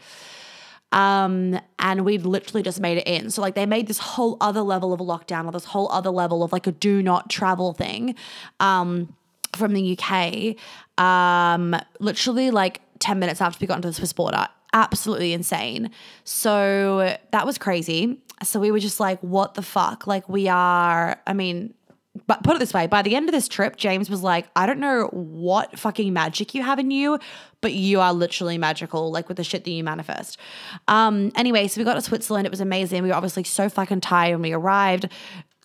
Um, 0.92 1.60
and 1.80 2.04
we'd 2.04 2.26
literally 2.26 2.62
just 2.62 2.82
made 2.82 2.98
it 2.98 3.08
in. 3.08 3.32
So 3.32 3.42
like 3.42 3.56
they 3.56 3.66
made 3.66 3.88
this 3.88 3.98
whole 3.98 4.38
other 4.42 4.62
level 4.62 4.92
of 4.94 5.00
a 5.00 5.06
lockdown 5.06 5.46
or 5.46 5.52
this 5.54 5.66
whole 5.66 5.90
other 5.92 6.10
level 6.10 6.44
of 6.44 6.52
like 6.52 6.68
a 6.68 6.74
do 6.74 7.02
not 7.02 7.30
travel 7.30 7.74
thing 7.74 8.16
um, 8.60 9.16
from 9.56 9.74
the 9.74 9.98
UK. 9.98 10.58
Um, 11.04 11.76
literally 12.00 12.52
like 12.52 12.82
10 13.00 13.18
minutes 13.18 13.42
after 13.42 13.58
we 13.62 13.68
got 13.68 13.78
into 13.78 13.88
the 13.88 13.94
Swiss 13.94 14.14
border 14.14 14.48
absolutely 14.74 15.34
insane. 15.34 15.92
So 16.24 17.18
that 17.32 17.46
was 17.46 17.58
crazy. 17.58 18.20
So 18.44 18.60
we 18.60 18.72
were 18.72 18.80
just 18.80 19.00
like, 19.00 19.20
what 19.22 19.54
the 19.54 19.62
fuck? 19.62 20.08
Like, 20.08 20.28
we 20.28 20.48
are, 20.48 21.20
I 21.28 21.34
mean, 21.34 21.74
but 22.28 22.44
put 22.44 22.56
it 22.56 22.60
this 22.60 22.74
way 22.74 22.88
by 22.88 23.02
the 23.02 23.16
end 23.16 23.30
of 23.30 23.34
this 23.34 23.48
trip, 23.48 23.78
James 23.78 24.10
was 24.10 24.22
like, 24.22 24.48
I 24.56 24.66
don't 24.66 24.80
know 24.80 25.08
what 25.12 25.80
fucking 25.80 26.12
magic 26.12 26.54
you 26.54 26.62
have 26.62 26.78
in 26.78 26.92
you, 26.92 27.20
but 27.62 27.74
you 27.74 28.02
are 28.02 28.14
literally 28.14 28.58
magical, 28.58 29.12
like 29.12 29.28
with 29.28 29.38
the 29.38 29.44
shit 29.44 29.64
that 29.64 29.72
you 29.72 29.84
manifest. 29.84 30.38
Um, 30.88 31.32
anyway, 31.36 31.68
so 31.68 31.80
we 31.80 31.86
got 31.86 31.94
to 31.94 32.02
Switzerland. 32.02 32.46
It 32.46 32.50
was 32.50 32.60
amazing. 32.60 33.04
We 33.04 33.10
were 33.10 33.16
obviously 33.16 33.44
so 33.44 33.70
fucking 33.70 34.02
tired 34.02 34.34
when 34.34 34.42
we 34.42 34.54
arrived 34.54 35.08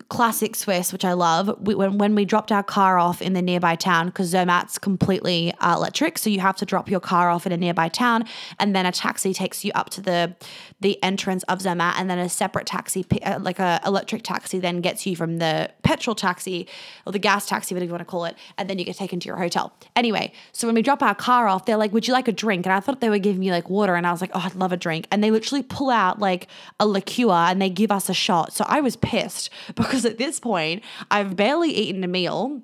classic 0.08 0.54
Swiss, 0.54 0.92
which 0.92 1.04
I 1.04 1.12
love. 1.12 1.50
We, 1.60 1.74
when 1.74 1.98
when 1.98 2.14
we 2.14 2.24
dropped 2.24 2.52
our 2.52 2.62
car 2.62 2.98
off 2.98 3.20
in 3.20 3.32
the 3.32 3.42
nearby 3.42 3.74
town, 3.76 4.06
because 4.06 4.32
Zermatt's 4.32 4.78
completely 4.78 5.52
uh, 5.60 5.74
electric, 5.76 6.18
so 6.18 6.30
you 6.30 6.40
have 6.40 6.56
to 6.56 6.66
drop 6.66 6.90
your 6.90 7.00
car 7.00 7.30
off 7.30 7.46
in 7.46 7.52
a 7.52 7.56
nearby 7.56 7.88
town, 7.88 8.24
and 8.58 8.74
then 8.74 8.86
a 8.86 8.92
taxi 8.92 9.32
takes 9.32 9.64
you 9.64 9.72
up 9.74 9.90
to 9.90 10.00
the 10.00 10.34
the 10.80 11.02
entrance 11.02 11.42
of 11.44 11.60
Zermatt, 11.60 11.94
and 11.98 12.10
then 12.10 12.18
a 12.18 12.28
separate 12.28 12.66
taxi, 12.66 13.04
uh, 13.22 13.38
like 13.40 13.58
a 13.58 13.80
electric 13.86 14.22
taxi, 14.22 14.58
then 14.58 14.80
gets 14.80 15.06
you 15.06 15.16
from 15.16 15.38
the 15.38 15.70
petrol 15.82 16.14
taxi 16.14 16.68
or 17.06 17.12
the 17.12 17.18
gas 17.18 17.46
taxi, 17.46 17.74
whatever 17.74 17.86
you 17.86 17.92
want 17.92 18.02
to 18.02 18.04
call 18.04 18.26
it, 18.26 18.36
and 18.58 18.68
then 18.68 18.78
you 18.78 18.84
get 18.84 18.96
taken 18.96 19.18
to 19.20 19.26
your 19.26 19.36
hotel. 19.36 19.72
Anyway, 19.94 20.32
so 20.52 20.68
when 20.68 20.74
we 20.74 20.82
drop 20.82 21.02
our 21.02 21.14
car 21.14 21.48
off, 21.48 21.64
they're 21.64 21.76
like, 21.76 21.92
"Would 21.92 22.06
you 22.06 22.12
like 22.12 22.28
a 22.28 22.32
drink?" 22.32 22.66
And 22.66 22.72
I 22.72 22.80
thought 22.80 23.00
they 23.00 23.08
were 23.08 23.18
giving 23.18 23.40
me 23.40 23.50
like 23.50 23.70
water, 23.70 23.94
and 23.94 24.06
I 24.06 24.12
was 24.12 24.20
like, 24.20 24.32
"Oh, 24.34 24.40
I'd 24.40 24.54
love 24.54 24.72
a 24.72 24.76
drink," 24.76 25.06
and 25.10 25.24
they 25.24 25.30
literally 25.30 25.62
pull 25.62 25.90
out 25.90 26.18
like 26.18 26.48
a 26.78 26.86
liqueur 26.86 27.30
and 27.30 27.60
they 27.60 27.70
give 27.70 27.90
us 27.90 28.08
a 28.08 28.14
shot. 28.14 28.52
So 28.52 28.64
I 28.68 28.80
was 28.80 28.96
pissed 28.96 29.50
because 29.74 30.04
at 30.04 30.18
this 30.18 30.40
point 30.40 30.82
I've 31.10 31.36
barely 31.36 31.70
eaten 31.70 32.04
a 32.04 32.08
meal 32.08 32.62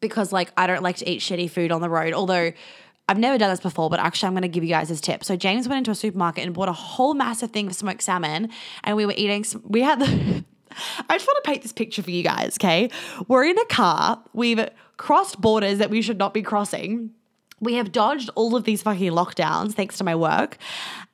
because 0.00 0.32
like 0.32 0.52
I 0.56 0.66
don't 0.66 0.82
like 0.82 0.96
to 0.96 1.08
eat 1.08 1.20
shitty 1.20 1.50
food 1.50 1.72
on 1.72 1.80
the 1.80 1.90
road. 1.90 2.12
Although 2.12 2.52
I've 3.10 3.18
never 3.18 3.36
done 3.38 3.50
this 3.50 3.58
before, 3.58 3.90
but 3.90 3.98
actually 3.98 4.28
I'm 4.28 4.34
going 4.34 4.42
to 4.42 4.48
give 4.48 4.62
you 4.62 4.70
guys 4.70 4.88
this 4.88 5.00
tip. 5.00 5.24
So 5.24 5.34
James 5.34 5.66
went 5.66 5.78
into 5.78 5.90
a 5.90 5.96
supermarket 5.96 6.44
and 6.44 6.54
bought 6.54 6.68
a 6.68 6.72
whole 6.72 7.14
massive 7.14 7.50
thing 7.50 7.66
of 7.66 7.74
smoked 7.74 8.02
salmon, 8.02 8.50
and 8.84 8.96
we 8.96 9.04
were 9.04 9.14
eating. 9.16 9.44
We 9.64 9.82
had 9.82 9.98
the. 9.98 10.06
I 11.08 11.16
just 11.16 11.26
want 11.26 11.42
to 11.42 11.50
paint 11.50 11.62
this 11.62 11.72
picture 11.72 12.04
for 12.04 12.12
you 12.12 12.22
guys. 12.22 12.56
Okay, 12.60 12.88
we're 13.26 13.44
in 13.46 13.58
a 13.58 13.64
car. 13.64 14.22
We've 14.32 14.64
crossed 14.96 15.40
borders 15.40 15.78
that 15.78 15.90
we 15.90 16.02
should 16.02 16.18
not 16.18 16.32
be 16.32 16.42
crossing. 16.42 17.10
We 17.58 17.74
have 17.74 17.90
dodged 17.90 18.30
all 18.36 18.54
of 18.54 18.62
these 18.62 18.80
fucking 18.82 19.10
lockdowns 19.10 19.72
thanks 19.72 19.98
to 19.98 20.04
my 20.04 20.14
work 20.14 20.56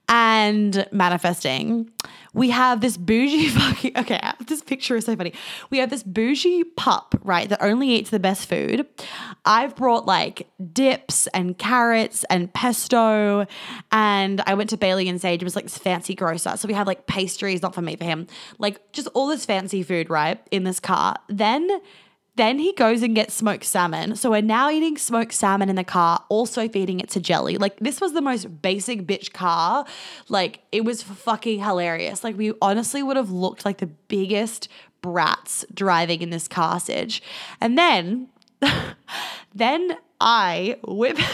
and 0.09 0.87
manifesting. 0.93 1.91
We 2.33 2.51
have 2.51 2.81
this 2.81 2.97
bougie 2.97 3.49
fucking 3.59 3.97
okay, 3.97 4.21
this 4.47 4.63
picture 4.63 4.97
is 4.97 5.07
so 5.07 5.17
funny. 5.17 5.33
We 5.71 5.79
have 5.79 5.91
this 5.91 6.03
bougie 6.03 6.65
pup, 6.65 7.15
right, 7.25 7.49
that 7.49 7.63
only 7.63 7.91
eats 7.91 8.11
the 8.11 8.21
best 8.21 8.49
food. 8.49 8.87
I've 9.45 9.75
brought 9.75 10.07
like 10.07 10.49
dips 10.73 11.27
and 11.29 11.59
carrots 11.59 12.25
and 12.31 12.53
pesto, 12.53 13.47
and 13.91 14.43
I 14.47 14.55
went 14.55 14.71
to 14.71 14.77
Bayley 14.77 15.09
and 15.09 15.21
Sage. 15.21 15.43
It 15.43 15.45
was 15.45 15.57
like 15.57 15.65
this 15.65 15.79
fancy 15.79 16.15
grocer. 16.15 16.57
So 16.57 16.69
we 16.69 16.75
have 16.75 16.87
like 16.87 17.07
pastries, 17.07 17.63
not 17.63 17.75
for 17.75 17.83
me, 17.83 17.97
for 17.97 18.05
him. 18.05 18.27
Like 18.59 18.93
just 18.93 19.09
all 19.15 19.27
this 19.27 19.45
fancy 19.45 19.83
food, 19.83 20.11
right, 20.11 20.41
in 20.51 20.65
this 20.65 20.79
car. 20.79 21.17
Then 21.29 21.69
then 22.37 22.59
he 22.59 22.73
goes 22.75 23.03
and 23.03 23.15
gets 23.15 23.35
smoked 23.35 23.65
salmon. 23.65 24.15
So 24.15 24.31
we're 24.31 24.43
now 24.43 24.71
eating 24.71 24.99
smoked 24.99 25.33
salmon 25.33 25.69
in 25.69 25.77
the 25.77 25.85
car, 25.85 26.23
also 26.29 26.69
feeding 26.69 27.01
it 27.01 27.09
to 27.11 27.21
Jelly. 27.21 27.57
Like 27.57 27.79
this 27.81 28.01
was 28.01 28.13
the 28.13 28.21
most 28.21 28.63
basic 28.63 29.07
bitch 29.07 29.33
car. 29.33 29.87
Like 30.29 30.61
it 30.71 30.85
was 30.85 31.03
fucking 31.03 31.61
hilarious. 31.61 32.23
Like 32.23 32.37
we 32.37 32.53
honestly 32.61 33.03
would 33.03 33.17
have 33.17 33.31
looked 33.31 33.65
like 33.65 33.79
the 33.79 33.87
biggest 33.87 34.69
brats 35.01 35.65
driving 35.73 36.21
in 36.21 36.31
this 36.31 36.47
car, 36.47 36.79
Sage. 36.79 37.23
And 37.61 37.79
then, 37.79 38.29
then 39.55 39.97
I 40.21 40.77
whip. 40.87 41.19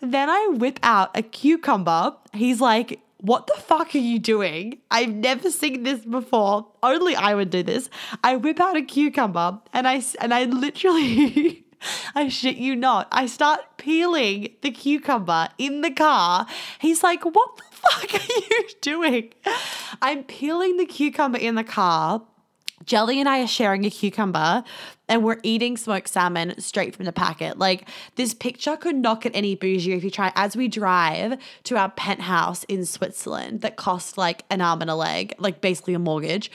then 0.00 0.28
I 0.28 0.48
whip 0.54 0.80
out 0.82 1.16
a 1.16 1.22
cucumber. 1.22 2.16
He's 2.32 2.60
like, 2.60 3.00
what 3.18 3.48
the 3.48 3.60
fuck 3.60 3.94
are 3.94 3.98
you 3.98 4.18
doing? 4.18 4.78
I've 4.90 5.12
never 5.12 5.50
seen 5.50 5.82
this 5.82 6.04
before. 6.04 6.68
Only 6.82 7.16
I 7.16 7.34
would 7.34 7.50
do 7.50 7.62
this. 7.62 7.90
I 8.22 8.36
whip 8.36 8.60
out 8.60 8.76
a 8.76 8.82
cucumber 8.82 9.60
and 9.72 9.88
I 9.88 10.02
and 10.20 10.32
I 10.32 10.44
literally 10.44 11.64
I 12.14 12.28
shit 12.28 12.56
you 12.56 12.76
not. 12.76 13.08
I 13.10 13.26
start 13.26 13.60
peeling 13.76 14.54
the 14.62 14.70
cucumber 14.70 15.48
in 15.58 15.80
the 15.80 15.90
car. 15.90 16.46
He's 16.80 17.02
like, 17.02 17.24
"What 17.24 17.56
the 17.56 17.62
fuck 17.70 18.14
are 18.14 18.34
you 18.50 18.68
doing?" 18.80 19.32
I'm 20.00 20.24
peeling 20.24 20.76
the 20.76 20.86
cucumber 20.86 21.38
in 21.38 21.56
the 21.56 21.64
car. 21.64 22.22
Jelly 22.88 23.20
and 23.20 23.28
I 23.28 23.42
are 23.42 23.46
sharing 23.46 23.84
a 23.84 23.90
cucumber 23.90 24.64
and 25.10 25.22
we're 25.22 25.40
eating 25.42 25.76
smoked 25.76 26.08
salmon 26.08 26.58
straight 26.58 26.96
from 26.96 27.04
the 27.04 27.12
packet. 27.12 27.58
Like 27.58 27.86
this 28.16 28.32
picture 28.32 28.78
could 28.78 28.96
not 28.96 29.20
get 29.20 29.36
any 29.36 29.54
bougie 29.54 29.92
if 29.92 30.02
you 30.02 30.10
try 30.10 30.32
as 30.34 30.56
we 30.56 30.68
drive 30.68 31.38
to 31.64 31.76
our 31.76 31.90
penthouse 31.90 32.64
in 32.64 32.86
Switzerland 32.86 33.60
that 33.60 33.76
cost 33.76 34.16
like 34.16 34.46
an 34.48 34.62
arm 34.62 34.80
and 34.80 34.90
a 34.90 34.94
leg, 34.94 35.34
like 35.38 35.60
basically 35.60 35.92
a 35.92 35.98
mortgage. 35.98 36.50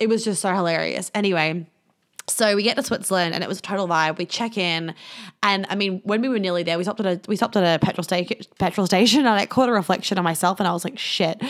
It 0.00 0.08
was 0.08 0.24
just 0.24 0.42
so 0.42 0.52
hilarious. 0.52 1.12
Anyway, 1.14 1.66
so 2.28 2.56
we 2.56 2.62
get 2.62 2.76
to 2.76 2.82
Switzerland 2.82 3.34
and 3.34 3.44
it 3.44 3.48
was 3.48 3.58
a 3.58 3.62
total 3.62 3.86
vibe. 3.86 4.18
We 4.18 4.26
check 4.26 4.58
in, 4.58 4.94
and 5.42 5.66
I 5.68 5.76
mean, 5.76 6.00
when 6.04 6.20
we 6.20 6.28
were 6.28 6.40
nearly 6.40 6.64
there, 6.64 6.76
we 6.76 6.82
stopped 6.84 7.00
at 7.00 7.06
a 7.06 7.20
we 7.28 7.36
stopped 7.36 7.56
at 7.56 7.62
a 7.62 7.84
petrol 7.84 8.02
station. 8.02 8.38
Petrol 8.58 8.86
station, 8.86 9.20
and 9.20 9.28
I 9.28 9.46
caught 9.46 9.68
a 9.68 9.72
reflection 9.72 10.18
of 10.18 10.24
myself, 10.24 10.58
and 10.58 10.66
I 10.66 10.72
was 10.72 10.84
like, 10.84 10.98
"Shit." 10.98 11.40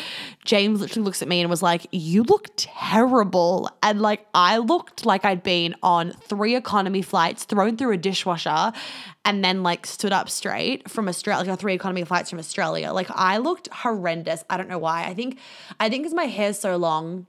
James 0.45 0.81
literally 0.81 1.05
looks 1.05 1.23
at 1.23 1.29
me 1.29 1.41
and 1.41 1.49
was 1.49 1.63
like, 1.63 1.87
"You 1.93 2.25
look 2.25 2.49
terrible," 2.57 3.71
and 3.83 4.03
like 4.03 4.27
I 4.35 4.59
looked 4.59 5.07
like 5.07 5.25
I'd 5.25 5.43
been 5.43 5.75
on 5.83 6.13
three 6.13 6.55
economy 6.57 7.03
flights, 7.03 7.45
thrown 7.45 7.77
through 7.77 7.93
a 7.93 7.97
dishwasher, 7.97 8.73
and 9.25 9.43
then 9.43 9.63
like 9.63 9.87
stood 9.87 10.13
up 10.13 10.29
straight 10.29 10.91
from 10.91 11.09
Australia, 11.09 11.51
like 11.51 11.59
three 11.59 11.75
economy 11.75 12.05
flights 12.05 12.29
from 12.29 12.39
Australia. 12.39 12.93
Like 12.93 13.11
I 13.11 13.39
looked 13.39 13.69
horrendous. 13.73 14.45
I 14.51 14.59
don't 14.59 14.69
know 14.69 14.79
why. 14.79 15.05
I 15.05 15.15
think 15.15 15.39
I 15.81 15.89
think 15.89 16.03
because 16.03 16.15
my 16.15 16.25
hair's 16.25 16.59
so 16.59 16.77
long 16.77 17.27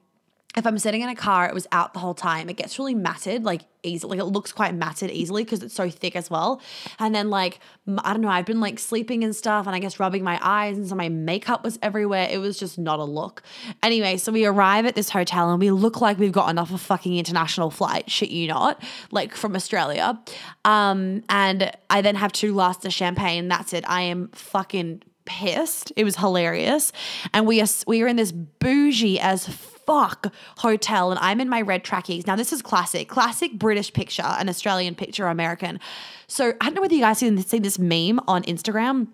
if 0.58 0.66
I'm 0.66 0.80
sitting 0.80 1.02
in 1.02 1.10
a 1.10 1.16
car, 1.16 1.48
it 1.48 1.54
was 1.54 1.68
out 1.72 1.94
the 1.94 2.00
whole 2.00 2.16
time. 2.16 2.50
It 2.50 2.58
gets 2.58 2.80
really 2.80 2.96
matted, 2.96 3.44
like 3.44 3.62
easily. 3.84 4.18
Like 4.18 4.28
it 4.28 4.32
looks 4.32 4.52
quite 4.52 4.74
matted 4.74 5.12
easily 5.12 5.44
because 5.44 5.62
it's 5.62 5.76
so 5.76 5.88
thick 5.88 6.16
as 6.16 6.32
well. 6.32 6.60
And 6.98 7.14
then 7.14 7.30
like 7.30 7.60
I 8.00 8.12
don't 8.12 8.24
know, 8.24 8.30
I've 8.30 8.48
been 8.48 8.60
like 8.60 8.80
sleeping 8.80 9.24
and 9.24 9.36
stuff, 9.36 9.68
and 9.68 9.76
I 9.76 9.80
guess 9.80 10.00
rubbing 10.00 10.24
my 10.24 10.40
eyes, 10.42 10.76
and 10.76 10.88
so 10.88 10.96
my 10.96 11.10
makeup 11.10 11.64
was 11.64 11.78
everywhere. 11.84 12.28
It 12.30 12.40
was 12.40 12.58
just 12.58 12.80
not 12.80 12.98
a 12.98 13.04
look. 13.04 13.44
Anyway, 13.84 14.18
so 14.18 14.32
we 14.32 14.48
arrive 14.48 14.88
at 14.88 14.96
this 14.96 15.12
hotel 15.12 15.52
and 15.52 15.60
we 15.60 15.70
look 15.70 16.02
like 16.02 16.18
we've 16.18 16.32
gotten 16.32 16.58
off 16.58 16.74
a 16.74 16.80
fucking 16.80 17.16
international 17.16 17.70
flight. 17.70 18.10
Shit, 18.10 18.32
you 18.32 18.48
not, 18.48 18.82
like 19.12 19.36
from 19.36 19.56
Australia. 19.56 20.20
Um, 20.66 21.22
and 21.30 21.72
I 21.92 22.02
then 22.02 22.16
have 22.16 22.32
two 22.32 22.54
glasses 22.54 22.86
of 22.86 22.94
champagne. 22.94 23.48
That's 23.48 23.74
it. 23.74 23.88
I 23.88 24.02
am 24.02 24.30
fucking 24.30 25.04
pissed. 25.26 25.94
It 25.96 26.04
was 26.04 26.16
hilarious, 26.16 26.92
and 27.32 27.46
we 27.46 27.62
are 27.62 27.68
we 27.86 28.02
are 28.02 28.08
in 28.08 28.16
this 28.16 28.32
bougie 28.32 29.20
as 29.20 29.46
fuck 29.88 30.32
hotel 30.58 31.10
and 31.10 31.20
I'm 31.20 31.42
in 31.42 31.50
my 31.50 31.62
red 31.62 31.84
trackies. 31.84 32.28
Now, 32.28 32.36
this 32.36 32.54
is 32.54 32.62
classic, 32.62 33.08
classic 33.08 33.54
British 33.54 33.92
picture, 33.92 34.24
an 34.24 34.50
Australian 34.50 34.94
picture, 34.94 35.26
American. 35.26 35.80
So 36.28 36.54
I 36.62 36.66
don't 36.66 36.76
know 36.76 36.82
whether 36.82 36.94
you 36.94 37.02
guys 37.02 37.18
see, 37.18 37.36
see 37.42 37.60
this 37.60 37.80
meme 37.80 38.20
on 38.28 38.44
Instagram 38.44 39.08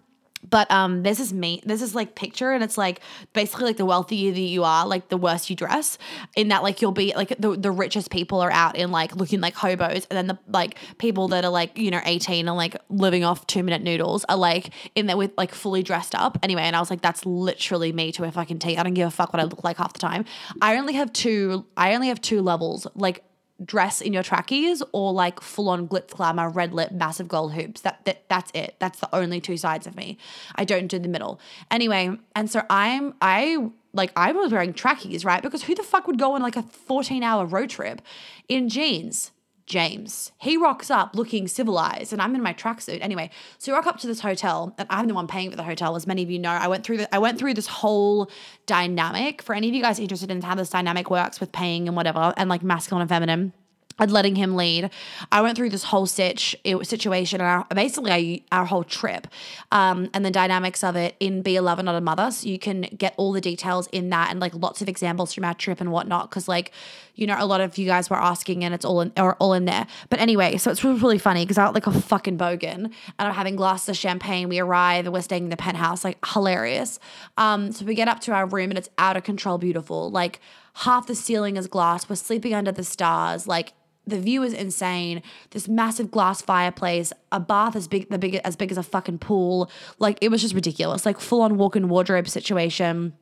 but 0.50 0.70
um, 0.72 1.04
this 1.04 1.32
me, 1.32 1.62
there's 1.66 1.80
this 1.80 1.96
like 1.96 2.16
picture, 2.16 2.52
and 2.52 2.64
it's 2.64 2.78
like 2.78 3.00
basically 3.34 3.66
like 3.66 3.78
the 3.78 3.86
wealthier 3.86 4.32
that 4.32 4.40
you 4.40 4.64
are, 4.64 4.86
like 4.86 5.10
the 5.10 5.18
worse 5.18 5.50
you 5.50 5.56
dress. 5.56 5.98
In 6.36 6.50
that, 6.50 6.64
like 6.64 6.82
you'll 6.82 6.92
be 6.92 7.14
like 7.16 7.36
the 7.40 7.56
the 7.56 7.72
richest 7.72 8.12
people 8.12 8.40
are 8.42 8.52
out 8.52 8.76
in 8.76 8.92
like 8.92 9.16
looking 9.16 9.42
like 9.42 9.56
hobos, 9.56 10.06
and 10.10 10.18
then 10.18 10.28
the 10.28 10.38
like 10.48 10.78
people 10.98 11.30
that 11.30 11.46
are 11.46 11.52
like 11.52 11.78
you 11.78 11.92
know 11.92 12.02
18 12.04 12.48
and 12.48 12.58
like 12.58 12.76
living 12.90 13.24
off 13.24 13.48
two 13.48 13.64
minute 13.64 13.82
noodles 13.82 14.26
are 14.26 14.38
like 14.38 14.72
in 14.96 15.06
there 15.06 15.18
with 15.18 15.32
like 15.38 15.54
fully 15.54 15.84
dressed 15.84 16.16
up. 16.16 16.38
Anyway, 16.44 16.62
and 16.62 16.76
I 16.76 16.80
was 16.80 16.90
like, 16.90 17.02
that's 17.02 17.26
literally 17.26 17.92
me 17.92 18.12
to 18.14 18.24
a 18.24 18.32
fucking 18.32 18.60
T. 18.60 18.78
I 18.78 18.84
don't 18.84 18.94
give 18.94 19.08
a 19.08 19.12
fuck 19.12 19.34
what 19.34 19.40
I 19.40 19.44
look 19.44 19.64
like 19.64 19.78
half 19.78 19.94
the 19.94 20.00
time. 20.00 20.26
I 20.62 20.78
only 20.78 20.94
have 20.94 21.14
two. 21.14 21.66
I 21.78 21.96
only 21.96 22.10
have 22.10 22.22
two 22.22 22.42
levels. 22.42 22.88
Like 22.96 23.24
dress 23.63 24.02
in 24.02 24.13
your 24.13 24.24
trackies 24.24 24.82
or 24.92 25.13
like 25.13 25.42
full 25.42 25.70
on 25.70 25.88
glitz 25.88 26.12
glamour, 26.12 26.50
red 26.50 26.74
lip, 26.74 26.92
massive 26.92 27.28
gold 27.28 27.54
hoops. 27.54 27.82
That, 27.82 28.04
that 28.06 28.28
that's 28.30 28.52
it. 28.54 28.76
That's 28.80 29.00
the 29.00 29.13
only 29.13 29.39
two 29.42 29.58
sides 29.58 29.86
of 29.88 29.96
me. 29.96 30.18
I 30.56 30.66
don't 30.66 30.88
do 30.88 31.00
the 31.00 31.08
middle. 31.08 31.39
Anyway, 31.70 32.18
and 32.36 32.50
so 32.50 32.63
I'm 32.70 33.13
I 33.22 33.70
like 33.94 34.12
I 34.16 34.32
was 34.32 34.52
wearing 34.52 34.74
trackies, 34.74 35.24
right? 35.24 35.42
Because 35.42 35.63
who 35.63 35.76
the 35.76 35.84
fuck 35.84 36.08
would 36.08 36.20
go 36.20 36.34
on 36.34 36.42
like 36.42 36.56
a 36.56 36.63
14 36.63 37.24
hour 37.24 37.46
road 37.46 37.70
trip 37.70 38.02
in 38.48 38.70
jeans? 38.70 39.32
James. 39.65 40.32
He 40.39 40.58
rocks 40.58 40.91
up 40.91 41.15
looking 41.15 41.47
civilized, 41.47 42.13
and 42.13 42.21
I'm 42.21 42.36
in 42.36 42.41
my 42.41 42.54
tracksuit. 42.54 42.99
Anyway, 43.02 43.30
so 43.58 43.71
we 43.71 43.76
rock 43.76 43.88
up 43.88 43.99
to 43.99 44.08
this 44.08 44.19
hotel, 44.19 44.73
and 44.78 44.88
I'm 44.89 45.08
the 45.08 45.13
one 45.13 45.28
paying 45.28 45.49
for 45.49 45.58
the 45.58 45.63
hotel, 45.63 45.95
as 45.95 46.06
many 46.06 46.23
of 46.23 46.30
you 46.30 46.39
know. 46.39 46.49
I 46.49 46.67
went 46.67 46.86
through 46.86 46.97
the, 46.97 47.15
I 47.15 47.19
went 47.19 47.39
through 47.39 47.54
this 47.54 47.67
whole 47.67 48.30
dynamic. 48.65 49.41
For 49.41 49.56
any 49.56 49.69
of 49.69 49.76
you 49.76 49.82
guys 49.82 49.99
interested 49.99 50.32
in 50.32 50.41
how 50.41 50.56
this 50.56 50.69
dynamic 50.69 51.10
works 51.10 51.39
with 51.39 51.52
paying 51.52 51.88
and 51.88 51.95
whatever, 51.95 52.34
and 52.38 52.49
like 52.49 52.63
masculine 52.63 53.02
and 53.02 53.10
feminine 53.10 53.54
and 54.00 54.12
letting 54.12 54.36
him 54.36 54.56
lead. 54.56 54.90
I 55.32 55.42
went 55.42 55.58
through 55.58 55.70
this 55.70 55.84
whole 55.84 56.06
stitch 56.06 56.56
situation, 56.84 57.42
our, 57.42 57.66
basically 57.74 58.44
our, 58.52 58.60
our 58.60 58.66
whole 58.66 58.84
trip, 58.84 59.28
um, 59.72 60.10
and 60.14 60.26
the 60.26 60.32
dynamics 60.32 60.84
of 60.84 60.96
it 60.96 61.16
in 61.20 61.42
Be 61.42 61.56
a 61.56 61.62
Lover, 61.62 61.84
Not 61.84 61.96
a 61.96 62.02
Mother. 62.02 62.32
So 62.32 62.48
you 62.48 62.60
can 62.60 62.82
get 62.98 63.14
all 63.18 63.32
the 63.32 63.42
details 63.42 63.88
in 63.92 64.10
that 64.10 64.32
and 64.32 64.40
like 64.40 64.54
lots 64.56 64.82
of 64.82 64.90
examples 64.90 65.34
from 65.34 65.46
our 65.46 65.54
trip 65.54 65.80
and 65.80 65.92
whatnot. 65.92 66.30
Because 66.30 66.48
like, 66.48 66.72
you 67.16 67.28
know, 67.28 67.36
a 67.38 67.46
lot 67.46 67.62
of 67.62 67.78
you 67.78 67.86
guys 67.86 68.10
were 68.10 68.22
asking, 68.22 68.64
and 68.64 68.74
it's 68.74 68.86
all 68.86 69.02
in 69.02 69.12
or 69.18 69.36
all 69.36 69.54
in 69.54 69.66
there. 69.66 69.86
But 70.10 70.20
anyway, 70.20 70.58
so 70.58 70.72
it's 70.72 70.84
really, 70.84 71.00
really 71.00 71.18
funny 71.20 71.44
because 71.44 71.60
I 71.60 71.66
look 71.66 71.86
like 71.86 71.96
a 71.96 72.02
fucking 72.02 72.38
bogan, 72.38 72.86
and 72.86 72.94
I'm 73.20 73.34
having 73.34 73.56
glasses 73.56 73.90
of 73.90 73.98
champagne. 73.98 74.50
We 74.50 74.60
arrive, 74.60 75.06
and 75.06 75.14
we're 75.14 75.22
staying 75.22 75.44
in 75.44 75.50
the 75.50 75.58
penthouse, 75.58 76.04
like 76.04 76.18
hilarious. 76.26 77.00
Um, 77.38 77.72
so 77.72 77.86
we 77.86 77.94
get 77.94 78.08
up 78.08 78.20
to 78.22 78.32
our 78.32 78.48
room, 78.48 78.72
and 78.72 78.78
it's 78.78 78.90
out 78.98 79.18
of 79.18 79.24
control, 79.24 79.58
beautiful, 79.58 80.10
like. 80.10 80.40
Half 80.78 81.06
the 81.06 81.14
ceiling 81.14 81.56
is 81.56 81.68
glass. 81.68 82.10
We're 82.10 82.16
sleeping 82.16 82.56
under 82.56 82.72
the 82.72 82.84
stars. 82.84 83.48
Like 83.48 83.74
the 84.06 84.20
view 84.20 84.44
is 84.44 84.54
insane. 84.54 85.22
This 85.52 85.68
massive 85.68 86.12
glass 86.12 86.42
fireplace, 86.42 87.13
a 87.32 87.39
bath 87.39 87.76
as 87.76 87.88
big 87.88 88.10
the 88.10 88.18
big 88.18 88.36
as 88.44 88.56
big 88.56 88.72
as 88.72 88.78
a 88.78 88.84
fucking 88.84 89.20
pool. 89.20 89.70
Like 90.00 90.18
it 90.22 90.30
was 90.30 90.42
just 90.42 90.54
ridiculous. 90.54 91.06
Like 91.06 91.20
full 91.20 91.42
on 91.42 91.58
walk-in 91.58 91.89
wardrobe 91.89 92.28
situation. 92.28 93.13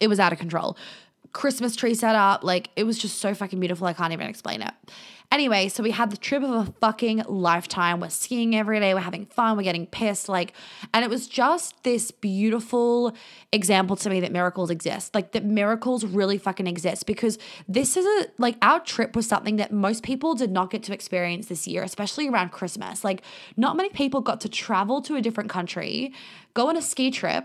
It 0.00 0.08
was 0.08 0.20
out 0.20 0.32
of 0.32 0.38
control. 0.38 0.76
Christmas 1.32 1.76
tree 1.76 1.94
set 1.94 2.14
up. 2.14 2.44
Like 2.44 2.70
it 2.76 2.84
was 2.84 2.98
just 2.98 3.18
so 3.18 3.34
fucking 3.34 3.58
beautiful. 3.58 3.86
I 3.86 3.92
can't 3.92 4.12
even 4.12 4.28
explain 4.28 4.62
it. 4.62 4.74
Anyway, 5.30 5.68
so 5.68 5.82
we 5.82 5.90
had 5.90 6.10
the 6.10 6.16
trip 6.16 6.42
of 6.42 6.50
a 6.50 6.72
fucking 6.80 7.22
lifetime. 7.28 8.00
We're 8.00 8.08
skiing 8.08 8.56
every 8.56 8.80
day. 8.80 8.94
We're 8.94 9.00
having 9.00 9.26
fun. 9.26 9.58
We're 9.58 9.62
getting 9.62 9.86
pissed. 9.86 10.26
Like, 10.26 10.54
and 10.94 11.04
it 11.04 11.10
was 11.10 11.28
just 11.28 11.82
this 11.84 12.10
beautiful 12.10 13.14
example 13.52 13.94
to 13.96 14.08
me 14.08 14.20
that 14.20 14.32
miracles 14.32 14.70
exist. 14.70 15.14
Like, 15.14 15.32
that 15.32 15.44
miracles 15.44 16.02
really 16.06 16.38
fucking 16.38 16.66
exist 16.66 17.04
because 17.04 17.38
this 17.68 17.98
is 17.98 18.06
a, 18.06 18.30
like, 18.38 18.56
our 18.62 18.80
trip 18.80 19.14
was 19.14 19.28
something 19.28 19.56
that 19.56 19.70
most 19.70 20.02
people 20.02 20.34
did 20.34 20.50
not 20.50 20.70
get 20.70 20.82
to 20.84 20.94
experience 20.94 21.48
this 21.48 21.68
year, 21.68 21.82
especially 21.82 22.26
around 22.26 22.50
Christmas. 22.50 23.04
Like, 23.04 23.22
not 23.54 23.76
many 23.76 23.90
people 23.90 24.22
got 24.22 24.40
to 24.40 24.48
travel 24.48 25.02
to 25.02 25.14
a 25.14 25.20
different 25.20 25.50
country, 25.50 26.14
go 26.54 26.70
on 26.70 26.76
a 26.76 26.82
ski 26.82 27.10
trip 27.10 27.44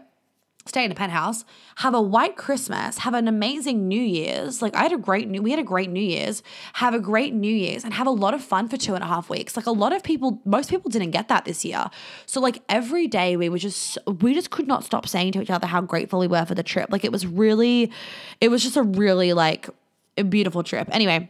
stay 0.66 0.86
in 0.86 0.92
a 0.92 0.96
penthouse, 0.96 1.44
have 1.78 1.94
a 1.94 2.02
white 2.02 2.38
Christmas, 2.38 3.00
have 3.00 3.14
an 3.14 3.28
amazing 3.28 3.88
New 3.88 4.02
Year's. 4.02 4.62
Like 4.62 4.76
I 4.76 4.84
had 4.84 4.94
a 4.94 4.98
great 4.98 5.28
new, 5.28 5.42
we 5.42 5.52
had 5.52 5.60
a 5.60 5.64
great 5.64 5.90
New 5.90 6.02
Year's, 6.02 6.42
have 6.74 6.94
a 6.94 7.00
great 7.00 7.34
New 7.34 7.54
Year's, 7.54 7.84
and 7.84 7.94
have 7.94 8.08
a 8.08 8.12
lot 8.12 8.34
of 8.34 8.42
fun 8.42 8.70
for 8.70 8.78
two 8.78 8.96
and 8.96 9.04
a 9.04 9.08
half 9.08 9.30
weeks. 9.30 9.58
Like 9.58 9.66
a 9.66 9.72
lot 9.72 9.94
of 9.94 10.04
people, 10.04 10.42
most 10.46 10.70
people 10.70 10.90
didn't 10.90 11.12
get 11.12 11.28
that 11.28 11.46
this 11.46 11.66
year. 11.66 11.90
So 12.26 12.40
like 12.40 12.62
every 12.70 13.08
day 13.08 13.36
we 13.36 13.50
were 13.50 13.58
just, 13.58 13.98
we 14.22 14.34
just 14.34 14.52
could 14.52 14.68
not 14.68 14.84
stop 14.84 15.08
saying 15.08 15.34
to 15.34 15.42
each 15.42 15.50
other 15.50 15.68
how 15.68 15.82
grateful 15.82 16.20
we 16.20 16.28
were 16.28 16.46
for 16.46 16.56
the 16.56 16.64
trip. 16.64 16.90
Like 16.92 17.04
it 17.04 17.12
was 17.12 17.28
really, 17.28 17.92
it 18.40 18.50
was 18.50 18.64
just 18.64 18.78
a 18.78 18.84
really 18.84 19.34
like 19.34 19.70
a 20.18 20.24
beautiful 20.24 20.64
trip. 20.64 20.88
Anyway. 20.92 21.30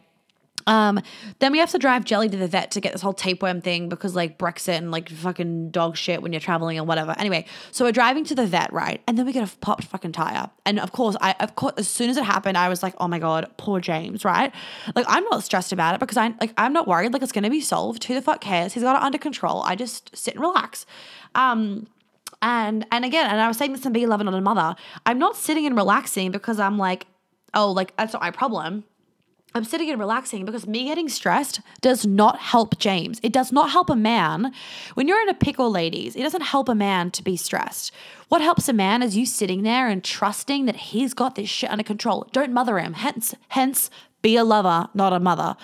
Um, 0.67 0.99
then 1.39 1.51
we 1.51 1.59
have 1.59 1.71
to 1.71 1.77
drive 1.77 2.05
Jelly 2.05 2.29
to 2.29 2.37
the 2.37 2.47
vet 2.47 2.71
to 2.71 2.81
get 2.81 2.93
this 2.93 3.01
whole 3.01 3.13
tapeworm 3.13 3.61
thing 3.61 3.89
because 3.89 4.15
like 4.15 4.37
Brexit 4.37 4.77
and 4.77 4.91
like 4.91 5.09
fucking 5.09 5.71
dog 5.71 5.97
shit 5.97 6.21
when 6.21 6.31
you're 6.33 6.39
traveling 6.39 6.77
and 6.77 6.87
whatever. 6.87 7.15
Anyway, 7.17 7.45
so 7.71 7.85
we're 7.85 7.91
driving 7.91 8.23
to 8.25 8.35
the 8.35 8.45
vet, 8.45 8.71
right? 8.71 9.01
And 9.07 9.17
then 9.17 9.25
we 9.25 9.33
get 9.33 9.47
a 9.47 9.57
popped 9.57 9.85
fucking 9.85 10.11
tire. 10.11 10.49
And 10.65 10.79
of 10.79 10.91
course, 10.91 11.15
I 11.21 11.35
of 11.39 11.55
course 11.55 11.73
as 11.77 11.87
soon 11.87 12.09
as 12.09 12.17
it 12.17 12.23
happened, 12.23 12.57
I 12.57 12.69
was 12.69 12.83
like, 12.83 12.93
oh 12.99 13.07
my 13.07 13.19
god, 13.19 13.49
poor 13.57 13.79
James, 13.79 14.23
right? 14.25 14.53
Like 14.95 15.05
I'm 15.07 15.23
not 15.25 15.43
stressed 15.43 15.71
about 15.71 15.95
it 15.95 15.99
because 15.99 16.17
I 16.17 16.33
like 16.39 16.53
I'm 16.57 16.73
not 16.73 16.87
worried. 16.87 17.13
Like 17.13 17.21
it's 17.21 17.31
gonna 17.31 17.49
be 17.49 17.61
solved. 17.61 18.03
Who 18.05 18.13
the 18.13 18.21
fuck 18.21 18.41
cares? 18.41 18.73
He's 18.73 18.83
got 18.83 18.95
it 18.95 19.03
under 19.03 19.17
control. 19.17 19.63
I 19.63 19.75
just 19.75 20.15
sit 20.15 20.35
and 20.35 20.41
relax. 20.41 20.85
Um, 21.35 21.87
and 22.41 22.85
and 22.91 23.05
again, 23.05 23.29
and 23.29 23.39
I 23.39 23.47
was 23.47 23.57
saying 23.57 23.71
this 23.71 23.81
to 23.81 23.89
Be 23.89 24.03
a 24.03 24.07
Lover, 24.07 24.23
Not 24.23 24.33
a 24.33 24.41
Mother. 24.41 24.75
I'm 25.05 25.19
not 25.19 25.35
sitting 25.35 25.65
and 25.65 25.75
relaxing 25.75 26.31
because 26.31 26.59
I'm 26.59 26.77
like, 26.77 27.07
oh, 27.53 27.71
like 27.71 27.95
that's 27.95 28.13
not 28.13 28.21
my 28.21 28.31
problem 28.31 28.83
I'm 29.55 29.63
sitting 29.63 29.89
and 29.91 29.99
relaxing 29.99 30.45
because 30.45 30.65
me 30.65 30.85
getting 30.85 31.07
stressed 31.07 31.61
does 31.79 32.07
not 32.07 32.39
help 32.39 32.79
James. 32.79 33.19
It 33.21 33.31
does 33.31 33.51
not 33.51 33.69
help 33.69 33.91
a 33.91 33.95
man. 33.95 34.51
When 34.95 35.07
you're 35.07 35.21
in 35.21 35.29
a 35.29 35.35
pickle, 35.35 35.69
ladies, 35.69 36.15
it 36.15 36.23
doesn't 36.23 36.41
help 36.41 36.69
a 36.69 36.75
man 36.75 37.11
to 37.11 37.23
be 37.23 37.37
stressed. 37.37 37.91
What 38.29 38.41
helps 38.41 38.67
a 38.67 38.73
man 38.73 39.03
is 39.03 39.15
you 39.15 39.27
sitting 39.27 39.61
there 39.61 39.89
and 39.89 40.03
trusting 40.03 40.65
that 40.65 40.75
he's 40.75 41.13
got 41.13 41.35
this 41.35 41.49
shit 41.49 41.69
under 41.69 41.83
control. 41.83 42.27
Don't 42.31 42.51
mother 42.51 42.79
him. 42.79 42.93
Hence, 42.93 43.35
hence, 43.49 43.91
be 44.23 44.35
a 44.37 44.43
lover, 44.43 44.89
not 44.95 45.13
a 45.13 45.19
mother. 45.19 45.55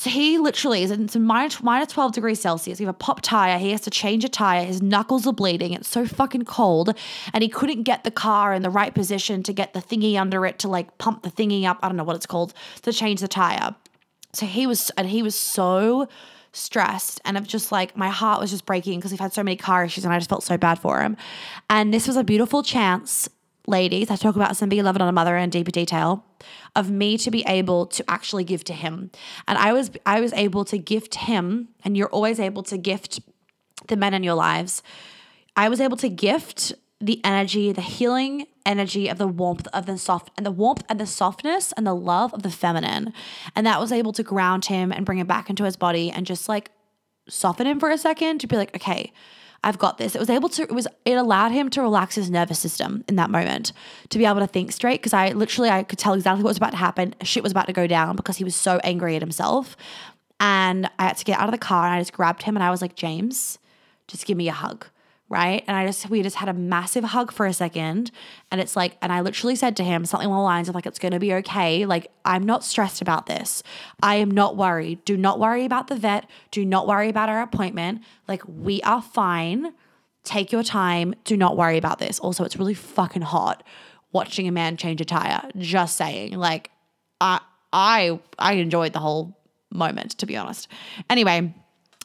So 0.00 0.08
he 0.08 0.38
literally 0.38 0.82
is 0.82 0.90
in 0.90 1.10
minus, 1.22 1.62
minus 1.62 1.92
12 1.92 2.12
degrees 2.12 2.40
Celsius. 2.40 2.78
He 2.78 2.84
have 2.86 2.94
a 2.94 2.96
pop 2.96 3.20
tire. 3.20 3.58
He 3.58 3.70
has 3.72 3.82
to 3.82 3.90
change 3.90 4.24
a 4.24 4.30
tire. 4.30 4.64
His 4.64 4.80
knuckles 4.80 5.26
are 5.26 5.32
bleeding. 5.34 5.74
It's 5.74 5.88
so 5.88 6.06
fucking 6.06 6.46
cold. 6.46 6.96
And 7.34 7.42
he 7.42 7.50
couldn't 7.50 7.82
get 7.82 8.02
the 8.02 8.10
car 8.10 8.54
in 8.54 8.62
the 8.62 8.70
right 8.70 8.94
position 8.94 9.42
to 9.42 9.52
get 9.52 9.74
the 9.74 9.80
thingy 9.80 10.18
under 10.18 10.46
it 10.46 10.58
to 10.60 10.68
like 10.68 10.96
pump 10.96 11.22
the 11.22 11.30
thingy 11.30 11.66
up. 11.66 11.80
I 11.82 11.88
don't 11.88 11.98
know 11.98 12.04
what 12.04 12.16
it's 12.16 12.24
called 12.24 12.54
to 12.80 12.94
change 12.94 13.20
the 13.20 13.28
tire. 13.28 13.76
So 14.32 14.46
he 14.46 14.66
was, 14.66 14.90
and 14.96 15.06
he 15.06 15.22
was 15.22 15.34
so 15.34 16.08
stressed 16.52 17.20
and 17.26 17.36
I'm 17.36 17.44
just 17.44 17.70
like 17.70 17.94
my 17.94 18.08
heart 18.08 18.40
was 18.40 18.50
just 18.50 18.64
breaking 18.64 19.00
because 19.00 19.10
we've 19.10 19.20
had 19.20 19.34
so 19.34 19.42
many 19.42 19.56
car 19.56 19.84
issues 19.84 20.06
and 20.06 20.14
I 20.14 20.18
just 20.18 20.30
felt 20.30 20.44
so 20.44 20.56
bad 20.56 20.78
for 20.78 21.02
him. 21.02 21.18
And 21.68 21.92
this 21.92 22.06
was 22.06 22.16
a 22.16 22.24
beautiful 22.24 22.62
chance 22.62 23.28
ladies, 23.70 24.10
I 24.10 24.16
talk 24.16 24.36
about 24.36 24.56
some 24.56 24.68
Be 24.68 24.80
a 24.80 24.82
Lover, 24.82 24.98
Not 24.98 25.08
a 25.08 25.12
Mother 25.12 25.36
in 25.36 25.48
deeper 25.48 25.70
detail, 25.70 26.24
of 26.76 26.90
me 26.90 27.16
to 27.18 27.30
be 27.30 27.44
able 27.46 27.86
to 27.86 28.04
actually 28.08 28.44
give 28.44 28.64
to 28.64 28.74
him. 28.74 29.10
And 29.48 29.56
I 29.56 29.72
was 29.72 29.90
I 30.04 30.20
was 30.20 30.32
able 30.34 30.64
to 30.66 30.76
gift 30.76 31.14
him, 31.14 31.68
and 31.84 31.96
you're 31.96 32.08
always 32.08 32.38
able 32.38 32.62
to 32.64 32.76
gift 32.76 33.20
the 33.88 33.96
men 33.96 34.12
in 34.12 34.22
your 34.22 34.34
lives. 34.34 34.82
I 35.56 35.68
was 35.68 35.80
able 35.80 35.96
to 35.98 36.08
gift 36.08 36.74
the 37.00 37.20
energy, 37.24 37.72
the 37.72 37.80
healing 37.80 38.46
energy 38.66 39.08
of 39.08 39.16
the 39.16 39.26
warmth 39.26 39.66
of 39.72 39.86
the 39.86 39.96
soft 39.96 40.30
and 40.36 40.44
the 40.44 40.50
warmth 40.50 40.84
and 40.88 41.00
the 41.00 41.06
softness 41.06 41.72
and 41.72 41.86
the 41.86 41.94
love 41.94 42.34
of 42.34 42.42
the 42.42 42.50
feminine. 42.50 43.12
And 43.56 43.66
that 43.66 43.80
was 43.80 43.90
able 43.90 44.12
to 44.12 44.22
ground 44.22 44.66
him 44.66 44.92
and 44.92 45.06
bring 45.06 45.18
him 45.18 45.26
back 45.26 45.48
into 45.48 45.64
his 45.64 45.76
body 45.76 46.10
and 46.10 46.26
just 46.26 46.48
like 46.48 46.70
soften 47.28 47.66
him 47.66 47.80
for 47.80 47.90
a 47.90 47.96
second 47.96 48.40
to 48.40 48.46
be 48.46 48.56
like, 48.56 48.74
okay, 48.76 49.12
I've 49.62 49.78
got 49.78 49.98
this. 49.98 50.14
It 50.14 50.18
was 50.18 50.30
able 50.30 50.48
to, 50.50 50.62
it 50.62 50.72
was, 50.72 50.86
it 51.04 51.14
allowed 51.14 51.52
him 51.52 51.68
to 51.70 51.82
relax 51.82 52.14
his 52.14 52.30
nervous 52.30 52.58
system 52.58 53.04
in 53.08 53.16
that 53.16 53.30
moment 53.30 53.72
to 54.08 54.18
be 54.18 54.24
able 54.24 54.40
to 54.40 54.46
think 54.46 54.72
straight. 54.72 55.02
Cause 55.02 55.12
I 55.12 55.30
literally, 55.32 55.68
I 55.68 55.82
could 55.82 55.98
tell 55.98 56.14
exactly 56.14 56.42
what 56.42 56.48
was 56.48 56.56
about 56.56 56.70
to 56.70 56.78
happen. 56.78 57.14
Shit 57.22 57.42
was 57.42 57.52
about 57.52 57.66
to 57.66 57.72
go 57.72 57.86
down 57.86 58.16
because 58.16 58.38
he 58.38 58.44
was 58.44 58.54
so 58.54 58.80
angry 58.84 59.16
at 59.16 59.22
himself. 59.22 59.76
And 60.38 60.88
I 60.98 61.08
had 61.08 61.18
to 61.18 61.24
get 61.24 61.38
out 61.38 61.48
of 61.48 61.52
the 61.52 61.58
car 61.58 61.84
and 61.84 61.94
I 61.94 62.00
just 62.00 62.14
grabbed 62.14 62.42
him 62.42 62.56
and 62.56 62.64
I 62.64 62.70
was 62.70 62.80
like, 62.80 62.94
James, 62.94 63.58
just 64.08 64.24
give 64.24 64.38
me 64.38 64.48
a 64.48 64.52
hug 64.52 64.86
right? 65.30 65.62
And 65.68 65.76
I 65.76 65.86
just, 65.86 66.10
we 66.10 66.22
just 66.22 66.36
had 66.36 66.48
a 66.48 66.52
massive 66.52 67.04
hug 67.04 67.30
for 67.30 67.46
a 67.46 67.52
second. 67.52 68.10
And 68.50 68.60
it's 68.60 68.74
like, 68.74 68.98
and 69.00 69.12
I 69.12 69.20
literally 69.20 69.54
said 69.54 69.76
to 69.76 69.84
him 69.84 70.04
something 70.04 70.26
along 70.26 70.40
the 70.40 70.44
lines 70.44 70.68
of 70.68 70.74
like, 70.74 70.86
it's 70.86 70.98
going 70.98 71.12
to 71.12 71.20
be 71.20 71.32
okay. 71.34 71.86
Like, 71.86 72.10
I'm 72.24 72.42
not 72.42 72.64
stressed 72.64 73.00
about 73.00 73.26
this. 73.26 73.62
I 74.02 74.16
am 74.16 74.28
not 74.28 74.56
worried. 74.56 75.04
Do 75.04 75.16
not 75.16 75.38
worry 75.38 75.64
about 75.64 75.86
the 75.86 75.94
vet. 75.94 76.28
Do 76.50 76.64
not 76.64 76.88
worry 76.88 77.08
about 77.08 77.28
our 77.28 77.42
appointment. 77.42 78.02
Like, 78.26 78.42
we 78.46 78.82
are 78.82 79.00
fine. 79.00 79.72
Take 80.24 80.50
your 80.50 80.64
time. 80.64 81.14
Do 81.22 81.36
not 81.36 81.56
worry 81.56 81.78
about 81.78 82.00
this. 82.00 82.18
Also, 82.18 82.44
it's 82.44 82.56
really 82.56 82.74
fucking 82.74 83.22
hot 83.22 83.62
watching 84.12 84.48
a 84.48 84.52
man 84.52 84.76
change 84.76 85.00
a 85.00 85.04
tire. 85.04 85.48
Just 85.56 85.96
saying. 85.96 86.32
Like, 86.32 86.72
I, 87.20 87.40
I, 87.72 88.18
I 88.36 88.54
enjoyed 88.54 88.92
the 88.92 88.98
whole 88.98 89.38
moment, 89.70 90.18
to 90.18 90.26
be 90.26 90.36
honest. 90.36 90.66
Anyway, 91.08 91.54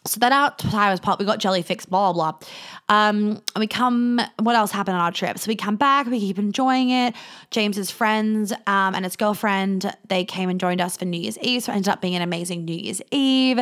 so 0.06 0.20
then 0.20 0.32
our 0.32 0.56
tire 0.56 0.92
was 0.92 1.00
popped. 1.00 1.20
We 1.20 1.26
got 1.26 1.40
jelly 1.40 1.62
fixed, 1.62 1.90
blah, 1.90 2.14
blah, 2.14 2.32
blah. 2.34 2.48
Um, 2.88 3.42
and 3.56 3.60
we 3.60 3.66
come, 3.66 4.22
what 4.40 4.56
else 4.56 4.72
happened 4.72 4.96
on 4.96 5.02
our 5.02 5.12
trip? 5.12 5.40
So 5.40 5.50
we 5.50 5.56
come 5.56 5.76
back, 5.76 6.06
we 6.06 6.20
keep 6.20 6.38
enjoying 6.38 6.92
it. 6.92 7.16
James's 7.50 7.90
friends 7.90 8.52
um, 8.52 8.94
and 8.94 9.04
his 9.04 9.16
girlfriend, 9.16 9.92
they 10.08 10.24
came 10.24 10.50
and 10.50 10.60
joined 10.60 10.82
us 10.82 10.96
for 10.96 11.06
New 11.06 11.20
Year's 11.20 11.40
Eve. 11.40 11.64
So 11.64 11.72
it 11.72 11.78
ended 11.78 11.90
up 11.90 12.02
being 12.02 12.16
an 12.16 12.22
amazing 12.22 12.64
New 12.64 12.76
Year's 12.76 13.02
Eve. 13.10 13.60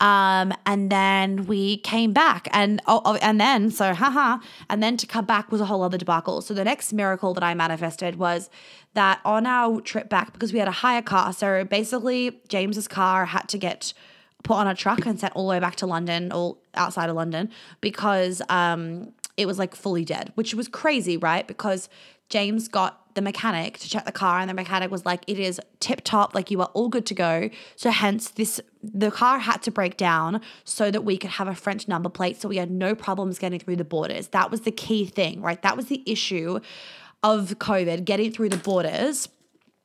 Um, 0.00 0.52
and 0.66 0.90
then 0.90 1.46
we 1.46 1.76
came 1.78 2.12
back 2.12 2.48
and, 2.52 2.82
oh, 2.88 3.00
oh, 3.04 3.14
and 3.22 3.40
then, 3.40 3.70
so 3.70 3.94
haha, 3.94 4.38
and 4.68 4.82
then 4.82 4.96
to 4.96 5.06
come 5.06 5.24
back 5.24 5.52
was 5.52 5.60
a 5.60 5.66
whole 5.66 5.82
other 5.82 5.98
debacle. 5.98 6.40
So 6.40 6.52
the 6.54 6.64
next 6.64 6.92
miracle 6.92 7.34
that 7.34 7.44
I 7.44 7.54
manifested 7.54 8.16
was 8.16 8.50
that 8.94 9.20
on 9.24 9.46
our 9.46 9.80
trip 9.80 10.08
back, 10.08 10.32
because 10.32 10.52
we 10.52 10.58
had 10.58 10.68
a 10.68 10.72
hire 10.72 11.02
car, 11.02 11.32
so 11.32 11.64
basically 11.64 12.40
James's 12.48 12.88
car 12.88 13.26
had 13.26 13.48
to 13.48 13.58
get 13.58 13.94
put 14.44 14.54
on 14.54 14.68
a 14.68 14.74
truck 14.74 15.04
and 15.06 15.18
sent 15.18 15.34
all 15.34 15.46
the 15.46 15.50
way 15.50 15.58
back 15.58 15.74
to 15.76 15.86
London 15.86 16.30
or 16.30 16.56
outside 16.74 17.10
of 17.10 17.16
London 17.16 17.50
because 17.80 18.40
um, 18.48 19.12
it 19.36 19.46
was 19.46 19.58
like 19.58 19.74
fully 19.74 20.04
dead, 20.04 20.30
which 20.36 20.54
was 20.54 20.68
crazy, 20.68 21.16
right? 21.16 21.48
Because 21.48 21.88
James 22.28 22.68
got 22.68 23.00
the 23.14 23.22
mechanic 23.22 23.78
to 23.78 23.88
check 23.88 24.04
the 24.04 24.12
car 24.12 24.40
and 24.40 24.50
the 24.50 24.54
mechanic 24.54 24.90
was 24.90 25.06
like 25.06 25.22
it 25.28 25.38
is 25.38 25.60
tip 25.78 26.00
top 26.02 26.34
like 26.34 26.50
you 26.50 26.60
are 26.60 26.70
all 26.74 26.88
good 26.88 27.06
to 27.06 27.14
go. 27.14 27.48
So 27.76 27.90
hence 27.90 28.30
this 28.30 28.60
the 28.82 29.10
car 29.10 29.38
had 29.38 29.62
to 29.62 29.70
break 29.70 29.96
down 29.96 30.40
so 30.64 30.90
that 30.90 31.02
we 31.02 31.16
could 31.16 31.30
have 31.30 31.48
a 31.48 31.54
french 31.54 31.88
number 31.88 32.08
plate 32.08 32.40
so 32.40 32.48
we 32.48 32.56
had 32.56 32.70
no 32.70 32.94
problems 32.94 33.38
getting 33.38 33.60
through 33.60 33.76
the 33.76 33.84
borders. 33.84 34.28
That 34.28 34.50
was 34.50 34.62
the 34.62 34.72
key 34.72 35.06
thing 35.06 35.40
right? 35.40 35.60
That 35.62 35.76
was 35.76 35.86
the 35.86 36.02
issue 36.06 36.60
of 37.22 37.56
covid 37.58 38.04
getting 38.04 38.30
through 38.30 38.50
the 38.50 38.58
borders 38.58 39.28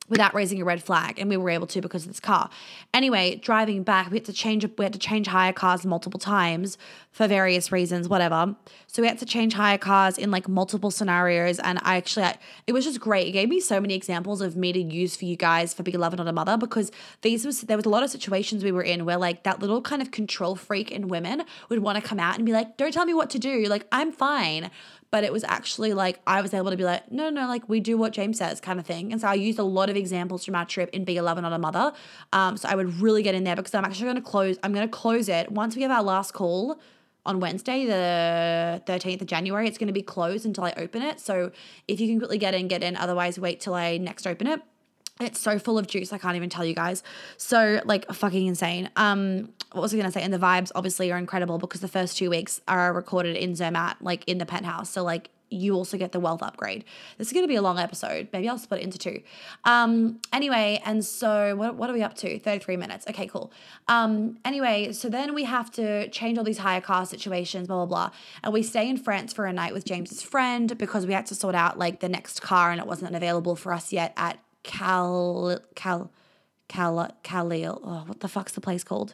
without 0.09 0.33
raising 0.33 0.61
a 0.61 0.65
red 0.65 0.83
flag 0.83 1.19
and 1.19 1.29
we 1.29 1.37
were 1.37 1.49
able 1.49 1.67
to 1.67 1.81
because 1.81 2.03
of 2.03 2.09
this 2.09 2.19
car. 2.19 2.49
Anyway 2.93 3.35
driving 3.35 3.83
back 3.83 4.09
we 4.11 4.17
had 4.17 4.25
to 4.25 4.33
change 4.33 4.65
we 4.77 4.85
had 4.85 4.93
to 4.93 4.99
change 4.99 5.27
hire 5.27 5.53
cars 5.53 5.85
multiple 5.85 6.19
times 6.19 6.77
for 7.11 7.27
various 7.27 7.71
reasons 7.71 8.07
whatever. 8.07 8.55
So 8.87 9.01
we 9.01 9.07
had 9.07 9.19
to 9.19 9.25
change 9.25 9.53
hire 9.53 9.77
cars 9.77 10.17
in 10.17 10.31
like 10.31 10.47
multiple 10.47 10.91
scenarios 10.91 11.59
and 11.59 11.79
i 11.83 11.97
actually 11.97 12.25
I, 12.25 12.37
it 12.67 12.73
was 12.73 12.85
just 12.85 12.99
great. 12.99 13.27
It 13.27 13.31
gave 13.31 13.49
me 13.49 13.59
so 13.59 13.79
many 13.79 13.93
examples 13.93 14.41
of 14.41 14.55
me 14.55 14.73
to 14.73 14.81
use 14.81 15.15
for 15.15 15.25
you 15.25 15.35
guys 15.35 15.73
for 15.73 15.83
Be 15.83 15.93
a 15.93 15.99
Lover, 15.99 16.17
Not 16.17 16.27
a 16.27 16.33
Mother 16.33 16.57
because 16.57 16.91
these 17.21 17.45
was 17.45 17.61
there 17.61 17.77
was 17.77 17.85
a 17.85 17.89
lot 17.89 18.03
of 18.03 18.09
situations 18.09 18.63
we 18.63 18.71
were 18.71 18.83
in 18.83 19.05
where 19.05 19.17
like 19.17 19.43
that 19.43 19.59
little 19.59 19.81
kind 19.81 20.01
of 20.01 20.11
control 20.11 20.55
freak 20.55 20.91
in 20.91 21.07
women 21.07 21.43
would 21.69 21.79
want 21.79 22.01
to 22.01 22.01
come 22.01 22.19
out 22.19 22.35
and 22.35 22.45
be 22.45 22.53
like 22.53 22.77
don't 22.77 22.93
tell 22.93 23.05
me 23.05 23.13
what 23.13 23.29
to 23.29 23.39
do. 23.39 23.65
Like 23.65 23.85
i'm 23.91 24.11
fine 24.11 24.71
but 25.11 25.23
it 25.23 25.33
was 25.33 25.43
actually 25.45 25.93
like 25.93 26.19
I 26.27 26.41
was 26.41 26.53
able 26.53 26.71
to 26.71 26.77
be 26.77 26.83
like, 26.83 27.11
no, 27.11 27.29
no, 27.29 27.41
no 27.41 27.47
like 27.47 27.67
we 27.67 27.79
do 27.79 27.97
what 27.97 28.13
James 28.13 28.37
says, 28.37 28.59
kind 28.59 28.79
of 28.79 28.85
thing. 28.85 29.11
And 29.11 29.19
so 29.19 29.27
I 29.27 29.33
used 29.33 29.59
a 29.59 29.63
lot 29.63 29.89
of 29.89 29.95
examples 29.95 30.45
from 30.45 30.55
our 30.55 30.65
trip 30.65 30.89
in 30.93 31.03
Be 31.03 31.17
a 31.17 31.23
Lover, 31.23 31.41
Not 31.41 31.53
a 31.53 31.57
Mother. 31.57 31.93
Um, 32.31 32.57
so 32.57 32.69
I 32.69 32.75
would 32.75 33.01
really 33.01 33.23
get 33.23 33.35
in 33.35 33.43
there 33.43 33.55
because 33.55 33.73
I'm 33.73 33.85
actually 33.85 34.05
going 34.05 34.15
to 34.15 34.21
close. 34.21 34.57
I'm 34.63 34.73
going 34.73 34.87
to 34.87 34.91
close 34.91 35.29
it 35.29 35.51
once 35.51 35.75
we 35.75 35.81
have 35.81 35.91
our 35.91 36.03
last 36.03 36.33
call 36.33 36.79
on 37.25 37.39
Wednesday, 37.39 37.85
the 37.85 38.81
13th 38.85 39.21
of 39.21 39.27
January. 39.27 39.67
It's 39.67 39.77
going 39.77 39.87
to 39.87 39.93
be 39.93 40.01
closed 40.01 40.45
until 40.45 40.63
I 40.63 40.73
open 40.77 41.01
it. 41.01 41.19
So 41.19 41.51
if 41.87 41.99
you 41.99 42.07
can 42.07 42.19
quickly 42.19 42.37
get 42.37 42.53
in, 42.53 42.67
get 42.67 42.83
in. 42.83 42.95
Otherwise, 42.95 43.39
wait 43.39 43.59
till 43.59 43.73
I 43.73 43.97
next 43.97 44.25
open 44.25 44.47
it. 44.47 44.61
It's 45.19 45.39
so 45.39 45.59
full 45.59 45.77
of 45.77 45.85
juice, 45.85 46.13
I 46.13 46.17
can't 46.17 46.37
even 46.37 46.49
tell 46.49 46.63
you 46.63 46.73
guys. 46.73 47.03
So 47.35 47.81
like 47.83 48.09
fucking 48.13 48.47
insane. 48.47 48.89
Um, 48.95 49.49
what 49.73 49.81
was 49.81 49.93
I 49.93 49.97
gonna 49.97 50.11
say? 50.11 50.21
And 50.21 50.33
the 50.33 50.37
vibes 50.37 50.71
obviously 50.75 51.11
are 51.11 51.17
incredible 51.17 51.57
because 51.57 51.81
the 51.81 51.89
first 51.89 52.17
two 52.17 52.29
weeks 52.29 52.61
are 52.69 52.93
recorded 52.93 53.35
in 53.35 53.53
Zermatt, 53.53 53.97
like 54.01 54.23
in 54.27 54.37
the 54.37 54.45
penthouse. 54.45 54.89
So 54.89 55.03
like 55.03 55.29
you 55.49 55.73
also 55.73 55.97
get 55.97 56.11
the 56.11 56.19
wealth 56.19 56.41
upgrade. 56.41 56.85
This 57.17 57.27
is 57.27 57.33
going 57.33 57.43
to 57.43 57.47
be 57.47 57.55
a 57.55 57.61
long 57.61 57.79
episode. 57.79 58.29
Maybe 58.31 58.47
I'll 58.47 58.57
split 58.57 58.81
it 58.81 58.83
into 58.83 58.97
two. 58.97 59.21
Um, 59.65 60.19
anyway, 60.31 60.81
and 60.85 61.03
so 61.03 61.55
what, 61.55 61.75
what 61.75 61.89
are 61.89 61.93
we 61.93 62.03
up 62.03 62.15
to? 62.17 62.39
33 62.39 62.77
minutes. 62.77 63.07
Okay, 63.09 63.27
cool. 63.27 63.51
Um, 63.87 64.37
anyway, 64.45 64.91
so 64.91 65.09
then 65.09 65.33
we 65.33 65.45
have 65.45 65.71
to 65.71 66.07
change 66.09 66.37
all 66.37 66.43
these 66.43 66.59
hire 66.59 66.81
car 66.81 67.05
situations, 67.05 67.67
blah, 67.67 67.77
blah, 67.77 67.85
blah. 67.85 68.11
And 68.43 68.53
we 68.53 68.63
stay 68.63 68.87
in 68.87 68.97
France 68.97 69.33
for 69.33 69.45
a 69.45 69.53
night 69.53 69.73
with 69.73 69.85
James's 69.85 70.21
friend 70.21 70.77
because 70.77 71.05
we 71.05 71.13
had 71.13 71.25
to 71.27 71.35
sort 71.35 71.55
out 71.55 71.79
like 71.79 71.99
the 71.99 72.09
next 72.09 72.41
car 72.41 72.71
and 72.71 72.79
it 72.79 72.87
wasn't 72.87 73.15
available 73.15 73.55
for 73.55 73.73
us 73.73 73.91
yet 73.91 74.13
at 74.17 74.37
Cal, 74.63 75.59
Cal, 75.75 76.11
Cal, 76.67 77.11
Khalil. 77.23 77.81
Oh, 77.83 78.03
what 78.07 78.19
the 78.19 78.27
fuck's 78.27 78.53
the 78.53 78.61
place 78.61 78.83
called? 78.83 79.13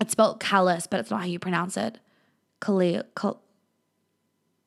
It's 0.00 0.12
spelled 0.12 0.40
Callus, 0.40 0.86
but 0.86 1.00
it's 1.00 1.10
not 1.10 1.20
how 1.20 1.26
you 1.26 1.38
pronounce 1.38 1.76
it. 1.76 1.98
Khalil, 2.60 3.02
Cal, 3.16 3.40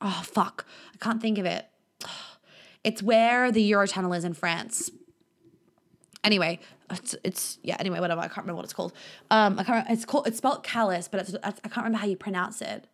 oh 0.01 0.21
fuck, 0.23 0.65
I 0.93 0.97
can't 1.03 1.21
think 1.21 1.37
of 1.37 1.45
it. 1.45 1.67
It's 2.83 3.03
where 3.03 3.51
the 3.51 3.71
Eurotunnel 3.71 4.15
is 4.17 4.23
in 4.23 4.33
France. 4.33 4.89
Anyway, 6.23 6.59
it's, 6.89 7.15
it's 7.23 7.59
yeah. 7.61 7.77
Anyway, 7.79 7.99
whatever. 7.99 8.21
I 8.21 8.27
can't 8.27 8.39
remember 8.39 8.55
what 8.55 8.65
it's 8.65 8.73
called. 8.73 8.93
Um, 9.29 9.59
I 9.59 9.63
can't. 9.63 9.89
It's 9.89 10.05
called. 10.05 10.27
It's 10.27 10.37
spelled 10.37 10.63
callus, 10.63 11.07
but 11.07 11.21
it's, 11.21 11.35
I 11.43 11.51
can't 11.51 11.77
remember 11.77 11.97
how 11.99 12.07
you 12.07 12.15
pronounce 12.15 12.61
it. 12.61 12.87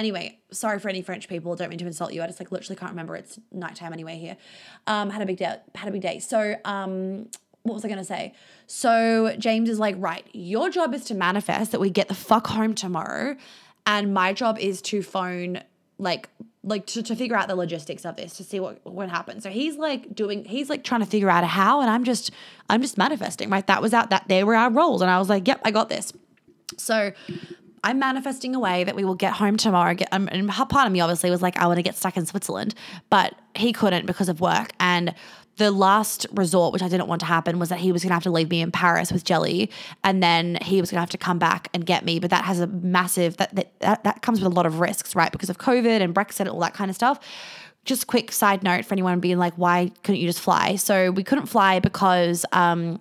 Anyway, 0.00 0.38
sorry 0.50 0.78
for 0.78 0.88
any 0.88 1.02
French 1.02 1.28
people. 1.28 1.54
Don't 1.54 1.68
mean 1.68 1.78
to 1.78 1.86
insult 1.86 2.14
you. 2.14 2.22
I 2.22 2.26
just 2.26 2.40
like 2.40 2.50
literally 2.50 2.74
can't 2.74 2.92
remember. 2.92 3.16
It's 3.16 3.38
nighttime 3.52 3.92
anyway 3.92 4.16
here. 4.16 4.38
Um, 4.86 5.10
had 5.10 5.20
a 5.20 5.26
big 5.26 5.36
day. 5.36 5.58
Had 5.74 5.90
a 5.90 5.92
big 5.92 6.00
day. 6.00 6.20
So 6.20 6.54
um, 6.64 7.28
what 7.64 7.74
was 7.74 7.84
I 7.84 7.88
gonna 7.90 8.02
say? 8.02 8.32
So 8.66 9.36
James 9.38 9.68
is 9.68 9.78
like, 9.78 9.94
right, 9.98 10.26
your 10.32 10.70
job 10.70 10.94
is 10.94 11.04
to 11.04 11.14
manifest 11.14 11.72
that 11.72 11.80
we 11.80 11.90
get 11.90 12.08
the 12.08 12.14
fuck 12.14 12.46
home 12.46 12.74
tomorrow, 12.74 13.36
and 13.84 14.14
my 14.14 14.32
job 14.32 14.58
is 14.58 14.80
to 14.82 15.02
phone 15.02 15.60
like 15.98 16.30
like 16.64 16.86
to, 16.86 17.02
to 17.02 17.14
figure 17.14 17.36
out 17.36 17.48
the 17.48 17.54
logistics 17.54 18.06
of 18.06 18.16
this 18.16 18.38
to 18.38 18.44
see 18.44 18.58
what 18.58 18.80
what 18.86 19.10
happens 19.10 19.42
so 19.42 19.50
he's 19.50 19.76
like 19.76 20.14
doing 20.14 20.46
he's 20.46 20.70
like 20.70 20.82
trying 20.82 21.00
to 21.00 21.06
figure 21.06 21.28
out 21.28 21.44
how 21.44 21.80
and 21.80 21.90
i'm 21.90 22.04
just 22.04 22.30
i'm 22.70 22.80
just 22.82 22.96
manifesting 22.98 23.50
right 23.50 23.66
that 23.66 23.80
was 23.80 23.94
out 23.94 24.08
that 24.10 24.24
they 24.28 24.44
were 24.44 24.54
our 24.54 24.70
roles 24.70 25.02
and 25.02 25.10
i 25.10 25.18
was 25.18 25.28
like 25.28 25.46
yep 25.46 25.60
i 25.64 25.70
got 25.70 25.88
this 25.90 26.12
so 26.76 27.12
i'm 27.84 27.98
manifesting 27.98 28.54
a 28.54 28.60
way 28.60 28.84
that 28.84 28.94
we 28.94 29.04
will 29.04 29.14
get 29.14 29.32
home 29.32 29.56
tomorrow 29.56 29.94
get, 29.94 30.08
um, 30.12 30.28
and 30.32 30.48
part 30.48 30.86
of 30.86 30.92
me 30.92 31.00
obviously 31.00 31.30
was 31.30 31.42
like 31.42 31.56
i 31.58 31.66
want 31.66 31.76
to 31.76 31.82
get 31.82 31.96
stuck 31.96 32.16
in 32.16 32.26
switzerland 32.26 32.74
but 33.08 33.34
he 33.54 33.72
couldn't 33.72 34.06
because 34.06 34.28
of 34.28 34.40
work 34.40 34.70
and 34.78 35.14
the 35.60 35.70
last 35.70 36.26
resort, 36.32 36.72
which 36.72 36.82
I 36.82 36.88
didn't 36.88 37.06
want 37.06 37.20
to 37.20 37.26
happen, 37.26 37.58
was 37.58 37.68
that 37.68 37.78
he 37.78 37.92
was 37.92 38.02
going 38.02 38.08
to 38.08 38.14
have 38.14 38.22
to 38.22 38.30
leave 38.30 38.48
me 38.48 38.62
in 38.62 38.72
Paris 38.72 39.12
with 39.12 39.24
Jelly, 39.24 39.70
and 40.02 40.22
then 40.22 40.56
he 40.62 40.80
was 40.80 40.90
going 40.90 40.96
to 40.96 41.00
have 41.00 41.10
to 41.10 41.18
come 41.18 41.38
back 41.38 41.68
and 41.74 41.84
get 41.84 42.02
me. 42.02 42.18
But 42.18 42.30
that 42.30 42.44
has 42.46 42.60
a 42.60 42.66
massive 42.66 43.36
that 43.36 43.54
that 43.80 44.02
that 44.02 44.22
comes 44.22 44.40
with 44.40 44.50
a 44.50 44.54
lot 44.54 44.64
of 44.64 44.80
risks, 44.80 45.14
right? 45.14 45.30
Because 45.30 45.50
of 45.50 45.58
COVID 45.58 46.00
and 46.00 46.14
Brexit 46.14 46.40
and 46.40 46.48
all 46.48 46.60
that 46.60 46.72
kind 46.72 46.90
of 46.90 46.96
stuff. 46.96 47.20
Just 47.84 48.06
quick 48.06 48.32
side 48.32 48.62
note 48.62 48.86
for 48.86 48.94
anyone 48.94 49.20
being 49.20 49.36
like, 49.36 49.54
why 49.54 49.92
couldn't 50.02 50.20
you 50.20 50.26
just 50.26 50.40
fly? 50.40 50.76
So 50.76 51.10
we 51.10 51.22
couldn't 51.22 51.46
fly 51.46 51.78
because. 51.78 52.44
Um, 52.52 53.00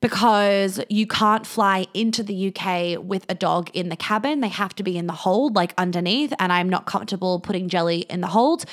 because 0.00 0.80
you 0.88 1.06
can't 1.06 1.46
fly 1.46 1.86
into 1.92 2.22
the 2.22 2.48
UK 2.54 3.02
with 3.02 3.26
a 3.28 3.34
dog 3.34 3.70
in 3.74 3.90
the 3.90 3.96
cabin. 3.96 4.40
They 4.40 4.48
have 4.48 4.74
to 4.76 4.82
be 4.82 4.96
in 4.96 5.06
the 5.06 5.12
hold, 5.12 5.54
like 5.54 5.74
underneath. 5.76 6.32
And 6.38 6.52
I'm 6.52 6.68
not 6.68 6.86
comfortable 6.86 7.38
putting 7.40 7.68
Jelly 7.68 8.00
in 8.08 8.20
the 8.20 8.28
hold. 8.28 8.64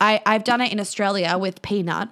I, 0.00 0.20
I've 0.24 0.44
done 0.44 0.60
it 0.60 0.72
in 0.72 0.80
Australia 0.80 1.36
with 1.38 1.62
Peanut, 1.62 2.08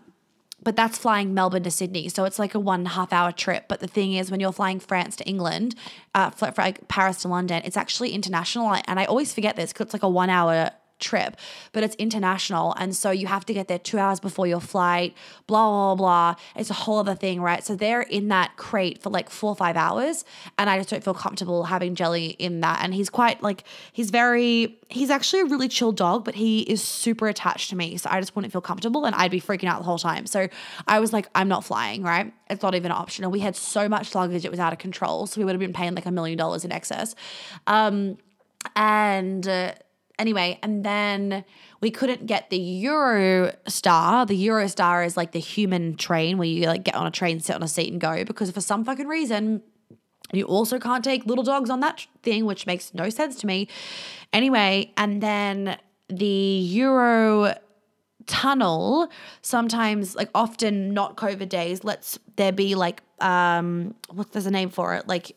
but 0.63 0.77
that's 0.77 0.99
flying 0.99 1.33
Melbourne 1.33 1.63
to 1.63 1.71
Sydney. 1.71 2.09
So 2.09 2.25
it's 2.25 2.39
like 2.39 2.55
a 2.55 2.61
one 2.61 2.81
and 2.81 2.87
a 2.87 2.91
half 2.91 3.13
hour 3.13 3.33
trip. 3.33 3.65
But 3.67 3.81
the 3.81 3.87
thing 3.87 4.13
is, 4.13 4.31
when 4.31 4.41
you're 4.41 4.53
flying 4.53 4.79
France 4.79 5.17
to 5.17 5.25
England, 5.25 5.75
uh, 6.15 6.31
for 6.31 6.53
like 6.59 6.87
Paris 6.89 7.23
to 7.23 7.29
London, 7.29 7.63
it's 7.65 7.79
actually 7.79 8.11
international. 8.11 8.77
And 8.87 9.01
I 9.01 9.07
always 9.07 9.33
forget 9.33 9.57
this 9.57 9.73
because 9.73 9.87
it's 9.87 9.95
like 9.95 10.03
a 10.03 10.09
one 10.09 10.29
hour 10.31 10.71
trip, 11.01 11.37
but 11.73 11.83
it's 11.83 11.95
international. 11.97 12.75
And 12.79 12.95
so 12.95 13.11
you 13.11 13.27
have 13.27 13.45
to 13.47 13.55
get 13.55 13.69
there 13.69 13.79
two 13.79 13.99
hours 13.99 14.21
before 14.21 14.47
your 14.47 14.61
flight, 14.61 15.17
blah, 15.47 15.69
blah, 15.69 15.95
blah. 15.95 16.35
It's 16.57 16.71
a 16.71 16.75
whole 16.75 16.99
other 16.99 17.15
thing, 17.15 17.41
right? 17.41 17.65
So 17.65 17.75
they're 17.75 18.03
in 18.03 18.29
that 18.29 18.57
crate 18.57 19.03
for 19.03 19.11
like 19.11 19.31
four 19.31 19.51
or 19.51 19.57
five 19.57 19.77
hours. 19.77 20.25
And 20.59 20.71
I 20.71 20.79
just 20.79 20.91
don't 20.91 21.03
feel 21.03 21.15
comfortable 21.15 21.65
having 21.65 21.95
Jelly 21.95 22.29
in 22.39 22.61
that. 22.61 22.81
And 22.83 22.95
he's 22.95 23.11
quite 23.11 23.43
like, 23.43 23.65
he's 23.93 24.11
very, 24.11 24.79
he's 24.89 25.11
actually 25.11 25.41
a 25.41 25.47
really 25.47 25.69
chill 25.69 25.93
dog, 25.93 26.25
but 26.25 26.35
he 26.35 26.61
is 26.63 26.83
super 26.83 27.29
attached 27.29 27.71
to 27.71 27.77
me. 27.77 27.97
So 27.97 28.09
I 28.11 28.21
just 28.21 28.37
wouldn't 28.37 28.53
feel 28.53 28.61
comfortable 28.61 29.05
and 29.05 29.15
I'd 29.15 29.31
be 29.31 29.41
freaking 29.41 29.69
out 29.69 29.79
the 29.79 29.85
whole 29.85 29.99
time. 29.99 30.27
So 30.27 30.49
I 30.87 31.01
was 31.01 31.13
like, 31.13 31.29
I'm 31.35 31.49
not 31.49 31.65
flying, 31.65 32.03
right? 32.03 32.33
It's 32.49 32.63
not 32.63 32.75
even 32.75 32.93
optional. 32.93 33.31
We 33.31 33.41
had 33.41 33.57
so 33.57 33.89
much 33.89 34.15
luggage, 34.15 34.45
it 34.45 34.51
was 34.51 34.61
out 34.61 34.73
of 34.73 34.79
control. 34.79 35.27
So 35.27 35.41
we 35.41 35.45
would 35.45 35.53
have 35.53 35.61
been 35.61 35.73
paying 35.73 35.95
like 35.95 36.07
a 36.07 36.11
million 36.11 36.37
dollars 36.37 36.65
in 36.65 36.73
excess. 36.73 37.15
Um, 37.67 38.19
and, 38.77 39.47
uh, 39.47 39.73
Anyway, 40.21 40.59
and 40.63 40.85
then 40.85 41.47
we 41.81 41.91
couldn't 41.91 42.27
get 42.27 42.51
the 42.51 42.59
Eurostar. 42.59 44.27
The 44.27 44.47
Eurostar 44.49 45.07
is 45.07 45.17
like 45.17 45.33
the 45.33 45.41
human 45.41 45.97
train 45.97 46.37
where 46.37 46.47
you 46.47 46.67
like 46.67 46.85
get 46.85 46.95
on 46.95 47.07
a 47.07 47.11
train, 47.11 47.41
sit 47.41 47.57
on 47.57 47.63
a 47.63 47.69
seat, 47.69 47.91
and 47.91 47.99
go. 47.99 48.23
Because 48.27 48.51
for 48.51 48.61
some 48.61 48.85
fucking 48.85 49.09
reason, 49.09 49.63
you 50.31 50.45
also 50.45 50.79
can't 50.79 51.03
take 51.03 51.25
little 51.25 51.43
dogs 51.43 51.71
on 51.71 51.81
that 51.81 52.07
thing, 52.23 52.45
which 52.45 52.67
makes 52.67 52.93
no 52.93 53.09
sense 53.09 53.37
to 53.37 53.47
me. 53.47 53.67
Anyway, 54.31 54.93
and 54.99 55.23
then 55.23 55.79
the 56.11 56.27
Euro 56.27 57.55
tunnel 58.27 59.09
sometimes 59.41 60.15
like 60.15 60.29
often 60.37 60.95
not 60.95 61.17
covid 61.17 61.49
days 61.49 61.83
let's 61.83 62.17
there 62.37 62.53
be 62.53 62.77
like 62.77 63.03
um 63.19 63.93
what 64.13 64.31
there's 64.31 64.47
a 64.47 64.51
name 64.53 64.69
for 64.69 64.95
it 64.95 65.09
like 65.09 65.35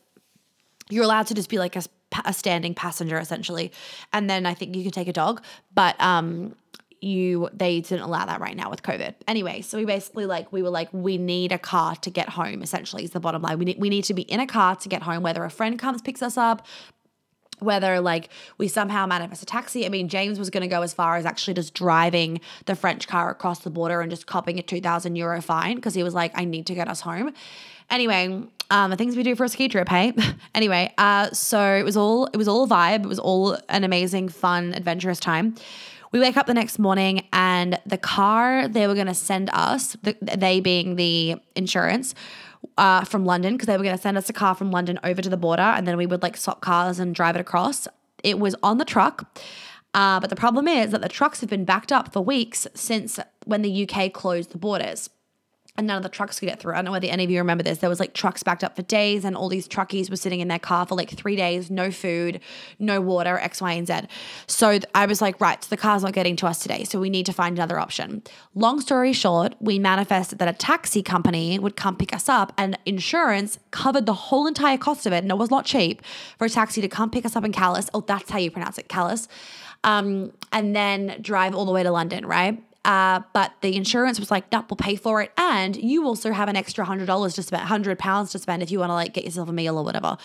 you're 0.90 1.02
allowed 1.02 1.26
to 1.26 1.34
just 1.34 1.48
be 1.48 1.58
like 1.58 1.74
a 1.74 1.82
a 2.24 2.32
standing 2.32 2.74
passenger 2.74 3.18
essentially, 3.18 3.72
and 4.12 4.28
then 4.28 4.46
I 4.46 4.54
think 4.54 4.76
you 4.76 4.82
can 4.82 4.92
take 4.92 5.08
a 5.08 5.12
dog, 5.12 5.42
but 5.74 6.00
um, 6.00 6.54
you 7.00 7.48
they 7.52 7.80
didn't 7.80 8.00
allow 8.00 8.24
that 8.24 8.40
right 8.40 8.56
now 8.56 8.70
with 8.70 8.82
COVID. 8.82 9.14
Anyway, 9.28 9.60
so 9.60 9.78
we 9.78 9.84
basically 9.84 10.26
like 10.26 10.52
we 10.52 10.62
were 10.62 10.70
like 10.70 10.88
we 10.92 11.18
need 11.18 11.52
a 11.52 11.58
car 11.58 11.96
to 11.96 12.10
get 12.10 12.30
home. 12.30 12.62
Essentially, 12.62 13.04
is 13.04 13.10
the 13.10 13.20
bottom 13.20 13.42
line. 13.42 13.58
We 13.58 13.64
need 13.66 13.78
we 13.78 13.88
need 13.88 14.04
to 14.04 14.14
be 14.14 14.22
in 14.22 14.40
a 14.40 14.46
car 14.46 14.76
to 14.76 14.88
get 14.88 15.02
home. 15.02 15.22
Whether 15.22 15.44
a 15.44 15.50
friend 15.50 15.78
comes 15.78 16.02
picks 16.02 16.22
us 16.22 16.36
up, 16.36 16.66
whether 17.60 18.00
like 18.00 18.30
we 18.58 18.68
somehow 18.68 19.06
manifest 19.06 19.42
a 19.42 19.46
taxi. 19.46 19.86
I 19.86 19.88
mean, 19.88 20.08
James 20.08 20.38
was 20.38 20.50
going 20.50 20.62
to 20.62 20.68
go 20.68 20.82
as 20.82 20.92
far 20.92 21.16
as 21.16 21.26
actually 21.26 21.54
just 21.54 21.74
driving 21.74 22.40
the 22.66 22.74
French 22.74 23.06
car 23.06 23.30
across 23.30 23.60
the 23.60 23.70
border 23.70 24.00
and 24.00 24.10
just 24.10 24.26
copping 24.26 24.58
a 24.58 24.62
2000 24.62 25.16
euro 25.16 25.40
fine 25.40 25.76
because 25.76 25.94
he 25.94 26.02
was 26.02 26.14
like, 26.14 26.32
I 26.34 26.44
need 26.44 26.66
to 26.66 26.74
get 26.74 26.88
us 26.88 27.00
home. 27.00 27.32
Anyway, 27.90 28.44
um, 28.70 28.90
the 28.90 28.96
things 28.96 29.16
we 29.16 29.22
do 29.22 29.34
for 29.34 29.44
a 29.44 29.48
ski 29.48 29.68
trip, 29.68 29.88
hey. 29.88 30.12
anyway, 30.54 30.92
uh, 30.98 31.30
so 31.30 31.74
it 31.74 31.84
was 31.84 31.96
all 31.96 32.26
it 32.26 32.36
was 32.36 32.48
all 32.48 32.66
vibe. 32.66 33.04
It 33.04 33.08
was 33.08 33.18
all 33.18 33.58
an 33.68 33.84
amazing, 33.84 34.28
fun, 34.28 34.74
adventurous 34.74 35.20
time. 35.20 35.54
We 36.12 36.20
wake 36.20 36.36
up 36.36 36.46
the 36.46 36.54
next 36.54 36.78
morning 36.78 37.26
and 37.32 37.80
the 37.84 37.98
car 37.98 38.68
they 38.68 38.86
were 38.86 38.94
going 38.94 39.08
to 39.08 39.14
send 39.14 39.50
us, 39.52 39.96
the, 40.04 40.16
they 40.22 40.60
being 40.60 40.94
the 40.94 41.36
insurance, 41.56 42.14
uh, 42.78 43.04
from 43.04 43.24
London 43.24 43.54
because 43.54 43.66
they 43.66 43.76
were 43.76 43.82
going 43.82 43.96
to 43.96 44.02
send 44.02 44.16
us 44.16 44.28
a 44.28 44.32
car 44.32 44.54
from 44.54 44.70
London 44.70 44.98
over 45.02 45.20
to 45.20 45.28
the 45.28 45.36
border 45.36 45.62
and 45.62 45.88
then 45.88 45.96
we 45.96 46.06
would 46.06 46.22
like 46.22 46.36
swap 46.36 46.60
cars 46.60 47.00
and 47.00 47.16
drive 47.16 47.34
it 47.34 47.40
across. 47.40 47.88
It 48.22 48.38
was 48.38 48.54
on 48.62 48.78
the 48.78 48.84
truck. 48.84 49.36
Uh, 49.92 50.18
but 50.18 50.30
the 50.30 50.36
problem 50.36 50.66
is 50.66 50.90
that 50.90 51.02
the 51.02 51.08
trucks 51.08 51.40
have 51.40 51.50
been 51.50 51.64
backed 51.64 51.92
up 51.92 52.12
for 52.12 52.20
weeks 52.20 52.66
since 52.74 53.18
when 53.44 53.62
the 53.62 53.88
UK 53.88 54.12
closed 54.12 54.50
the 54.50 54.58
borders 54.58 55.10
and 55.76 55.88
none 55.88 55.96
of 55.96 56.04
the 56.04 56.08
trucks 56.08 56.38
could 56.38 56.46
get 56.46 56.60
through. 56.60 56.72
I 56.72 56.76
don't 56.76 56.84
know 56.84 56.92
whether 56.92 57.08
any 57.08 57.24
of 57.24 57.30
you 57.30 57.38
remember 57.38 57.64
this. 57.64 57.78
There 57.78 57.90
was 57.90 57.98
like 57.98 58.14
trucks 58.14 58.44
backed 58.44 58.62
up 58.62 58.76
for 58.76 58.82
days, 58.82 59.24
and 59.24 59.36
all 59.36 59.48
these 59.48 59.66
truckies 59.66 60.08
were 60.08 60.16
sitting 60.16 60.38
in 60.38 60.46
their 60.46 60.60
car 60.60 60.86
for 60.86 60.94
like 60.94 61.10
three 61.10 61.34
days, 61.34 61.68
no 61.70 61.90
food, 61.90 62.40
no 62.78 63.00
water, 63.00 63.38
X, 63.38 63.60
Y, 63.60 63.72
and 63.72 63.86
Z. 63.86 63.94
So 64.46 64.78
I 64.94 65.06
was 65.06 65.20
like, 65.20 65.40
right, 65.40 65.62
so 65.62 65.68
the 65.68 65.76
car's 65.76 66.04
not 66.04 66.12
getting 66.12 66.36
to 66.36 66.46
us 66.46 66.60
today. 66.60 66.84
So 66.84 67.00
we 67.00 67.10
need 67.10 67.26
to 67.26 67.32
find 67.32 67.58
another 67.58 67.80
option. 67.80 68.22
Long 68.54 68.80
story 68.80 69.12
short, 69.12 69.56
we 69.60 69.80
manifested 69.80 70.38
that 70.38 70.48
a 70.48 70.52
taxi 70.52 71.02
company 71.02 71.58
would 71.58 71.76
come 71.76 71.96
pick 71.96 72.14
us 72.14 72.28
up, 72.28 72.52
and 72.56 72.78
insurance 72.86 73.58
covered 73.72 74.06
the 74.06 74.14
whole 74.14 74.46
entire 74.46 74.78
cost 74.78 75.06
of 75.06 75.12
it. 75.12 75.24
And 75.24 75.30
it 75.32 75.38
was 75.38 75.50
not 75.50 75.64
cheap 75.64 76.02
for 76.38 76.44
a 76.44 76.50
taxi 76.50 76.80
to 76.82 76.88
come 76.88 77.10
pick 77.10 77.26
us 77.26 77.34
up 77.34 77.44
in 77.44 77.50
Calais. 77.50 77.86
Oh, 77.92 78.00
that's 78.00 78.30
how 78.30 78.38
you 78.38 78.50
pronounce 78.50 78.78
it, 78.78 78.88
Calais. 78.88 79.26
Um, 79.82 80.32
and 80.52 80.74
then 80.74 81.18
drive 81.20 81.54
all 81.54 81.66
the 81.66 81.72
way 81.72 81.82
to 81.82 81.90
London, 81.90 82.24
right? 82.24 82.62
Uh, 82.84 83.20
but 83.32 83.52
the 83.62 83.76
insurance 83.76 84.20
was 84.20 84.30
like, 84.30 84.50
nope, 84.52 84.66
we'll 84.70 84.76
pay 84.76 84.96
for 84.96 85.22
it. 85.22 85.32
And 85.38 85.74
you 85.76 86.04
also 86.04 86.32
have 86.32 86.48
an 86.48 86.56
extra 86.56 86.84
hundred 86.84 87.06
dollars 87.06 87.34
to 87.34 87.42
spend, 87.42 87.62
hundred 87.62 87.98
pounds 87.98 88.30
to 88.32 88.38
spend 88.38 88.62
if 88.62 88.70
you 88.70 88.78
want 88.78 88.90
to 88.90 88.94
like 88.94 89.14
get 89.14 89.24
yourself 89.24 89.48
a 89.48 89.52
meal 89.52 89.78
or 89.78 89.84
whatever. 89.84 90.18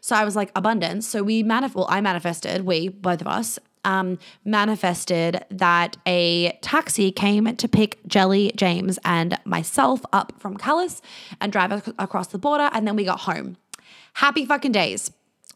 So 0.00 0.14
I 0.14 0.24
was 0.24 0.36
like, 0.36 0.52
abundance. 0.54 1.08
So 1.08 1.22
we 1.22 1.42
manif- 1.42 1.74
well, 1.74 1.86
I 1.88 2.00
manifested, 2.00 2.64
we, 2.64 2.88
both 2.88 3.20
of 3.20 3.26
us, 3.26 3.58
um, 3.84 4.18
manifested 4.44 5.44
that 5.50 5.96
a 6.06 6.58
taxi 6.62 7.12
came 7.12 7.54
to 7.56 7.68
pick 7.68 7.98
Jelly, 8.06 8.52
James, 8.56 8.98
and 9.04 9.38
myself 9.44 10.02
up 10.12 10.32
from 10.38 10.56
Calais 10.56 11.00
and 11.40 11.52
drive 11.52 11.72
ac- 11.72 11.92
across 11.98 12.28
the 12.28 12.38
border. 12.38 12.70
And 12.72 12.86
then 12.86 12.96
we 12.96 13.04
got 13.04 13.20
home. 13.20 13.56
Happy 14.14 14.46
fucking 14.46 14.72
days. 14.72 15.10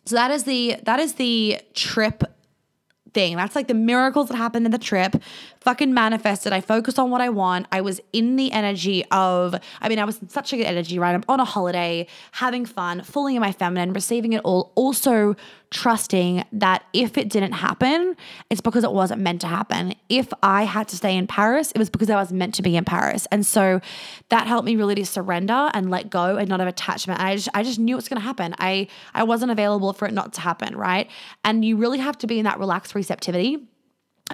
So 0.05 0.17
that 0.17 0.31
is 0.31 0.45
the 0.45 0.77
that 0.85 1.01
is 1.01 1.15
the 1.15 1.61
trip 1.75 2.25
thing. 3.15 3.37
That's 3.37 3.57
like 3.57 3.69
the 3.69 3.75
miracles 3.75 4.29
that 4.29 4.37
happened 4.37 4.67
in 4.67 4.73
the 4.73 4.79
trip. 4.79 5.23
Fucking 5.61 5.93
manifested. 5.93 6.53
I 6.53 6.61
focused 6.61 6.99
on 6.99 7.11
what 7.11 7.21
I 7.21 7.29
want. 7.29 7.67
I 7.73 7.81
was 7.81 8.01
in 8.13 8.37
the 8.37 8.53
energy 8.53 9.05
of, 9.11 9.55
I 9.81 9.89
mean, 9.89 9.99
I 9.99 10.05
was 10.05 10.21
in 10.23 10.29
such 10.29 10.53
a 10.53 10.57
good 10.57 10.67
energy, 10.67 10.99
right? 10.99 11.15
I'm 11.15 11.25
on 11.29 11.41
a 11.41 11.45
holiday, 11.45 12.07
having 12.33 12.65
fun, 12.65 13.03
fully 13.03 13.35
in 13.35 13.41
my 13.41 13.53
feminine, 13.53 13.93
receiving 13.93 14.33
it 14.33 14.41
all. 14.45 14.73
Also, 14.75 15.37
trusting 15.71 16.45
that 16.53 16.85
if 16.93 17.19
it 17.19 17.29
didn't 17.29 17.53
happen, 17.53 18.17
it's 18.49 18.61
because 18.61 18.85
it 18.85 18.93
wasn't 18.93 19.21
meant 19.21 19.41
to 19.43 19.47
happen. 19.47 19.95
If 20.09 20.33
I 20.43 20.65
had 20.65 20.89
to 20.89 20.97
stay 20.97 21.17
in 21.17 21.27
Paris, 21.27 21.73
it 21.73 21.79
was 21.79 21.91
because 21.91 22.09
I 22.09 22.17
was 22.17 22.33
meant 22.33 22.55
to 22.55 22.63
be 22.63 22.77
in 22.77 22.85
Paris. 22.85 23.27
And 23.31 23.45
so 23.45 23.81
that 24.31 24.47
helped 24.47 24.65
me 24.65 24.77
really 24.77 24.95
to 24.97 25.05
surrender 25.05 25.71
and 25.75 25.91
let 25.91 26.11
go 26.11 26.37
and 26.37 26.49
not 26.49 26.61
have 26.61 26.69
attachment. 26.69 27.21
I 27.21 27.37
just 27.37 27.49
I 27.55 27.63
just 27.63 27.79
knew 27.79 27.95
it 27.95 27.97
was 27.97 28.09
gonna 28.09 28.21
happen. 28.21 28.55
I 28.59 28.89
I 29.15 29.25
wasn't 29.25 29.51
available 29.51 29.93
for 29.93 30.07
it 30.07 30.15
not 30.15 30.33
to 30.35 30.41
happen, 30.41 30.77
right? 30.77 31.11
And 31.45 31.65
you 31.65 31.77
really 31.77 31.99
have 31.99 32.17
to 32.19 32.27
be 32.27 32.39
in 32.39 32.45
that 32.45 32.59
relaxed 32.59 32.95
receptivity 32.95 33.69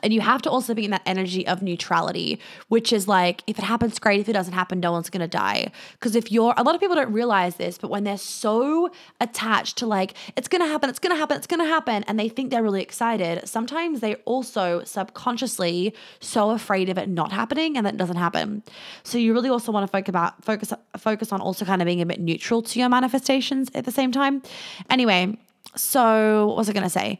and 0.02 0.12
you 0.12 0.20
have 0.20 0.42
to 0.42 0.50
also 0.50 0.74
be 0.74 0.84
in 0.84 0.90
that 0.90 1.02
energy 1.06 1.46
of 1.46 1.62
neutrality, 1.62 2.40
which 2.68 2.92
is 2.92 3.06
like, 3.06 3.42
if 3.46 3.58
it 3.58 3.64
happens, 3.64 3.98
great. 3.98 4.20
If 4.20 4.28
it 4.28 4.32
doesn't 4.32 4.52
happen, 4.52 4.80
no 4.80 4.92
one's 4.92 5.10
gonna 5.10 5.28
die. 5.28 5.70
Because 5.92 6.16
if 6.16 6.32
you're, 6.32 6.54
a 6.56 6.62
lot 6.62 6.74
of 6.74 6.80
people 6.80 6.96
don't 6.96 7.12
realize 7.12 7.56
this, 7.56 7.78
but 7.78 7.90
when 7.90 8.04
they're 8.04 8.18
so 8.18 8.90
attached 9.20 9.78
to 9.78 9.86
like, 9.86 10.14
it's 10.36 10.48
gonna 10.48 10.66
happen, 10.66 10.90
it's 10.90 10.98
gonna 10.98 11.16
happen, 11.16 11.36
it's 11.36 11.46
gonna 11.46 11.64
happen, 11.64 12.02
and 12.04 12.18
they 12.18 12.28
think 12.28 12.50
they're 12.50 12.62
really 12.62 12.82
excited, 12.82 13.48
sometimes 13.48 14.00
they 14.00 14.16
also 14.24 14.82
subconsciously 14.84 15.94
so 16.20 16.50
afraid 16.50 16.88
of 16.88 16.98
it 16.98 17.08
not 17.08 17.32
happening 17.32 17.76
and 17.76 17.86
that 17.86 17.96
doesn't 17.96 18.16
happen. 18.16 18.62
So 19.04 19.18
you 19.18 19.32
really 19.32 19.48
also 19.48 19.72
wanna 19.72 19.88
focus 19.88 20.08
about, 20.08 20.44
focus, 20.44 20.72
focus 20.96 21.32
on 21.32 21.40
also 21.40 21.64
kind 21.64 21.80
of 21.80 21.86
being 21.86 22.00
a 22.00 22.06
bit 22.06 22.20
neutral 22.20 22.62
to 22.62 22.78
your 22.78 22.88
manifestations 22.88 23.70
at 23.74 23.84
the 23.84 23.92
same 23.92 24.12
time. 24.12 24.42
Anyway, 24.90 25.38
so 25.76 26.48
what 26.48 26.56
was 26.56 26.68
I 26.68 26.72
gonna 26.72 26.90
say? 26.90 27.18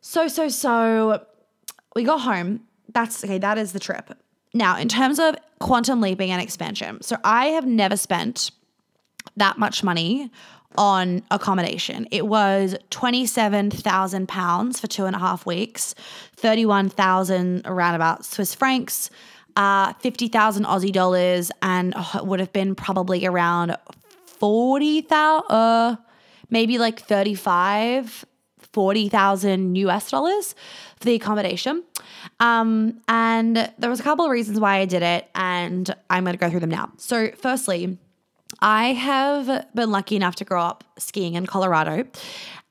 So, 0.00 0.28
so, 0.28 0.48
so, 0.48 1.26
we 1.96 2.04
got 2.04 2.20
home. 2.20 2.60
That's 2.92 3.24
okay, 3.24 3.38
that 3.38 3.58
is 3.58 3.72
the 3.72 3.80
trip. 3.80 4.16
Now, 4.54 4.76
in 4.78 4.86
terms 4.88 5.18
of 5.18 5.34
quantum 5.58 6.00
leaping 6.02 6.30
and 6.30 6.40
expansion, 6.42 7.02
so 7.02 7.16
I 7.24 7.46
have 7.46 7.66
never 7.66 7.96
spent 7.96 8.50
that 9.36 9.58
much 9.58 9.82
money 9.82 10.30
on 10.76 11.22
accommodation. 11.30 12.06
It 12.10 12.26
was 12.26 12.76
£27,000 12.90 14.78
for 14.78 14.86
two 14.86 15.06
and 15.06 15.16
a 15.16 15.18
half 15.18 15.46
weeks, 15.46 15.94
31,000 16.36 17.62
around 17.64 17.94
about 17.94 18.26
Swiss 18.26 18.54
francs, 18.54 19.08
uh, 19.56 19.94
50,000 19.94 20.64
Aussie 20.64 20.92
dollars, 20.92 21.50
and 21.62 21.94
it 22.14 22.26
would 22.26 22.40
have 22.40 22.52
been 22.52 22.74
probably 22.74 23.24
around 23.24 23.74
40,000, 24.26 25.44
uh, 25.48 25.96
maybe 26.50 26.76
like 26.76 27.00
35 27.00 28.26
40,000 28.76 29.74
US 29.76 30.10
dollars 30.10 30.54
for 30.98 31.06
the 31.06 31.14
accommodation. 31.14 31.82
Um, 32.40 33.00
and 33.08 33.72
there 33.78 33.88
was 33.88 34.00
a 34.00 34.02
couple 34.02 34.26
of 34.26 34.30
reasons 34.30 34.60
why 34.60 34.80
I 34.80 34.84
did 34.84 35.02
it, 35.02 35.30
and 35.34 35.88
I'm 36.10 36.24
going 36.24 36.34
to 36.34 36.38
go 36.38 36.50
through 36.50 36.60
them 36.60 36.68
now. 36.68 36.92
So, 36.98 37.30
firstly, 37.40 37.96
I 38.60 38.92
have 38.92 39.66
been 39.74 39.90
lucky 39.90 40.14
enough 40.14 40.36
to 40.36 40.44
grow 40.44 40.60
up 40.60 40.84
skiing 40.98 41.34
in 41.34 41.46
Colorado. 41.46 42.04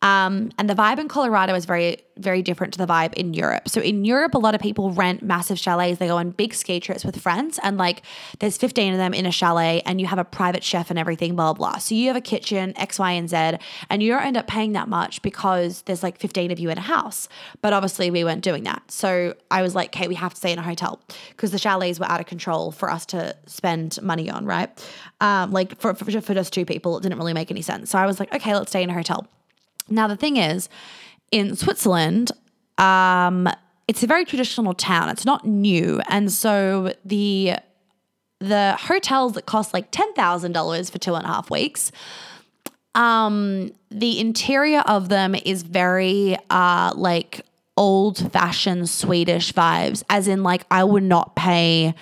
Um, 0.06 0.52
and 0.60 0.70
the 0.70 0.76
vibe 0.76 1.00
in 1.00 1.08
Colorado 1.08 1.56
is 1.56 1.66
very, 1.66 1.98
very 2.18 2.44
different 2.44 2.74
to 2.74 2.78
the 2.78 2.86
vibe 2.86 3.16
in 3.16 3.34
Europe. 3.34 3.68
So 3.68 3.82
in 3.82 4.06
Europe, 4.06 4.36
a 4.36 4.38
lot 4.38 4.54
of 4.54 4.62
people 4.62 4.92
rent 4.92 5.24
massive 5.24 5.58
chalets. 5.58 5.98
They 5.98 6.06
go 6.06 6.18
on 6.18 6.30
big 6.30 6.54
ski 6.54 6.80
trips 6.80 7.04
with 7.04 7.20
friends, 7.20 7.60
and 7.64 7.78
like 7.78 8.04
there's 8.38 8.56
15 8.56 8.94
of 8.94 9.00
them 9.00 9.16
in 9.16 9.26
a 9.26 9.32
chalet, 9.32 9.82
and 9.84 10.00
you 10.00 10.06
have 10.06 10.20
a 10.20 10.24
private 10.24 10.64
chef 10.64 10.92
and 10.92 11.00
everything, 11.00 11.36
blah, 11.36 11.54
blah, 11.54 11.72
blah. 11.72 11.78
So 11.80 11.96
you 11.96 12.08
have 12.08 12.16
a 12.16 12.22
kitchen, 12.22 12.78
X, 12.78 13.00
Y, 13.00 13.12
and 13.14 13.28
Z, 13.28 13.58
and 13.90 14.04
you 14.04 14.12
don't 14.12 14.22
end 14.22 14.38
up 14.38 14.46
paying 14.46 14.74
that 14.74 14.88
much 14.88 15.24
because 15.24 15.82
there's 15.84 16.04
like 16.04 16.20
15 16.20 16.52
of 16.52 16.60
you 16.60 16.70
in 16.70 16.78
a 16.78 16.82
house. 16.82 17.28
But 17.64 17.74
obviously, 17.74 18.12
we 18.12 18.24
weren't 18.24 18.44
doing 18.44 18.64
that. 18.66 18.92
So 18.92 19.34
I 19.50 19.64
was 19.64 19.74
like, 19.74 19.96
okay, 19.96 20.08
we 20.08 20.16
have 20.16 20.34
to 20.34 20.38
stay 20.38 20.52
in 20.52 20.60
a 20.60 20.64
hotel 20.64 21.02
because 21.30 21.50
the 21.50 21.60
chalets 21.60 22.00
were 22.00 22.06
out 22.08 22.20
of 22.20 22.28
control 22.28 22.72
for 22.72 22.92
us 22.92 23.08
to 23.08 23.36
spend 23.48 24.00
money 24.04 24.30
on, 24.30 24.46
right? 24.46 24.70
Um, 25.20 25.52
like 25.52 25.80
for, 25.80 25.96
for, 25.96 26.22
for 26.22 26.34
just 26.36 26.54
two 26.54 26.66
people, 26.66 26.98
it 26.98 27.02
didn't 27.02 27.18
really 27.18 27.34
make 27.34 27.50
any 27.50 27.64
sense. 27.64 27.90
So 27.90 27.98
I 27.98 28.06
was 28.06 28.15
like, 28.20 28.34
okay, 28.34 28.54
let's 28.56 28.72
stay 28.72 28.84
in 28.84 28.90
a 28.90 28.94
hotel. 28.94 29.28
Now, 29.90 30.08
the 30.08 30.16
thing 30.16 30.38
is, 30.38 30.70
in 31.32 31.56
Switzerland, 31.56 32.32
um, 32.78 33.48
it's 33.88 34.04
a 34.04 34.08
very 34.08 34.26
traditional 34.26 34.74
town. 34.74 35.10
It's 35.10 35.26
not 35.26 35.46
new, 35.46 36.02
and 36.10 36.32
so 36.32 36.94
the 37.04 37.56
the 38.40 38.76
hotels 38.80 39.34
that 39.34 39.46
cost 39.46 39.74
like 39.74 39.92
ten 39.92 40.12
thousand 40.14 40.52
dollars 40.52 40.90
for 40.90 40.98
two 40.98 41.14
and 41.16 41.26
a 41.26 41.28
half 41.28 41.50
weeks. 41.50 41.92
Um, 42.96 43.72
the 43.92 44.20
interior 44.20 44.80
of 44.80 45.10
them 45.10 45.36
is 45.36 45.64
very 45.64 46.38
uh 46.50 46.94
like 46.96 47.42
old 47.78 48.32
fashioned 48.32 48.90
Swedish 48.90 49.54
vibes, 49.54 50.04
as 50.10 50.28
in 50.28 50.44
like 50.44 50.66
I 50.72 50.84
would 50.84 51.04
not 51.04 51.36
pay 51.36 51.94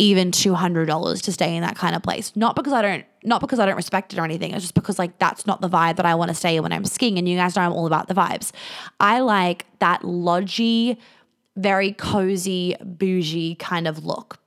even 0.00 0.30
$200 0.30 1.22
to 1.22 1.30
stay 1.30 1.54
in 1.54 1.60
that 1.60 1.76
kind 1.76 1.94
of 1.94 2.02
place. 2.02 2.32
Not 2.34 2.56
because 2.56 2.72
I 2.72 2.80
don't 2.80 3.04
not 3.22 3.42
because 3.42 3.58
I 3.58 3.66
don't 3.66 3.76
respect 3.76 4.14
it 4.14 4.18
or 4.18 4.24
anything. 4.24 4.52
It's 4.52 4.62
just 4.62 4.72
because 4.72 4.98
like 4.98 5.18
that's 5.18 5.46
not 5.46 5.60
the 5.60 5.68
vibe 5.68 5.96
that 5.96 6.06
I 6.06 6.14
want 6.14 6.30
to 6.30 6.34
stay 6.34 6.56
in 6.56 6.62
when 6.62 6.72
I'm 6.72 6.86
skiing 6.86 7.18
and 7.18 7.28
you 7.28 7.36
guys 7.36 7.54
know 7.54 7.62
I'm 7.62 7.72
all 7.72 7.86
about 7.86 8.08
the 8.08 8.14
vibes. 8.14 8.50
I 8.98 9.20
like 9.20 9.66
that 9.80 10.02
lodgy, 10.02 10.98
very 11.54 11.92
cozy, 11.92 12.76
bougie 12.82 13.56
kind 13.56 13.86
of 13.86 14.06
look. 14.06 14.40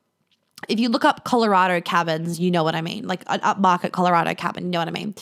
If 0.69 0.79
you 0.79 0.89
look 0.89 1.05
up 1.05 1.23
Colorado 1.23 1.81
cabins, 1.81 2.39
you 2.39 2.49
know 2.49 2.63
what 2.63 2.73
I 2.73 2.81
mean. 2.81 3.05
Like 3.05 3.23
uh, 3.27 3.37
an 3.39 3.55
upmarket 3.55 3.91
Colorado 3.91 4.33
cabin, 4.33 4.63
you 4.65 4.69
know 4.71 4.79
what 4.79 4.87
I 4.87 4.91
mean. 4.91 5.13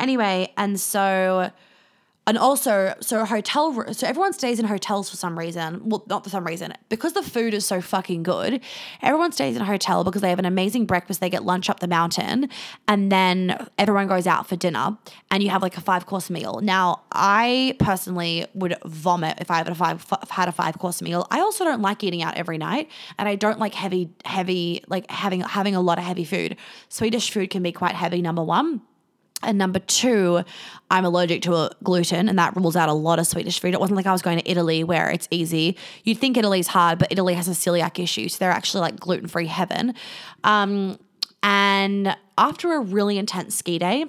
Anyway, 0.00 0.52
and 0.56 0.80
so 0.80 1.52
and 2.26 2.36
also, 2.36 2.94
so 3.00 3.24
hotel, 3.24 3.92
so 3.92 4.06
everyone 4.06 4.32
stays 4.32 4.58
in 4.58 4.66
hotels 4.66 5.08
for 5.08 5.16
some 5.16 5.38
reason. 5.38 5.88
Well, 5.88 6.04
not 6.08 6.24
for 6.24 6.30
some 6.30 6.44
reason, 6.44 6.72
because 6.88 7.12
the 7.12 7.22
food 7.22 7.54
is 7.54 7.64
so 7.64 7.80
fucking 7.80 8.24
good. 8.24 8.60
Everyone 9.00 9.30
stays 9.30 9.54
in 9.54 9.62
a 9.62 9.64
hotel 9.64 10.02
because 10.02 10.22
they 10.22 10.30
have 10.30 10.40
an 10.40 10.44
amazing 10.44 10.86
breakfast. 10.86 11.20
They 11.20 11.30
get 11.30 11.44
lunch 11.44 11.70
up 11.70 11.78
the 11.78 11.86
mountain, 11.86 12.48
and 12.88 13.12
then 13.12 13.68
everyone 13.78 14.08
goes 14.08 14.26
out 14.26 14.48
for 14.48 14.56
dinner, 14.56 14.98
and 15.30 15.40
you 15.42 15.50
have 15.50 15.62
like 15.62 15.76
a 15.76 15.80
five 15.80 16.06
course 16.06 16.28
meal. 16.28 16.60
Now, 16.62 17.02
I 17.12 17.76
personally 17.78 18.46
would 18.54 18.76
vomit 18.84 19.38
if 19.40 19.50
I 19.50 19.58
had 19.58 19.68
a 19.68 19.74
five 19.76 20.04
had 20.28 20.48
a 20.48 20.52
five 20.52 20.78
course 20.80 21.00
meal. 21.00 21.28
I 21.30 21.38
also 21.40 21.64
don't 21.64 21.80
like 21.80 22.02
eating 22.02 22.22
out 22.22 22.34
every 22.36 22.58
night, 22.58 22.90
and 23.18 23.28
I 23.28 23.36
don't 23.36 23.60
like 23.60 23.74
heavy, 23.74 24.10
heavy, 24.24 24.82
like 24.88 25.08
having 25.10 25.42
having 25.42 25.76
a 25.76 25.80
lot 25.80 25.98
of 25.98 26.04
heavy 26.04 26.24
food. 26.24 26.56
Swedish 26.88 27.30
food 27.30 27.50
can 27.50 27.62
be 27.62 27.70
quite 27.70 27.94
heavy. 27.94 28.20
Number 28.20 28.42
one. 28.42 28.82
And 29.42 29.58
number 29.58 29.78
two, 29.78 30.42
I'm 30.90 31.04
allergic 31.04 31.42
to 31.42 31.70
gluten, 31.82 32.28
and 32.28 32.38
that 32.38 32.56
rules 32.56 32.74
out 32.74 32.88
a 32.88 32.94
lot 32.94 33.18
of 33.18 33.26
Swedish 33.26 33.60
food. 33.60 33.74
It 33.74 33.80
wasn't 33.80 33.96
like 33.96 34.06
I 34.06 34.12
was 34.12 34.22
going 34.22 34.38
to 34.38 34.50
Italy 34.50 34.82
where 34.82 35.10
it's 35.10 35.28
easy. 35.30 35.76
You'd 36.04 36.18
think 36.18 36.36
Italy's 36.36 36.68
hard, 36.68 36.98
but 36.98 37.08
Italy 37.10 37.34
has 37.34 37.48
a 37.48 37.52
celiac 37.52 38.02
issue, 38.02 38.28
so 38.28 38.38
they're 38.38 38.50
actually 38.50 38.80
like 38.80 38.98
gluten 38.98 39.28
free 39.28 39.46
heaven. 39.46 39.94
Um, 40.42 40.98
and 41.42 42.16
after 42.38 42.74
a 42.74 42.80
really 42.80 43.18
intense 43.18 43.54
ski 43.54 43.78
day, 43.78 44.06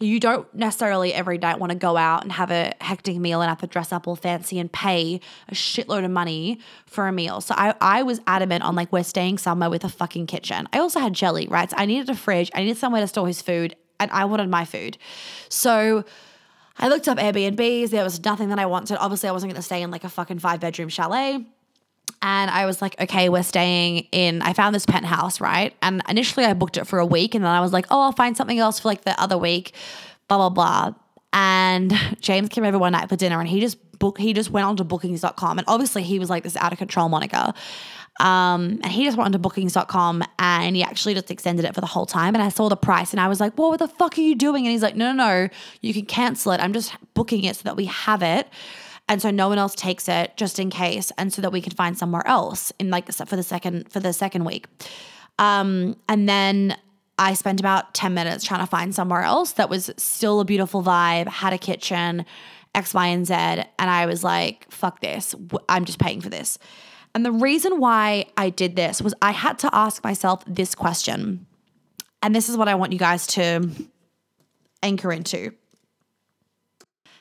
you 0.00 0.20
don't 0.20 0.52
necessarily 0.54 1.12
every 1.12 1.38
night 1.38 1.58
want 1.58 1.72
to 1.72 1.78
go 1.78 1.96
out 1.96 2.22
and 2.22 2.30
have 2.30 2.50
a 2.50 2.72
hectic 2.80 3.16
meal 3.16 3.40
and 3.40 3.48
have 3.48 3.60
to 3.60 3.66
dress 3.66 3.92
up 3.92 4.06
all 4.06 4.14
fancy 4.14 4.58
and 4.58 4.70
pay 4.70 5.20
a 5.48 5.54
shitload 5.54 6.04
of 6.04 6.10
money 6.10 6.60
for 6.86 7.08
a 7.08 7.12
meal. 7.12 7.40
So 7.40 7.54
I, 7.56 7.74
I 7.80 8.02
was 8.04 8.20
adamant 8.26 8.62
on 8.62 8.76
like 8.76 8.92
we're 8.92 9.02
staying 9.02 9.38
somewhere 9.38 9.70
with 9.70 9.84
a 9.84 9.88
fucking 9.88 10.26
kitchen. 10.26 10.68
I 10.72 10.78
also 10.78 11.00
had 11.00 11.14
jelly, 11.14 11.48
right? 11.48 11.68
So 11.68 11.76
I 11.76 11.86
needed 11.86 12.08
a 12.10 12.14
fridge. 12.14 12.50
I 12.54 12.60
needed 12.60 12.76
somewhere 12.76 13.00
to 13.00 13.08
store 13.08 13.26
his 13.26 13.42
food 13.42 13.74
and 14.00 14.10
I 14.10 14.24
wanted 14.24 14.48
my 14.48 14.64
food. 14.64 14.98
So 15.48 16.04
I 16.78 16.88
looked 16.88 17.08
up 17.08 17.18
Airbnbs. 17.18 17.90
There 17.90 18.04
was 18.04 18.24
nothing 18.24 18.50
that 18.50 18.58
I 18.58 18.66
wanted. 18.66 18.98
Obviously, 18.98 19.28
I 19.28 19.32
wasn't 19.32 19.52
going 19.52 19.60
to 19.60 19.66
stay 19.66 19.82
in 19.82 19.90
like 19.90 20.04
a 20.04 20.08
fucking 20.08 20.38
five 20.38 20.60
bedroom 20.60 20.88
chalet. 20.88 21.44
And 22.20 22.50
I 22.50 22.66
was 22.66 22.80
like, 22.82 23.00
okay, 23.00 23.28
we're 23.28 23.42
staying 23.42 24.06
in. 24.12 24.42
I 24.42 24.52
found 24.52 24.74
this 24.74 24.86
penthouse, 24.86 25.40
right? 25.40 25.74
And 25.82 26.02
initially, 26.08 26.46
I 26.46 26.54
booked 26.54 26.76
it 26.76 26.86
for 26.86 26.98
a 26.98 27.06
week, 27.06 27.34
and 27.34 27.44
then 27.44 27.50
I 27.50 27.60
was 27.60 27.72
like, 27.72 27.86
oh, 27.90 28.00
I'll 28.00 28.12
find 28.12 28.36
something 28.36 28.58
else 28.58 28.80
for 28.80 28.88
like 28.88 29.02
the 29.02 29.20
other 29.20 29.38
week, 29.38 29.72
blah 30.26 30.38
blah 30.38 30.48
blah. 30.48 30.94
And 31.32 31.92
James 32.20 32.48
came 32.48 32.64
over 32.64 32.78
one 32.78 32.92
night 32.92 33.08
for 33.08 33.16
dinner, 33.16 33.38
and 33.38 33.48
he 33.48 33.60
just 33.60 33.78
booked. 33.98 34.18
He 34.18 34.32
just 34.32 34.50
went 34.50 34.66
onto 34.66 34.84
Bookings.com, 34.84 35.58
and 35.58 35.68
obviously, 35.68 36.02
he 36.02 36.18
was 36.18 36.30
like 36.30 36.42
this 36.42 36.56
out 36.56 36.72
of 36.72 36.78
control 36.78 37.08
Monica. 37.08 37.54
Um, 38.20 38.80
and 38.82 38.86
he 38.86 39.04
just 39.04 39.16
went 39.16 39.26
onto 39.26 39.38
bookings.com 39.38 40.24
and 40.38 40.74
he 40.74 40.82
actually 40.82 41.14
just 41.14 41.30
extended 41.30 41.64
it 41.64 41.74
for 41.74 41.80
the 41.80 41.86
whole 41.86 42.06
time. 42.06 42.34
And 42.34 42.42
I 42.42 42.48
saw 42.48 42.68
the 42.68 42.76
price 42.76 43.12
and 43.12 43.20
I 43.20 43.28
was 43.28 43.40
like, 43.40 43.56
what 43.56 43.78
the 43.78 43.88
fuck 43.88 44.18
are 44.18 44.20
you 44.20 44.34
doing? 44.34 44.66
And 44.66 44.72
he's 44.72 44.82
like, 44.82 44.96
no, 44.96 45.12
no, 45.12 45.24
no, 45.24 45.48
you 45.80 45.94
can 45.94 46.04
cancel 46.04 46.52
it. 46.52 46.60
I'm 46.60 46.72
just 46.72 46.92
booking 47.14 47.44
it 47.44 47.56
so 47.56 47.62
that 47.64 47.76
we 47.76 47.84
have 47.84 48.22
it. 48.22 48.48
And 49.08 49.22
so 49.22 49.30
no 49.30 49.48
one 49.48 49.58
else 49.58 49.74
takes 49.74 50.08
it 50.08 50.36
just 50.36 50.58
in 50.58 50.68
case. 50.68 51.12
And 51.16 51.32
so 51.32 51.40
that 51.42 51.52
we 51.52 51.62
could 51.62 51.74
find 51.74 51.96
somewhere 51.96 52.26
else 52.26 52.72
in 52.78 52.90
like 52.90 53.10
for 53.12 53.36
the 53.36 53.42
second, 53.42 53.90
for 53.90 54.00
the 54.00 54.12
second 54.12 54.44
week. 54.44 54.66
Um, 55.38 55.96
and 56.08 56.28
then 56.28 56.76
I 57.18 57.34
spent 57.34 57.60
about 57.60 57.94
10 57.94 58.14
minutes 58.14 58.44
trying 58.44 58.60
to 58.60 58.66
find 58.66 58.94
somewhere 58.94 59.22
else 59.22 59.52
that 59.52 59.70
was 59.70 59.90
still 59.96 60.40
a 60.40 60.44
beautiful 60.44 60.82
vibe, 60.82 61.28
had 61.28 61.52
a 61.52 61.58
kitchen, 61.58 62.26
X, 62.74 62.94
Y, 62.94 63.06
and 63.06 63.26
Z. 63.26 63.34
And 63.34 63.66
I 63.78 64.06
was 64.06 64.22
like, 64.22 64.70
fuck 64.70 65.00
this. 65.00 65.34
I'm 65.68 65.84
just 65.84 65.98
paying 65.98 66.20
for 66.20 66.28
this. 66.28 66.58
And 67.14 67.24
the 67.24 67.32
reason 67.32 67.80
why 67.80 68.26
I 68.36 68.50
did 68.50 68.76
this 68.76 69.02
was 69.02 69.14
I 69.20 69.32
had 69.32 69.58
to 69.60 69.70
ask 69.72 70.04
myself 70.04 70.44
this 70.46 70.74
question. 70.74 71.46
And 72.22 72.34
this 72.34 72.48
is 72.48 72.56
what 72.56 72.68
I 72.68 72.74
want 72.74 72.92
you 72.92 72.98
guys 72.98 73.26
to 73.28 73.70
anchor 74.82 75.12
into. 75.12 75.52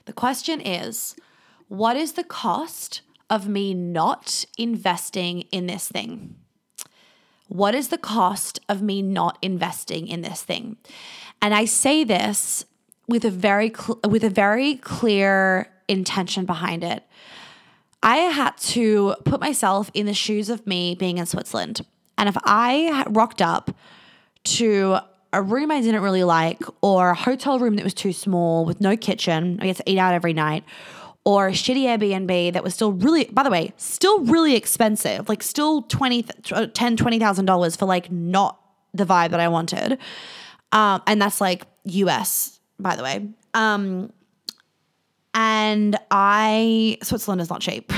The 0.05 0.13
question 0.13 0.61
is 0.61 1.15
what 1.67 1.97
is 1.97 2.13
the 2.13 2.23
cost 2.23 3.01
of 3.29 3.47
me 3.47 3.73
not 3.73 4.45
investing 4.57 5.41
in 5.51 5.67
this 5.67 5.87
thing? 5.87 6.35
What 7.47 7.75
is 7.75 7.89
the 7.89 7.97
cost 7.97 8.59
of 8.67 8.81
me 8.81 9.01
not 9.01 9.37
investing 9.41 10.07
in 10.07 10.21
this 10.21 10.43
thing? 10.43 10.77
And 11.41 11.53
I 11.53 11.65
say 11.65 12.03
this 12.03 12.65
with 13.07 13.23
a 13.23 13.31
very 13.31 13.73
cl- 13.73 13.99
with 14.07 14.23
a 14.23 14.29
very 14.29 14.75
clear 14.75 15.69
intention 15.87 16.45
behind 16.45 16.83
it. 16.83 17.03
I 18.03 18.17
had 18.17 18.57
to 18.57 19.15
put 19.25 19.39
myself 19.39 19.89
in 19.93 20.05
the 20.05 20.13
shoes 20.13 20.49
of 20.49 20.65
me 20.67 20.95
being 20.95 21.17
in 21.17 21.25
Switzerland. 21.25 21.85
And 22.17 22.29
if 22.29 22.37
I 22.43 23.05
rocked 23.09 23.41
up 23.41 23.75
to 24.45 24.99
a 25.33 25.41
room 25.41 25.71
I 25.71 25.81
didn't 25.81 26.01
really 26.01 26.23
like, 26.23 26.61
or 26.81 27.11
a 27.11 27.15
hotel 27.15 27.59
room 27.59 27.75
that 27.75 27.83
was 27.83 27.93
too 27.93 28.13
small 28.13 28.65
with 28.65 28.79
no 28.81 28.95
kitchen, 28.95 29.59
I 29.61 29.65
get 29.65 29.77
to 29.77 29.83
eat 29.85 29.97
out 29.97 30.13
every 30.13 30.33
night, 30.33 30.63
or 31.25 31.47
a 31.47 31.51
shitty 31.51 31.83
Airbnb 31.83 32.53
that 32.53 32.63
was 32.63 32.73
still 32.73 32.93
really, 32.93 33.25
by 33.25 33.43
the 33.43 33.49
way, 33.49 33.73
still 33.77 34.23
really 34.25 34.55
expensive, 34.55 35.27
like 35.27 35.43
still 35.43 35.81
20, 35.83 36.23
10, 36.23 36.71
$20,000 36.71 37.77
for 37.77 37.85
like 37.85 38.11
not 38.11 38.59
the 38.93 39.05
vibe 39.05 39.31
that 39.31 39.39
I 39.39 39.49
wanted. 39.49 39.97
Um, 40.71 41.01
and 41.05 41.21
that's 41.21 41.41
like 41.41 41.65
US, 41.83 42.59
by 42.79 42.95
the 42.95 43.03
way. 43.03 43.27
Um, 43.53 44.11
and 45.37 45.95
I, 46.09 46.97
Switzerland 47.03 47.41
is 47.41 47.49
not 47.49 47.61
cheap. 47.61 47.93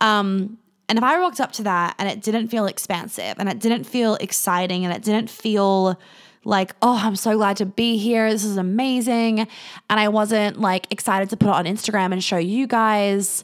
Um, 0.00 0.58
and 0.88 0.96
if 0.96 1.02
I 1.02 1.18
walked 1.20 1.40
up 1.40 1.50
to 1.52 1.64
that 1.64 1.96
and 1.98 2.08
it 2.08 2.22
didn't 2.22 2.48
feel 2.48 2.66
expansive 2.66 3.34
and 3.38 3.48
it 3.48 3.58
didn't 3.58 3.82
feel 3.82 4.14
exciting 4.16 4.84
and 4.84 4.94
it 4.94 5.02
didn't 5.02 5.28
feel 5.28 5.98
like, 6.44 6.76
oh, 6.82 7.00
I'm 7.02 7.16
so 7.16 7.36
glad 7.36 7.56
to 7.56 7.66
be 7.66 7.96
here. 7.96 8.30
This 8.30 8.44
is 8.44 8.56
amazing. 8.56 9.40
And 9.40 9.48
I 9.90 10.08
wasn't 10.08 10.60
like 10.60 10.86
excited 10.92 11.30
to 11.30 11.36
put 11.36 11.48
it 11.48 11.54
on 11.54 11.64
Instagram 11.64 12.12
and 12.12 12.22
show 12.22 12.36
you 12.36 12.68
guys. 12.68 13.42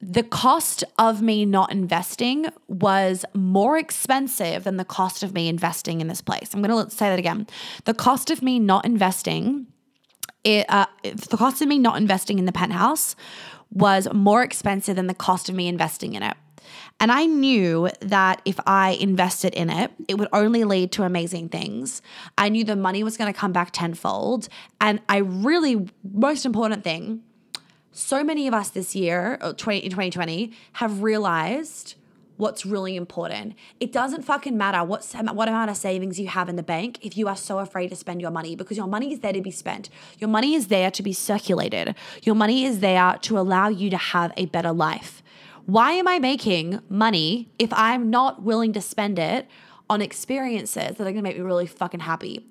The 0.00 0.24
cost 0.24 0.82
of 0.98 1.22
me 1.22 1.46
not 1.46 1.70
investing 1.70 2.46
was 2.66 3.24
more 3.34 3.78
expensive 3.78 4.64
than 4.64 4.78
the 4.78 4.84
cost 4.84 5.22
of 5.22 5.32
me 5.32 5.48
investing 5.48 6.00
in 6.00 6.08
this 6.08 6.20
place. 6.20 6.50
I'm 6.52 6.62
going 6.62 6.84
to 6.84 6.90
say 6.90 7.08
that 7.08 7.20
again. 7.20 7.46
The 7.84 7.94
cost 7.94 8.32
of 8.32 8.42
me 8.42 8.58
not 8.58 8.84
investing, 8.84 9.68
it, 10.44 10.66
uh, 10.68 10.86
the 11.02 11.36
cost 11.36 11.62
of 11.62 11.68
me 11.68 11.78
not 11.78 11.96
investing 11.96 12.38
in 12.38 12.44
the 12.44 12.52
penthouse 12.52 13.16
was 13.72 14.08
more 14.12 14.42
expensive 14.42 14.96
than 14.96 15.06
the 15.06 15.14
cost 15.14 15.48
of 15.48 15.54
me 15.54 15.68
investing 15.68 16.14
in 16.14 16.22
it. 16.22 16.36
And 17.00 17.10
I 17.10 17.26
knew 17.26 17.88
that 18.00 18.40
if 18.44 18.60
I 18.66 18.90
invested 18.90 19.54
in 19.54 19.70
it, 19.70 19.90
it 20.08 20.18
would 20.18 20.28
only 20.32 20.64
lead 20.64 20.92
to 20.92 21.02
amazing 21.02 21.48
things. 21.48 22.02
I 22.38 22.48
knew 22.48 22.64
the 22.64 22.76
money 22.76 23.02
was 23.02 23.16
going 23.16 23.32
to 23.32 23.38
come 23.38 23.52
back 23.52 23.72
tenfold. 23.72 24.48
And 24.80 25.00
I 25.08 25.18
really, 25.18 25.88
most 26.12 26.46
important 26.46 26.84
thing, 26.84 27.22
so 27.90 28.22
many 28.22 28.46
of 28.46 28.54
us 28.54 28.70
this 28.70 28.94
year, 28.94 29.38
uh, 29.40 29.52
20, 29.52 29.78
in 29.78 29.90
2020, 29.90 30.52
have 30.74 31.02
realized 31.02 31.96
what's 32.42 32.66
really 32.66 32.96
important. 32.96 33.54
It 33.78 33.92
doesn't 33.92 34.22
fucking 34.22 34.58
matter 34.58 34.82
what, 34.82 35.04
what 35.32 35.48
amount 35.48 35.70
of 35.70 35.76
savings 35.76 36.18
you 36.18 36.26
have 36.26 36.48
in 36.48 36.56
the 36.56 36.62
bank 36.62 36.98
if 37.00 37.16
you 37.16 37.28
are 37.28 37.36
so 37.36 37.60
afraid 37.60 37.88
to 37.90 37.96
spend 37.96 38.20
your 38.20 38.32
money 38.32 38.56
because 38.56 38.76
your 38.76 38.88
money 38.88 39.12
is 39.12 39.20
there 39.20 39.32
to 39.32 39.40
be 39.40 39.52
spent. 39.52 39.88
Your 40.18 40.28
money 40.28 40.54
is 40.54 40.66
there 40.66 40.90
to 40.90 41.02
be 41.04 41.12
circulated. 41.12 41.94
Your 42.24 42.34
money 42.34 42.64
is 42.64 42.80
there 42.80 43.16
to 43.22 43.38
allow 43.38 43.68
you 43.68 43.90
to 43.90 43.96
have 43.96 44.32
a 44.36 44.46
better 44.46 44.72
life. 44.72 45.22
Why 45.66 45.92
am 45.92 46.08
I 46.08 46.18
making 46.18 46.80
money 46.88 47.48
if 47.60 47.72
I'm 47.72 48.10
not 48.10 48.42
willing 48.42 48.72
to 48.72 48.80
spend 48.80 49.20
it 49.20 49.46
on 49.88 50.02
experiences 50.02 50.96
that 50.96 51.06
are 51.06 51.12
gonna 51.12 51.22
make 51.22 51.36
me 51.36 51.42
really 51.42 51.68
fucking 51.68 52.00
happy? 52.00 52.44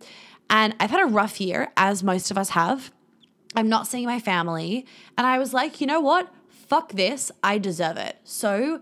And 0.49 0.73
I've 0.79 0.91
had 0.91 1.01
a 1.01 1.05
rough 1.05 1.41
year, 1.41 1.73
as 1.75 2.01
most 2.01 2.31
of 2.31 2.37
us 2.37 2.51
have. 2.51 2.91
I'm 3.57 3.67
not 3.67 3.87
seeing 3.87 4.05
my 4.05 4.21
family. 4.21 4.85
And 5.17 5.27
I 5.27 5.37
was 5.37 5.53
like, 5.53 5.81
you 5.81 5.87
know 5.87 5.99
what? 5.99 6.33
Fuck 6.49 6.93
this. 6.93 7.29
I 7.43 7.57
deserve 7.57 7.97
it. 7.97 8.17
So, 8.23 8.79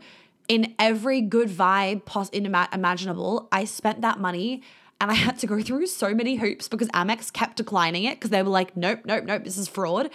in 0.50 0.76
every 0.78 1.22
good 1.22 1.48
vibe 1.48 2.04
pos- 2.04 2.30
imaginable, 2.30 3.48
I 3.52 3.64
spent 3.64 4.02
that 4.02 4.20
money 4.20 4.64
and 5.00 5.10
I 5.10 5.14
had 5.14 5.40
to 5.40 5.48
go 5.48 5.62
through 5.62 5.88
so 5.88 6.14
many 6.14 6.36
hoops 6.36 6.68
because 6.68 6.90
Amex 6.90 7.32
kept 7.32 7.56
declining 7.56 8.04
it 8.04 8.16
because 8.16 8.32
they 8.32 8.44
were 8.44 8.50
like, 8.50 8.76
nope, 8.76 9.02
nope, 9.06 9.24
nope, 9.24 9.46
this 9.46 9.58
is 9.58 9.70
fraud. 9.70 10.10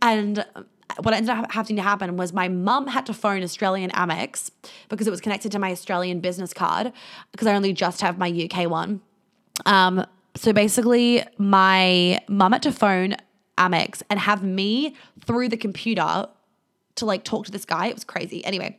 And 0.00 0.44
what 1.00 1.14
ended 1.14 1.30
up 1.30 1.50
having 1.50 1.76
to 1.76 1.82
happen 1.82 2.16
was 2.16 2.32
my 2.32 2.48
mum 2.48 2.86
had 2.86 3.06
to 3.06 3.14
phone 3.14 3.42
Australian 3.42 3.90
Amex 3.90 4.50
because 4.88 5.06
it 5.06 5.10
was 5.10 5.20
connected 5.20 5.50
to 5.52 5.58
my 5.58 5.72
Australian 5.72 6.20
business 6.20 6.52
card 6.52 6.92
because 7.32 7.48
I 7.48 7.54
only 7.54 7.72
just 7.72 8.00
have 8.02 8.18
my 8.18 8.28
UK 8.28 8.70
one. 8.70 9.00
Um, 9.66 10.06
so 10.34 10.52
basically, 10.52 11.24
my 11.36 12.20
mum 12.28 12.52
had 12.52 12.62
to 12.62 12.72
phone 12.72 13.16
Amex 13.56 14.02
and 14.08 14.20
have 14.20 14.42
me 14.42 14.94
through 15.26 15.48
the 15.48 15.56
computer 15.56 16.28
to 16.96 17.06
like 17.06 17.24
talk 17.24 17.46
to 17.46 17.52
this 17.52 17.64
guy. 17.64 17.86
It 17.86 17.94
was 17.94 18.04
crazy. 18.04 18.44
Anyway, 18.44 18.78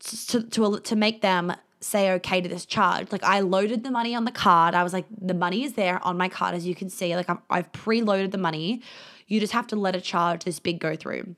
to 0.00 0.42
to 0.42 0.80
to 0.80 0.96
make 0.96 1.22
them 1.22 1.54
say 1.80 2.12
okay 2.12 2.40
to 2.40 2.48
this 2.48 2.66
charge. 2.66 3.12
Like 3.12 3.22
I 3.22 3.40
loaded 3.40 3.84
the 3.84 3.90
money 3.90 4.14
on 4.14 4.24
the 4.24 4.32
card. 4.32 4.74
I 4.74 4.82
was 4.82 4.92
like, 4.92 5.06
the 5.20 5.34
money 5.34 5.64
is 5.64 5.74
there 5.74 6.04
on 6.04 6.16
my 6.16 6.28
card, 6.28 6.54
as 6.54 6.66
you 6.66 6.74
can 6.74 6.90
see. 6.90 7.14
Like 7.14 7.28
i 7.28 7.56
have 7.56 7.72
preloaded 7.72 8.32
the 8.32 8.38
money. 8.38 8.82
You 9.26 9.40
just 9.40 9.52
have 9.52 9.66
to 9.68 9.76
let 9.76 9.94
a 9.94 10.00
charge 10.00 10.44
this 10.44 10.58
big 10.58 10.80
go 10.80 10.96
through. 10.96 11.36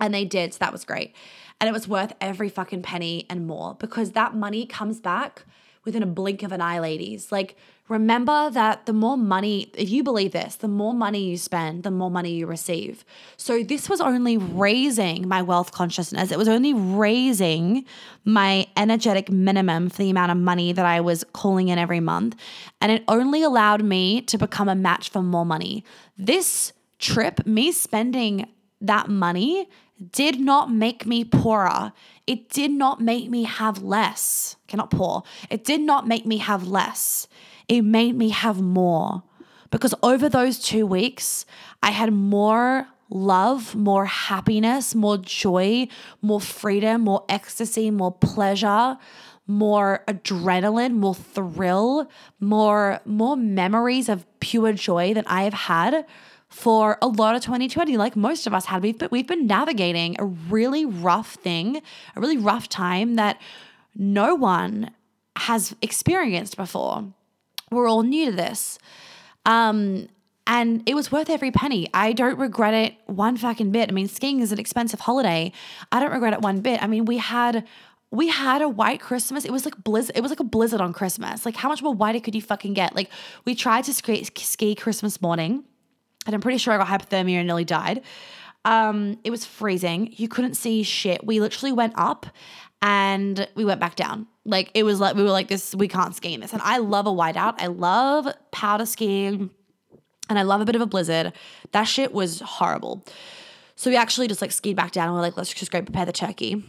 And 0.00 0.12
they 0.14 0.24
did. 0.24 0.54
So 0.54 0.58
that 0.58 0.72
was 0.72 0.84
great. 0.84 1.14
And 1.60 1.68
it 1.68 1.72
was 1.72 1.86
worth 1.86 2.14
every 2.20 2.48
fucking 2.48 2.82
penny 2.82 3.26
and 3.30 3.46
more 3.46 3.74
because 3.74 4.12
that 4.12 4.34
money 4.34 4.66
comes 4.66 5.00
back 5.00 5.44
within 5.84 6.02
a 6.02 6.06
blink 6.06 6.42
of 6.42 6.50
an 6.50 6.60
eye, 6.60 6.80
ladies. 6.80 7.30
Like, 7.30 7.56
remember 7.88 8.50
that 8.50 8.86
the 8.86 8.92
more 8.92 9.16
money, 9.16 9.70
if 9.74 9.90
you 9.90 10.02
believe 10.02 10.32
this, 10.32 10.56
the 10.56 10.68
more 10.68 10.94
money 10.94 11.30
you 11.30 11.36
spend, 11.36 11.82
the 11.82 11.90
more 11.90 12.10
money 12.10 12.32
you 12.32 12.46
receive. 12.46 13.04
So, 13.36 13.62
this 13.62 13.88
was 13.88 14.00
only 14.00 14.38
raising 14.38 15.28
my 15.28 15.42
wealth 15.42 15.72
consciousness. 15.72 16.32
It 16.32 16.38
was 16.38 16.48
only 16.48 16.72
raising 16.72 17.84
my 18.24 18.66
energetic 18.76 19.30
minimum 19.30 19.90
for 19.90 19.98
the 19.98 20.10
amount 20.10 20.32
of 20.32 20.38
money 20.38 20.72
that 20.72 20.86
I 20.86 21.00
was 21.00 21.24
calling 21.32 21.68
in 21.68 21.78
every 21.78 22.00
month. 22.00 22.36
And 22.80 22.90
it 22.90 23.04
only 23.08 23.42
allowed 23.42 23.84
me 23.84 24.22
to 24.22 24.38
become 24.38 24.68
a 24.68 24.74
match 24.74 25.10
for 25.10 25.22
more 25.22 25.44
money. 25.44 25.84
This 26.16 26.72
trip, 26.98 27.46
me 27.46 27.70
spending 27.70 28.48
that 28.80 29.08
money 29.08 29.68
did 30.12 30.40
not 30.40 30.70
make 30.70 31.06
me 31.06 31.24
poorer. 31.24 31.92
It 32.26 32.48
did 32.48 32.70
not 32.70 33.00
make 33.00 33.30
me 33.30 33.44
have 33.44 33.82
less. 33.82 34.56
Cannot 34.66 34.90
poor. 34.90 35.22
It 35.50 35.64
did 35.64 35.80
not 35.80 36.08
make 36.08 36.26
me 36.26 36.38
have 36.38 36.66
less. 36.66 37.28
It 37.68 37.82
made 37.82 38.16
me 38.16 38.30
have 38.30 38.60
more. 38.60 39.22
Because 39.70 39.94
over 40.02 40.28
those 40.28 40.58
two 40.58 40.86
weeks, 40.86 41.46
I 41.82 41.90
had 41.90 42.12
more 42.12 42.86
love, 43.10 43.74
more 43.74 44.06
happiness, 44.06 44.94
more 44.94 45.18
joy, 45.18 45.88
more 46.22 46.40
freedom, 46.40 47.02
more 47.02 47.24
ecstasy, 47.28 47.90
more 47.90 48.12
pleasure, 48.12 48.98
more 49.46 50.04
adrenaline, 50.08 50.94
more 50.94 51.14
thrill, 51.14 52.08
more 52.40 53.00
more 53.04 53.36
memories 53.36 54.08
of 54.08 54.26
pure 54.40 54.72
joy 54.72 55.14
than 55.14 55.24
I 55.26 55.42
have 55.44 55.54
had 55.54 56.06
for 56.48 56.98
a 57.02 57.08
lot 57.08 57.34
of 57.34 57.42
2020 57.42 57.96
like 57.96 58.14
most 58.14 58.46
of 58.46 58.54
us 58.54 58.66
had 58.66 58.80
we've 58.80 58.96
been, 58.96 59.08
we've 59.10 59.26
been 59.26 59.46
navigating 59.46 60.14
a 60.20 60.24
really 60.24 60.84
rough 60.84 61.34
thing 61.34 61.82
a 62.14 62.20
really 62.20 62.36
rough 62.36 62.68
time 62.68 63.16
that 63.16 63.40
no 63.96 64.36
one 64.36 64.92
has 65.36 65.74
experienced 65.82 66.56
before 66.56 67.12
we're 67.70 67.88
all 67.88 68.02
new 68.02 68.26
to 68.26 68.32
this 68.36 68.78
um, 69.46 70.08
and 70.46 70.82
it 70.86 70.94
was 70.94 71.10
worth 71.10 71.30
every 71.30 71.50
penny. 71.50 71.88
I 71.94 72.12
don't 72.12 72.38
regret 72.38 72.74
it 72.74 72.94
one 73.06 73.36
fucking 73.36 73.70
bit. 73.70 73.88
I 73.88 73.92
mean, 73.92 74.08
skiing 74.08 74.40
is 74.40 74.52
an 74.52 74.58
expensive 74.58 75.00
holiday. 75.00 75.52
I 75.90 76.00
don't 76.00 76.12
regret 76.12 76.34
it 76.34 76.42
one 76.42 76.60
bit. 76.60 76.82
I 76.82 76.86
mean, 76.86 77.06
we 77.06 77.16
had 77.16 77.66
we 78.10 78.28
had 78.28 78.62
a 78.62 78.68
white 78.68 79.00
Christmas. 79.00 79.44
It 79.44 79.50
was 79.50 79.64
like 79.64 79.82
blizzard. 79.82 80.16
It 80.16 80.20
was 80.20 80.30
like 80.30 80.40
a 80.40 80.44
blizzard 80.44 80.80
on 80.80 80.92
Christmas. 80.92 81.44
Like, 81.44 81.56
how 81.56 81.68
much 81.68 81.82
more 81.82 81.94
whiter 81.94 82.20
could 82.20 82.34
you 82.34 82.42
fucking 82.42 82.74
get? 82.74 82.94
Like, 82.94 83.10
we 83.44 83.54
tried 83.54 83.84
to 83.84 83.94
ski, 83.94 84.22
ski 84.22 84.74
Christmas 84.74 85.20
morning 85.20 85.64
and 86.26 86.34
I'm 86.34 86.40
pretty 86.40 86.58
sure 86.58 86.72
I 86.72 86.78
got 86.78 86.86
hypothermia 86.86 87.36
and 87.36 87.46
nearly 87.46 87.64
died. 87.64 88.02
Um, 88.64 89.18
it 89.24 89.30
was 89.30 89.44
freezing. 89.44 90.14
You 90.16 90.28
couldn't 90.28 90.54
see 90.54 90.82
shit. 90.82 91.24
We 91.24 91.40
literally 91.40 91.72
went 91.72 91.94
up 91.96 92.26
and 92.84 93.48
we 93.54 93.64
went 93.64 93.80
back 93.80 93.96
down. 93.96 94.26
Like 94.44 94.70
it 94.74 94.82
was 94.82 95.00
like 95.00 95.16
we 95.16 95.22
were 95.22 95.30
like 95.30 95.48
this. 95.48 95.74
We 95.74 95.88
can't 95.88 96.14
ski 96.14 96.34
in 96.34 96.40
this. 96.40 96.52
And 96.52 96.60
I 96.60 96.76
love 96.78 97.06
a 97.06 97.10
whiteout. 97.10 97.54
I 97.58 97.68
love 97.68 98.28
powder 98.52 98.84
skiing, 98.84 99.50
and 100.28 100.38
I 100.38 100.42
love 100.42 100.60
a 100.60 100.66
bit 100.66 100.76
of 100.76 100.82
a 100.82 100.86
blizzard. 100.86 101.32
That 101.72 101.84
shit 101.84 102.12
was 102.12 102.40
horrible. 102.40 103.02
So 103.74 103.90
we 103.90 103.96
actually 103.96 104.28
just 104.28 104.42
like 104.42 104.52
skied 104.52 104.76
back 104.76 104.92
down 104.92 105.06
and 105.06 105.14
we're 105.14 105.22
like, 105.22 105.36
let's 105.38 105.52
just 105.52 105.72
go 105.72 105.80
prepare 105.80 106.04
the 106.04 106.12
turkey. 106.12 106.62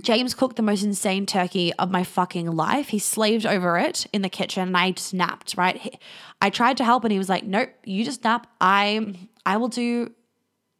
James 0.00 0.34
cooked 0.34 0.54
the 0.54 0.62
most 0.62 0.84
insane 0.84 1.26
turkey 1.26 1.72
of 1.74 1.90
my 1.90 2.04
fucking 2.04 2.52
life. 2.52 2.88
He 2.88 3.00
slaved 3.00 3.44
over 3.44 3.76
it 3.76 4.06
in 4.12 4.22
the 4.22 4.30
kitchen 4.30 4.68
and 4.68 4.76
I 4.76 4.92
just 4.92 5.12
napped, 5.12 5.56
right? 5.58 6.00
I 6.40 6.48
tried 6.48 6.76
to 6.76 6.84
help 6.84 7.04
and 7.04 7.12
he 7.12 7.18
was 7.18 7.28
like, 7.28 7.44
"Nope, 7.44 7.70
you 7.84 8.04
just 8.04 8.22
nap. 8.22 8.46
I 8.60 9.14
I 9.44 9.56
will 9.56 9.68
do 9.68 10.12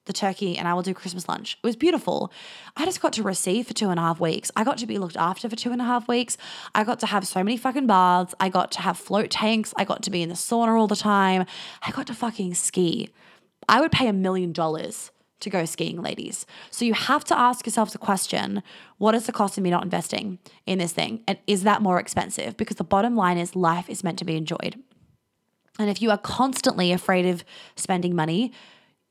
the 0.07 0.13
turkey 0.13 0.57
and 0.57 0.67
I 0.67 0.75
will 0.75 0.83
do 0.83 0.95
Christmas 0.95 1.29
lunch." 1.29 1.59
It 1.63 1.67
was 1.67 1.77
beautiful. 1.77 2.33
I 2.77 2.85
just 2.85 3.01
got 3.01 3.13
to 3.15 3.23
receive 3.23 3.67
for 3.67 3.75
two 3.75 3.91
and 3.91 3.99
a 3.99 4.03
half 4.03 4.21
weeks. 4.21 4.51
I 4.57 4.65
got 4.65 4.79
to 4.79 4.87
be 4.87 4.99
looked 4.99 5.17
after 5.17 5.49
for 5.49 5.57
two 5.57 5.73
and 5.73 5.81
a 5.81 5.85
half 5.85 6.09
weeks. 6.09 6.37
I 6.75 6.85
got 6.85 7.01
to 7.01 7.07
have 7.07 7.27
so 7.27 7.43
many 7.43 7.57
fucking 7.57 7.87
baths. 7.87 8.35
I 8.41 8.49
got 8.49 8.71
to 8.73 8.81
have 8.83 8.99
float 8.99 9.31
tanks. 9.31 9.75
I 9.77 9.85
got 9.85 10.03
to 10.03 10.11
be 10.11 10.23
in 10.23 10.29
the 10.29 10.35
sauna 10.35 10.79
all 10.79 10.87
the 10.87 10.97
time. 10.97 11.47
I 11.83 11.91
got 11.91 12.07
to 12.09 12.15
fucking 12.15 12.55
ski. 12.55 13.11
I 13.69 13.81
would 13.81 13.93
pay 13.93 14.09
a 14.09 14.13
million 14.13 14.53
dollars 14.53 15.11
to 15.41 15.51
go 15.51 15.65
skiing, 15.65 16.03
ladies. 16.03 16.47
So 16.71 16.85
you 16.85 16.95
have 16.95 17.25
to 17.25 17.39
ask 17.39 17.67
yourself 17.67 17.93
the 17.93 17.99
question 17.99 18.63
what 18.99 19.15
is 19.15 19.27
the 19.27 19.33
cost 19.33 19.57
of 19.57 19.65
me 19.65 19.71
not 19.71 19.83
investing 19.83 20.39
in 20.67 20.79
this 20.79 20.93
thing? 20.93 21.23
And 21.27 21.39
is 21.47 21.63
that 21.65 21.83
more 21.83 21.99
expensive? 21.99 22.57
Because 22.57 22.77
the 22.77 22.85
bottom 22.85 23.17
line 23.17 23.39
is 23.39 23.57
life 23.57 23.89
is 23.89 24.05
meant 24.05 24.19
to 24.19 24.25
be 24.25 24.37
enjoyed. 24.37 24.77
And 25.79 25.89
if 25.89 26.03
you 26.03 26.11
are 26.11 26.19
constantly 26.19 26.93
afraid 26.93 27.27
of 27.27 27.45
spending 27.75 28.15
money, 28.15 28.53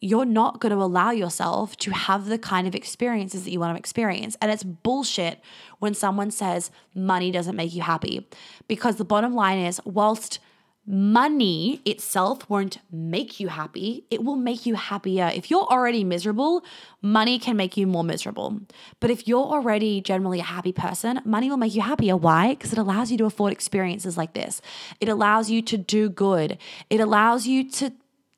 you're 0.01 0.25
not 0.25 0.59
going 0.59 0.71
to 0.71 0.81
allow 0.81 1.11
yourself 1.11 1.75
to 1.77 1.91
have 1.91 2.27
the 2.27 2.37
kind 2.37 2.67
of 2.67 2.75
experiences 2.75 3.43
that 3.43 3.51
you 3.51 3.59
want 3.59 3.75
to 3.75 3.79
experience. 3.79 4.37
And 4.41 4.51
it's 4.51 4.63
bullshit 4.63 5.41
when 5.79 5.93
someone 5.93 6.31
says 6.31 6.71
money 6.95 7.31
doesn't 7.31 7.55
make 7.55 7.73
you 7.73 7.81
happy. 7.81 8.27
Because 8.67 8.95
the 8.95 9.05
bottom 9.05 9.35
line 9.35 9.59
is, 9.59 9.81
whilst 9.83 10.39
money 10.87 11.81
itself 11.85 12.49
won't 12.49 12.79
make 12.91 13.39
you 13.39 13.49
happy, 13.49 14.05
it 14.09 14.23
will 14.23 14.37
make 14.37 14.65
you 14.65 14.73
happier. 14.73 15.29
If 15.35 15.51
you're 15.51 15.67
already 15.67 16.03
miserable, 16.03 16.63
money 17.01 17.37
can 17.37 17.57
make 17.57 17.77
you 17.77 17.85
more 17.85 18.03
miserable. 18.03 18.59
But 18.99 19.11
if 19.11 19.27
you're 19.27 19.45
already 19.45 20.01
generally 20.01 20.39
a 20.39 20.43
happy 20.43 20.71
person, 20.71 21.21
money 21.25 21.49
will 21.49 21.57
make 21.57 21.75
you 21.75 21.81
happier. 21.81 22.15
Why? 22.17 22.49
Because 22.55 22.73
it 22.73 22.79
allows 22.79 23.11
you 23.11 23.17
to 23.19 23.25
afford 23.25 23.51
experiences 23.51 24.17
like 24.17 24.33
this, 24.33 24.61
it 24.99 25.09
allows 25.09 25.51
you 25.51 25.61
to 25.63 25.77
do 25.77 26.09
good, 26.09 26.57
it 26.89 26.99
allows 26.99 27.45
you 27.45 27.69
to 27.71 27.91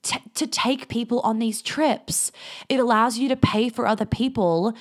t- 0.04 0.20
to 0.36 0.48
take 0.48 0.88
people 0.88 1.20
on 1.22 1.40
these 1.40 1.62
trips. 1.62 2.32
It 2.70 2.80
allows 2.80 3.18
you 3.18 3.30
to 3.30 3.36
pay 3.36 3.70
for 3.70 3.88
other 3.88 4.06
people 4.06 4.74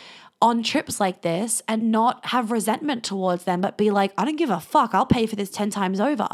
on 0.43 0.63
trips 0.63 1.01
like 1.01 1.23
this 1.23 1.63
and 1.69 1.93
not 1.93 2.27
have 2.27 2.51
resentment 2.51 3.05
towards 3.05 3.45
them, 3.45 3.61
but 3.61 3.77
be 3.77 3.91
like, 3.91 4.13
I 4.17 4.25
don't 4.25 4.37
give 4.37 4.51
a 4.51 4.61
fuck. 4.61 4.95
I'll 4.95 5.07
pay 5.07 5.27
for 5.27 5.37
this 5.37 5.51
10 5.51 5.71
times 5.71 6.01
over. 6.01 6.29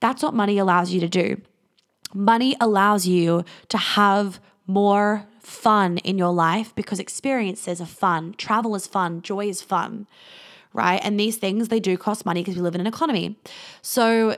That's 0.00 0.22
what 0.22 0.34
money 0.34 0.58
allows 0.58 0.92
you 0.92 1.00
to 1.00 1.08
do. 1.08 1.40
Money 2.14 2.56
allows 2.60 3.06
you 3.06 3.44
to 3.68 3.76
have 3.76 4.40
more 4.66 5.26
fun 5.40 5.98
in 5.98 6.16
your 6.16 6.32
life 6.32 6.74
because 6.74 6.98
experiences 6.98 7.80
are 7.80 7.86
fun, 7.86 8.34
travel 8.38 8.74
is 8.74 8.86
fun, 8.86 9.20
joy 9.20 9.46
is 9.46 9.60
fun, 9.60 10.06
right? 10.72 11.00
And 11.04 11.20
these 11.20 11.36
things, 11.36 11.68
they 11.68 11.80
do 11.80 11.98
cost 11.98 12.24
money 12.24 12.40
because 12.40 12.56
we 12.56 12.62
live 12.62 12.74
in 12.74 12.80
an 12.80 12.86
economy. 12.86 13.38
So, 13.82 14.36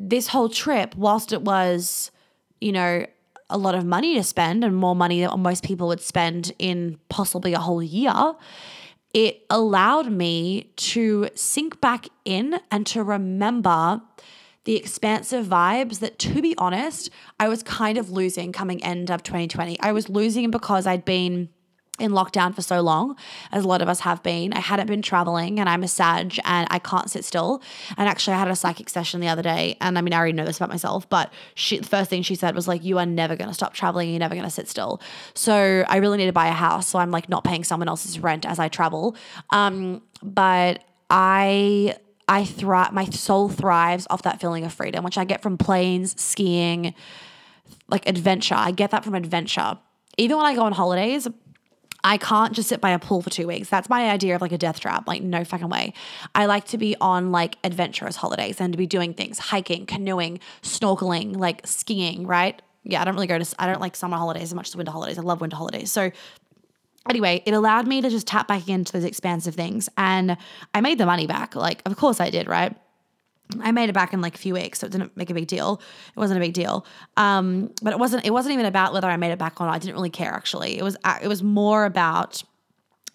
this 0.00 0.28
whole 0.28 0.48
trip, 0.48 0.94
whilst 0.94 1.32
it 1.32 1.42
was 1.42 2.12
you 2.60 2.72
know, 2.72 3.06
a 3.50 3.58
lot 3.58 3.74
of 3.74 3.84
money 3.84 4.14
to 4.14 4.22
spend 4.22 4.62
and 4.62 4.76
more 4.76 4.94
money 4.94 5.22
than 5.22 5.40
most 5.40 5.64
people 5.64 5.88
would 5.88 6.00
spend 6.00 6.52
in 6.58 6.98
possibly 7.08 7.54
a 7.54 7.58
whole 7.58 7.82
year, 7.82 8.34
it 9.14 9.44
allowed 9.48 10.12
me 10.12 10.70
to 10.76 11.28
sink 11.34 11.80
back 11.80 12.08
in 12.24 12.60
and 12.70 12.86
to 12.86 13.02
remember 13.02 14.02
the 14.64 14.76
expansive 14.76 15.46
vibes 15.46 16.00
that, 16.00 16.18
to 16.18 16.42
be 16.42 16.54
honest, 16.58 17.08
I 17.40 17.48
was 17.48 17.62
kind 17.62 17.96
of 17.96 18.10
losing 18.10 18.52
coming 18.52 18.84
end 18.84 19.10
of 19.10 19.22
2020. 19.22 19.80
I 19.80 19.92
was 19.92 20.10
losing 20.10 20.50
because 20.50 20.86
I'd 20.86 21.06
been 21.06 21.48
in 21.98 22.12
lockdown 22.12 22.54
for 22.54 22.62
so 22.62 22.80
long, 22.80 23.16
as 23.52 23.64
a 23.64 23.68
lot 23.68 23.82
of 23.82 23.88
us 23.88 24.00
have 24.00 24.22
been. 24.22 24.52
I 24.52 24.60
hadn't 24.60 24.86
been 24.86 25.02
traveling 25.02 25.58
and 25.60 25.68
I'm 25.68 25.82
a 25.82 25.88
Sag 25.88 26.38
and 26.44 26.66
I 26.70 26.78
can't 26.78 27.10
sit 27.10 27.24
still. 27.24 27.62
And 27.96 28.08
actually, 28.08 28.34
I 28.34 28.38
had 28.38 28.48
a 28.48 28.56
psychic 28.56 28.88
session 28.88 29.20
the 29.20 29.28
other 29.28 29.42
day. 29.42 29.76
And 29.80 29.98
I 29.98 30.00
mean, 30.00 30.12
I 30.14 30.18
already 30.18 30.32
know 30.32 30.44
this 30.44 30.56
about 30.56 30.68
myself, 30.68 31.08
but 31.08 31.32
she, 31.54 31.78
the 31.78 31.88
first 31.88 32.10
thing 32.10 32.22
she 32.22 32.34
said 32.34 32.54
was 32.54 32.68
like, 32.68 32.84
You 32.84 32.98
are 32.98 33.06
never 33.06 33.36
going 33.36 33.48
to 33.48 33.54
stop 33.54 33.74
traveling. 33.74 34.10
You're 34.10 34.20
never 34.20 34.34
going 34.34 34.44
to 34.44 34.50
sit 34.50 34.68
still. 34.68 35.00
So 35.34 35.84
I 35.88 35.96
really 35.96 36.18
need 36.18 36.26
to 36.26 36.32
buy 36.32 36.48
a 36.48 36.52
house. 36.52 36.88
So 36.88 36.98
I'm 36.98 37.10
like 37.10 37.28
not 37.28 37.44
paying 37.44 37.64
someone 37.64 37.88
else's 37.88 38.18
rent 38.18 38.46
as 38.46 38.58
I 38.58 38.68
travel. 38.68 39.16
Um, 39.50 40.02
but 40.22 40.84
I. 41.10 41.96
I 42.30 42.44
thrive, 42.44 42.92
my 42.92 43.06
soul 43.06 43.48
thrives 43.48 44.06
off 44.10 44.20
that 44.24 44.38
feeling 44.38 44.66
of 44.66 44.72
freedom, 44.74 45.02
which 45.02 45.16
I 45.16 45.24
get 45.24 45.40
from 45.40 45.56
planes, 45.56 46.20
skiing, 46.20 46.92
like 47.88 48.06
adventure. 48.06 48.54
I 48.54 48.70
get 48.70 48.90
that 48.90 49.02
from 49.02 49.14
adventure. 49.14 49.78
Even 50.18 50.36
when 50.36 50.44
I 50.44 50.54
go 50.54 50.62
on 50.62 50.72
holidays, 50.72 51.26
I 52.08 52.16
can't 52.16 52.54
just 52.54 52.70
sit 52.70 52.80
by 52.80 52.92
a 52.92 52.98
pool 52.98 53.20
for 53.20 53.28
two 53.28 53.46
weeks. 53.46 53.68
That's 53.68 53.90
my 53.90 54.08
idea 54.08 54.34
of 54.34 54.40
like 54.40 54.50
a 54.50 54.56
death 54.56 54.80
trap. 54.80 55.06
Like, 55.06 55.22
no 55.22 55.44
fucking 55.44 55.68
way. 55.68 55.92
I 56.34 56.46
like 56.46 56.64
to 56.68 56.78
be 56.78 56.96
on 57.02 57.32
like 57.32 57.58
adventurous 57.62 58.16
holidays 58.16 58.62
and 58.62 58.72
to 58.72 58.78
be 58.78 58.86
doing 58.86 59.12
things 59.12 59.38
hiking, 59.38 59.84
canoeing, 59.84 60.40
snorkeling, 60.62 61.36
like 61.36 61.66
skiing, 61.66 62.26
right? 62.26 62.62
Yeah, 62.82 63.02
I 63.02 63.04
don't 63.04 63.12
really 63.12 63.26
go 63.26 63.38
to, 63.38 63.54
I 63.58 63.66
don't 63.66 63.82
like 63.82 63.94
summer 63.94 64.16
holidays 64.16 64.44
as 64.44 64.54
much 64.54 64.68
as 64.68 64.76
winter 64.76 64.90
holidays. 64.90 65.18
I 65.18 65.20
love 65.20 65.42
winter 65.42 65.56
holidays. 65.56 65.92
So, 65.92 66.10
anyway, 67.10 67.42
it 67.44 67.52
allowed 67.52 67.86
me 67.86 68.00
to 68.00 68.08
just 68.08 68.26
tap 68.26 68.48
back 68.48 68.70
into 68.70 68.90
those 68.90 69.04
expansive 69.04 69.54
things. 69.54 69.90
And 69.98 70.38
I 70.72 70.80
made 70.80 70.96
the 70.96 71.04
money 71.04 71.26
back. 71.26 71.54
Like, 71.56 71.82
of 71.84 71.94
course 71.98 72.20
I 72.20 72.30
did, 72.30 72.48
right? 72.48 72.74
I 73.60 73.72
made 73.72 73.88
it 73.88 73.94
back 73.94 74.12
in 74.12 74.20
like 74.20 74.34
a 74.34 74.38
few 74.38 74.54
weeks, 74.54 74.80
so 74.80 74.86
it 74.86 74.92
didn't 74.92 75.16
make 75.16 75.30
a 75.30 75.34
big 75.34 75.46
deal. 75.46 75.80
It 76.14 76.18
wasn't 76.18 76.38
a 76.38 76.40
big 76.40 76.52
deal, 76.52 76.84
um, 77.16 77.72
but 77.82 77.92
it 77.92 77.98
wasn't. 77.98 78.26
It 78.26 78.32
wasn't 78.32 78.54
even 78.54 78.66
about 78.66 78.92
whether 78.92 79.08
I 79.08 79.16
made 79.16 79.30
it 79.30 79.38
back 79.38 79.60
or 79.60 79.66
not. 79.66 79.74
I 79.74 79.78
didn't 79.78 79.94
really 79.94 80.10
care 80.10 80.32
actually. 80.32 80.78
It 80.78 80.82
was. 80.82 80.96
It 81.22 81.28
was 81.28 81.42
more 81.42 81.84
about 81.84 82.42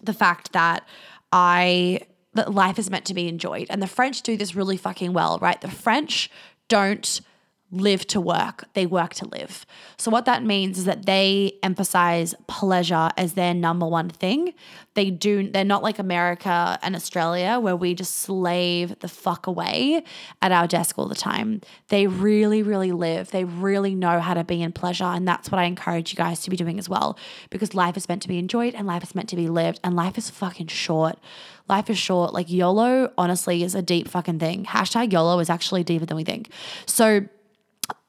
the 0.02 0.12
fact 0.12 0.52
that 0.52 0.86
I 1.32 2.00
that 2.34 2.52
life 2.52 2.78
is 2.78 2.90
meant 2.90 3.04
to 3.06 3.14
be 3.14 3.28
enjoyed, 3.28 3.66
and 3.70 3.80
the 3.80 3.86
French 3.86 4.22
do 4.22 4.36
this 4.36 4.54
really 4.54 4.76
fucking 4.76 5.12
well, 5.12 5.38
right? 5.40 5.60
The 5.60 5.70
French 5.70 6.30
don't 6.68 7.20
live 7.74 8.06
to 8.08 8.20
work, 8.20 8.64
they 8.74 8.86
work 8.86 9.14
to 9.14 9.28
live. 9.28 9.66
So, 9.96 10.10
what 10.10 10.24
that 10.24 10.44
means 10.44 10.78
is 10.78 10.84
that 10.84 11.06
they 11.06 11.58
emphasize 11.62 12.34
pleasure 12.46 13.10
as 13.16 13.34
their 13.34 13.54
number 13.54 13.86
one 13.86 14.08
thing. 14.08 14.54
They 14.94 15.10
do, 15.10 15.50
they're 15.50 15.64
not 15.64 15.82
like 15.82 15.98
America 15.98 16.78
and 16.82 16.94
Australia 16.94 17.58
where 17.58 17.74
we 17.74 17.94
just 17.94 18.18
slave 18.18 18.98
the 19.00 19.08
fuck 19.08 19.46
away 19.46 20.04
at 20.40 20.52
our 20.52 20.68
desk 20.68 20.98
all 20.98 21.08
the 21.08 21.16
time. 21.16 21.60
They 21.88 22.06
really, 22.06 22.62
really 22.62 22.92
live. 22.92 23.32
They 23.32 23.44
really 23.44 23.94
know 23.94 24.20
how 24.20 24.34
to 24.34 24.44
be 24.44 24.62
in 24.62 24.72
pleasure. 24.72 25.04
And 25.04 25.26
that's 25.26 25.50
what 25.50 25.58
I 25.58 25.64
encourage 25.64 26.12
you 26.12 26.16
guys 26.16 26.42
to 26.42 26.50
be 26.50 26.56
doing 26.56 26.78
as 26.78 26.88
well 26.88 27.18
because 27.50 27.74
life 27.74 27.96
is 27.96 28.08
meant 28.08 28.22
to 28.22 28.28
be 28.28 28.38
enjoyed 28.38 28.74
and 28.74 28.86
life 28.86 29.02
is 29.02 29.14
meant 29.14 29.28
to 29.30 29.36
be 29.36 29.48
lived 29.48 29.80
and 29.82 29.96
life 29.96 30.16
is 30.16 30.30
fucking 30.30 30.68
short. 30.68 31.18
Life 31.68 31.88
is 31.88 31.98
short. 31.98 32.32
Like 32.32 32.50
YOLO, 32.50 33.12
honestly, 33.16 33.62
is 33.62 33.74
a 33.74 33.82
deep 33.82 34.08
fucking 34.08 34.38
thing. 34.38 34.64
Hashtag 34.64 35.12
YOLO 35.12 35.38
is 35.40 35.48
actually 35.50 35.82
deeper 35.82 36.04
than 36.04 36.16
we 36.16 36.24
think. 36.24 36.50
So, 36.86 37.26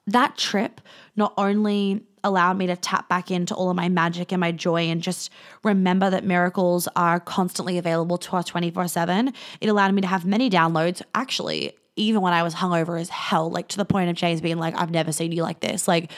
that 0.08 0.38
trip 0.38 0.82
not 1.16 1.34
only 1.38 2.03
allowed 2.24 2.58
me 2.58 2.68
to 2.68 2.76
tap 2.76 3.08
back 3.08 3.30
into 3.30 3.53
all 3.53 3.70
of 3.70 3.76
my 3.76 3.88
magic 3.88 4.32
and 4.32 4.39
my 4.39 4.51
joy 4.51 4.82
and 4.84 5.01
just 5.01 5.32
remember 5.64 6.10
that 6.10 6.24
miracles 6.24 6.88
are 6.95 7.20
constantly 7.20 7.78
available 7.78 8.18
to 8.18 8.36
us 8.36 8.45
24 8.45 8.88
7. 8.88 9.34
It 9.62 9.70
allowed 9.70 9.93
me 9.93 10.01
to 10.01 10.08
have 10.08 10.26
many 10.26 10.49
downloads. 10.49 11.01
Actually, 11.14 11.74
even 11.95 12.22
when 12.22 12.34
I 12.34 12.43
was 12.43 12.56
hungover 12.56 12.99
as 12.99 13.10
hell, 13.10 13.49
like 13.49 13.68
to 13.70 13.78
the 13.78 13.86
point 13.86 14.10
of 14.10 14.16
James 14.16 14.41
being 14.41 14.58
like, 14.58 14.80
I've 14.80 14.91
never 14.91 15.12
seen 15.12 15.32
you 15.32 15.43
like 15.43 15.60
this. 15.60 15.88
Like, 15.88 16.12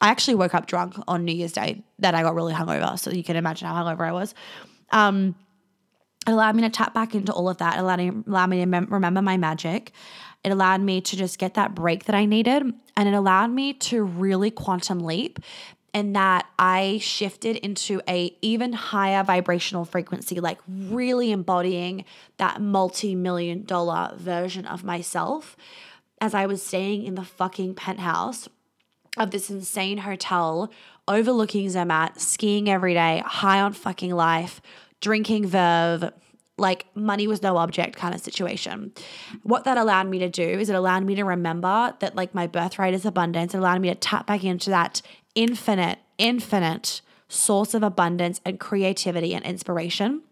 I 0.00 0.08
actually 0.08 0.34
woke 0.34 0.54
up 0.54 0.66
drunk 0.66 0.94
on 1.08 1.24
New 1.24 1.32
Year's 1.32 1.52
Day 1.52 1.82
that 2.00 2.14
I 2.14 2.22
got 2.22 2.34
really 2.34 2.52
hungover. 2.52 2.98
So 2.98 3.10
you 3.10 3.24
can 3.24 3.36
imagine 3.36 3.68
how 3.68 3.74
hungover 3.82 4.06
I 4.06 4.12
was. 4.12 4.34
Um, 4.90 5.34
it 6.26 6.32
allowed 6.32 6.56
me 6.56 6.62
to 6.62 6.70
tap 6.70 6.92
back 6.92 7.14
into 7.14 7.32
all 7.32 7.48
of 7.48 7.58
that. 7.58 7.78
Allowed 7.78 7.98
me, 7.98 8.10
allowed 8.26 8.50
me 8.50 8.58
to 8.58 8.66
mem- 8.66 8.88
remember 8.90 9.22
my 9.22 9.36
magic. 9.36 9.92
It 10.46 10.52
allowed 10.52 10.80
me 10.80 11.00
to 11.00 11.16
just 11.16 11.40
get 11.40 11.54
that 11.54 11.74
break 11.74 12.04
that 12.04 12.14
I 12.14 12.24
needed. 12.24 12.62
And 12.96 13.08
it 13.08 13.14
allowed 13.14 13.50
me 13.50 13.72
to 13.74 14.04
really 14.04 14.52
quantum 14.52 15.00
leap 15.00 15.40
and 15.92 16.14
that 16.14 16.46
I 16.56 16.98
shifted 17.02 17.56
into 17.56 18.00
a 18.08 18.36
even 18.42 18.72
higher 18.72 19.24
vibrational 19.24 19.84
frequency, 19.84 20.38
like 20.38 20.58
really 20.68 21.32
embodying 21.32 22.04
that 22.36 22.60
multi-million 22.60 23.64
dollar 23.64 24.14
version 24.16 24.66
of 24.66 24.84
myself 24.84 25.56
as 26.20 26.32
I 26.32 26.46
was 26.46 26.62
staying 26.62 27.02
in 27.02 27.16
the 27.16 27.24
fucking 27.24 27.74
penthouse 27.74 28.48
of 29.16 29.32
this 29.32 29.50
insane 29.50 29.98
hotel 29.98 30.70
overlooking 31.08 31.68
Zermatt, 31.70 32.20
skiing 32.20 32.70
every 32.70 32.94
day, 32.94 33.20
high 33.26 33.60
on 33.60 33.72
fucking 33.72 34.14
life, 34.14 34.60
drinking 35.00 35.48
Veuve, 35.48 36.12
like 36.58 36.86
money 36.94 37.26
was 37.26 37.42
no 37.42 37.56
object 37.58 37.96
kind 37.96 38.14
of 38.14 38.20
situation. 38.20 38.92
What 39.42 39.64
that 39.64 39.76
allowed 39.76 40.08
me 40.08 40.18
to 40.20 40.28
do 40.28 40.42
is 40.42 40.70
it 40.70 40.76
allowed 40.76 41.04
me 41.04 41.14
to 41.16 41.24
remember 41.24 41.94
that 42.00 42.16
like 42.16 42.34
my 42.34 42.46
birthright 42.46 42.94
is 42.94 43.04
abundance. 43.04 43.54
It 43.54 43.58
allowed 43.58 43.80
me 43.80 43.88
to 43.88 43.94
tap 43.94 44.26
back 44.26 44.42
into 44.42 44.70
that 44.70 45.02
infinite, 45.34 45.98
infinite 46.18 47.02
source 47.28 47.74
of 47.74 47.82
abundance 47.82 48.40
and 48.44 48.58
creativity 48.58 49.34
and 49.34 49.44
inspiration. 49.44 50.22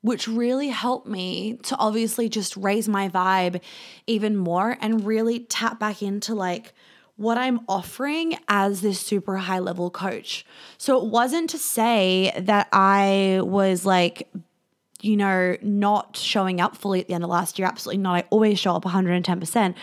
Which 0.00 0.26
really 0.26 0.70
helped 0.70 1.06
me 1.06 1.58
to 1.62 1.76
obviously 1.76 2.28
just 2.28 2.56
raise 2.56 2.88
my 2.88 3.08
vibe 3.08 3.60
even 4.08 4.36
more 4.36 4.76
and 4.80 5.06
really 5.06 5.40
tap 5.40 5.78
back 5.78 6.02
into 6.02 6.34
like 6.34 6.72
what 7.14 7.38
I'm 7.38 7.60
offering 7.68 8.36
as 8.48 8.80
this 8.80 8.98
super 8.98 9.36
high 9.36 9.60
level 9.60 9.90
coach. 9.90 10.44
So 10.76 11.00
it 11.00 11.08
wasn't 11.08 11.50
to 11.50 11.58
say 11.58 12.32
that 12.36 12.66
I 12.72 13.42
was 13.44 13.86
like 13.86 14.28
you 15.02 15.16
know, 15.16 15.56
not 15.62 16.16
showing 16.16 16.60
up 16.60 16.76
fully 16.76 17.00
at 17.00 17.08
the 17.08 17.14
end 17.14 17.24
of 17.24 17.30
last 17.30 17.58
year. 17.58 17.66
Absolutely 17.66 18.02
not. 18.02 18.14
I 18.14 18.24
always 18.30 18.58
show 18.58 18.74
up 18.74 18.84
110%. 18.84 19.74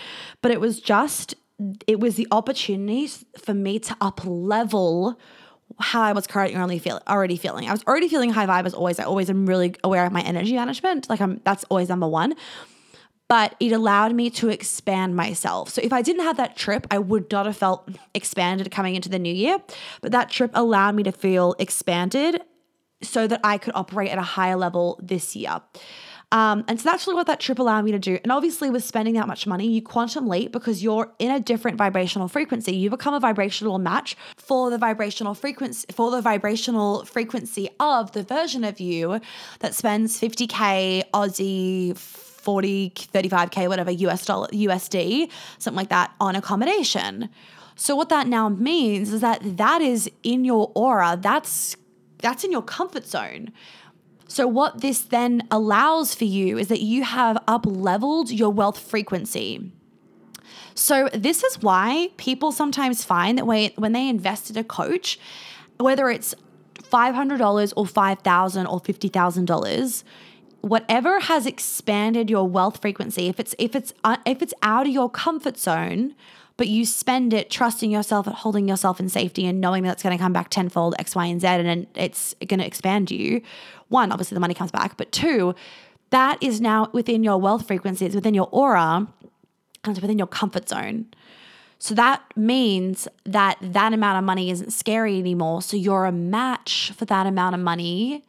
But 0.41 0.51
it 0.51 0.61
was 0.61 0.80
just, 0.80 1.36
it 1.88 1.99
was 1.99 2.15
the 2.15 2.28
opportunity 2.32 3.07
for 3.38 3.53
me 3.53 3.80
to 3.80 3.95
up 4.01 4.22
level 4.26 5.20
how 5.78 6.01
I 6.01 6.13
was 6.13 6.26
currently 6.26 6.57
already 6.57 6.80
feeling 6.80 7.03
already 7.07 7.38
feeling. 7.38 7.70
I 7.70 7.72
was 7.72 7.84
already 7.86 8.07
feeling 8.07 8.32
high 8.32 8.47
vibe 8.47 8.65
as 8.65 8.74
always. 8.74 8.99
I 8.99 9.03
always 9.03 9.30
am 9.30 9.45
really 9.45 9.76
aware 9.84 10.05
of 10.05 10.11
my 10.11 10.22
energy 10.22 10.53
management. 10.53 11.09
Like 11.09 11.22
I'm 11.22 11.41
that's 11.43 11.63
always 11.65 11.89
number 11.89 12.07
one. 12.07 12.34
But 13.28 13.55
it 13.59 13.72
allowed 13.72 14.15
me 14.15 14.32
to 14.32 14.49
expand 14.49 15.15
myself. 15.15 15.70
So 15.70 15.82
if 15.84 15.93
I 15.93 16.01
didn't 16.01 16.24
have 16.24 16.38
that 16.38 16.57
trip, 16.57 16.88
I 16.89 16.97
would 16.97 17.32
not 17.32 17.45
have 17.45 17.55
felt 17.55 17.88
expanded 18.15 18.72
coming 18.72 18.95
into 18.95 19.07
the 19.07 19.20
new 19.20 19.34
year. 19.34 19.59
But 20.01 20.11
that 20.13 20.32
trip 20.32 20.49
allowed 20.55 20.95
me 20.95 21.03
to 21.03 21.11
feel 21.11 21.53
expanded 21.59 22.41
so 23.01 23.27
that 23.27 23.39
I 23.43 23.57
could 23.57 23.75
operate 23.75 24.11
at 24.11 24.17
a 24.17 24.23
higher 24.23 24.55
level 24.55 24.99
this 25.01 25.35
year. 25.35 25.61
Um, 26.31 26.63
and 26.67 26.79
so 26.79 26.87
that's 26.87 27.07
really 27.07 27.15
what 27.15 27.27
that 27.27 27.39
trip 27.39 27.57
allowed 27.57 27.85
me 27.85 27.91
to 27.91 27.99
do. 27.99 28.19
And 28.21 28.31
obviously, 28.31 28.69
with 28.69 28.83
spending 28.83 29.15
that 29.15 29.27
much 29.27 29.47
money, 29.47 29.67
you 29.67 29.81
quantum 29.81 30.27
leap 30.27 30.51
because 30.51 30.83
you're 30.83 31.11
in 31.17 31.31
a 31.31 31.39
different 31.39 31.77
vibrational 31.77 32.27
frequency. 32.27 32.75
You 32.75 32.91
become 32.91 33.15
a 33.15 33.19
vibrational 33.19 33.79
match 33.79 34.15
for 34.37 34.69
the 34.69 34.77
vibrational 34.77 35.33
frequency 35.33 35.87
for 35.91 36.11
the 36.11 36.21
vibrational 36.21 37.03
frequency 37.05 37.69
of 37.79 38.11
the 38.11 38.21
version 38.21 38.63
of 38.63 38.79
you 38.79 39.19
that 39.59 39.73
spends 39.73 40.21
50k 40.21 41.09
Aussie 41.13 41.97
40, 41.97 42.91
35K, 42.91 43.67
whatever 43.67 43.91
US 43.91 44.25
dollar, 44.25 44.47
USD, 44.49 45.29
something 45.57 45.77
like 45.77 45.89
that 45.89 46.13
on 46.19 46.35
accommodation. 46.35 47.29
So 47.75 47.95
what 47.95 48.09
that 48.09 48.27
now 48.27 48.49
means 48.49 49.13
is 49.13 49.21
that 49.21 49.39
that 49.57 49.81
is 49.81 50.11
in 50.23 50.43
your 50.43 50.71
aura. 50.75 51.17
That's 51.19 51.75
that's 52.20 52.43
in 52.43 52.51
your 52.51 52.61
comfort 52.61 53.05
zone. 53.05 53.51
So 54.28 54.47
what 54.47 54.82
this 54.82 55.01
then 55.01 55.47
allows 55.49 56.13
for 56.13 56.26
you 56.26 56.57
is 56.57 56.67
that 56.67 56.82
you 56.82 57.03
have 57.03 57.41
up 57.47 57.65
leveled 57.65 58.30
your 58.30 58.51
wealth 58.51 58.78
frequency. 58.80 59.72
So 60.76 61.09
this 61.13 61.43
is 61.43 61.61
why 61.61 62.09
people 62.17 62.51
sometimes 62.51 63.03
find 63.03 63.38
that 63.38 63.45
when 63.45 63.91
they 63.91 64.07
invest 64.07 64.49
in 64.49 64.57
a 64.57 64.63
coach, 64.63 65.20
whether 65.78 66.09
it's 66.09 66.36
$500 66.78 67.74
or 67.76 67.86
$5,000 67.86 68.72
or 68.72 68.80
$50,000, 68.80 70.03
whatever 70.61 71.20
has 71.22 71.45
expanded 71.45 72.30
your 72.30 72.47
wealth 72.47 72.82
frequency 72.82 73.28
if 73.28 73.39
it's 73.39 73.55
if 73.57 73.76
it's 73.76 73.93
uh, 74.03 74.17
if 74.26 74.41
it's 74.41 74.53
out 74.61 74.86
of 74.86 74.91
your 74.91 75.09
comfort 75.09 75.57
zone 75.57 76.13
but 76.60 76.68
you 76.68 76.86
spend 76.86 77.34
it 77.34 77.49
trusting 77.49 77.89
yourself 77.89 78.28
and 78.28 78.36
holding 78.36 78.68
yourself 78.68 78.99
in 78.99 79.07
safety 79.07 79.45
and 79.47 79.62
knowing 79.62 79.84
that 79.84 79.93
it's 79.93 80.03
going 80.03 80.16
to 80.16 80.22
come 80.22 80.34
back 80.34 80.49
tenfold 80.49 80.93
x 80.99 81.16
y 81.16 81.26
and 81.26 81.39
z 81.39 81.47
and 81.47 81.88
it's 81.95 82.36
going 82.47 82.60
to 82.60 82.66
expand 82.66 83.10
you 83.10 83.41
one 83.88 84.12
obviously 84.12 84.36
the 84.36 84.41
money 84.41 84.53
comes 84.53 84.70
back 84.70 84.97
but 84.97 85.10
two 85.14 85.55
that 86.10 86.38
is 86.43 86.60
now 86.60 86.89
within 86.91 87.24
your 87.24 87.38
wealth 87.38 87.66
frequency 87.66 88.05
it's 88.05 88.14
within 88.14 88.34
your 88.34 88.49
aura 88.51 89.07
and 89.86 89.91
it's 89.95 90.01
within 90.01 90.18
your 90.18 90.28
comfort 90.28 90.68
zone 90.68 91.05
so 91.82 91.95
that 91.95 92.22
means 92.36 93.07
that 93.24 93.57
that 93.62 93.93
amount 93.93 94.18
of 94.18 94.26
money 94.26 94.51
isn't 94.51 94.72
scary 94.72 95.18
anymore 95.18 95.62
so 95.62 95.78
you're 95.78 96.05
a 96.05 96.12
match 96.12 96.91
for 96.97 97.05
that 97.05 97.26
amount 97.26 97.55
of 97.55 97.62
money 97.62 98.22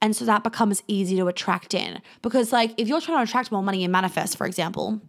and 0.00 0.16
so 0.16 0.24
that 0.24 0.42
becomes 0.42 0.82
easy 0.88 1.14
to 1.14 1.28
attract 1.28 1.74
in. 1.74 2.02
Because, 2.22 2.50
like, 2.52 2.74
if 2.76 2.88
you're 2.88 3.00
trying 3.00 3.18
to 3.18 3.22
attract 3.22 3.52
more 3.52 3.62
money 3.62 3.84
in 3.84 3.92
Manifest, 3.92 4.36
for 4.36 4.48
example, 4.48 5.00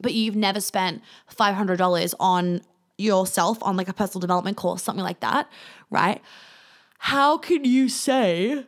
but 0.00 0.14
you've 0.14 0.36
never 0.36 0.60
spent 0.60 1.02
$500 1.30 2.14
on 2.20 2.60
yourself 2.98 3.58
on 3.62 3.76
like 3.76 3.88
a 3.88 3.92
personal 3.92 4.20
development 4.20 4.56
course, 4.56 4.82
something 4.82 5.04
like 5.04 5.20
that, 5.20 5.50
right? 5.90 6.20
How 6.98 7.38
can 7.38 7.64
you 7.64 7.88
say 7.88 8.64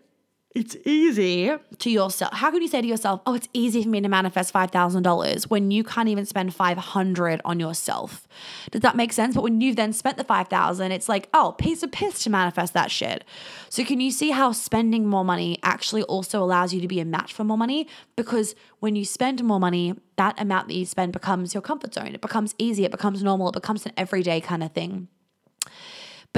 it's 0.58 0.76
easy 0.84 1.52
to 1.78 1.90
yourself. 1.90 2.32
How 2.34 2.50
can 2.50 2.60
you 2.60 2.66
say 2.66 2.80
to 2.80 2.86
yourself, 2.86 3.20
"Oh, 3.24 3.34
it's 3.34 3.48
easy 3.52 3.80
for 3.84 3.88
me 3.88 4.00
to 4.00 4.08
manifest 4.08 4.52
$5,000" 4.52 5.48
when 5.48 5.70
you 5.70 5.84
can't 5.84 6.08
even 6.08 6.26
spend 6.26 6.52
500 6.52 7.40
on 7.44 7.60
yourself? 7.60 8.26
Does 8.72 8.80
that 8.80 8.96
make 8.96 9.12
sense? 9.12 9.36
But 9.36 9.44
when 9.44 9.60
you've 9.60 9.76
then 9.76 9.92
spent 9.92 10.16
the 10.16 10.24
5,000, 10.24 10.90
it's 10.90 11.08
like, 11.08 11.28
"Oh, 11.32 11.54
piece 11.58 11.84
of 11.84 11.92
piss 11.92 12.24
to 12.24 12.30
manifest 12.30 12.74
that 12.74 12.90
shit." 12.90 13.24
So 13.68 13.84
can 13.84 14.00
you 14.00 14.10
see 14.10 14.30
how 14.30 14.50
spending 14.50 15.06
more 15.06 15.24
money 15.24 15.58
actually 15.62 16.02
also 16.02 16.42
allows 16.42 16.74
you 16.74 16.80
to 16.80 16.88
be 16.88 16.98
a 16.98 17.04
match 17.04 17.32
for 17.32 17.44
more 17.44 17.58
money 17.58 17.86
because 18.16 18.56
when 18.80 18.96
you 18.96 19.04
spend 19.04 19.44
more 19.44 19.60
money, 19.60 19.94
that 20.16 20.40
amount 20.40 20.66
that 20.68 20.74
you 20.74 20.86
spend 20.86 21.12
becomes 21.12 21.54
your 21.54 21.62
comfort 21.62 21.94
zone. 21.94 22.14
It 22.14 22.20
becomes 22.20 22.56
easy, 22.58 22.84
it 22.84 22.90
becomes 22.90 23.22
normal, 23.22 23.50
it 23.50 23.54
becomes 23.54 23.86
an 23.86 23.92
everyday 23.96 24.40
kind 24.40 24.64
of 24.64 24.72
thing. 24.72 25.06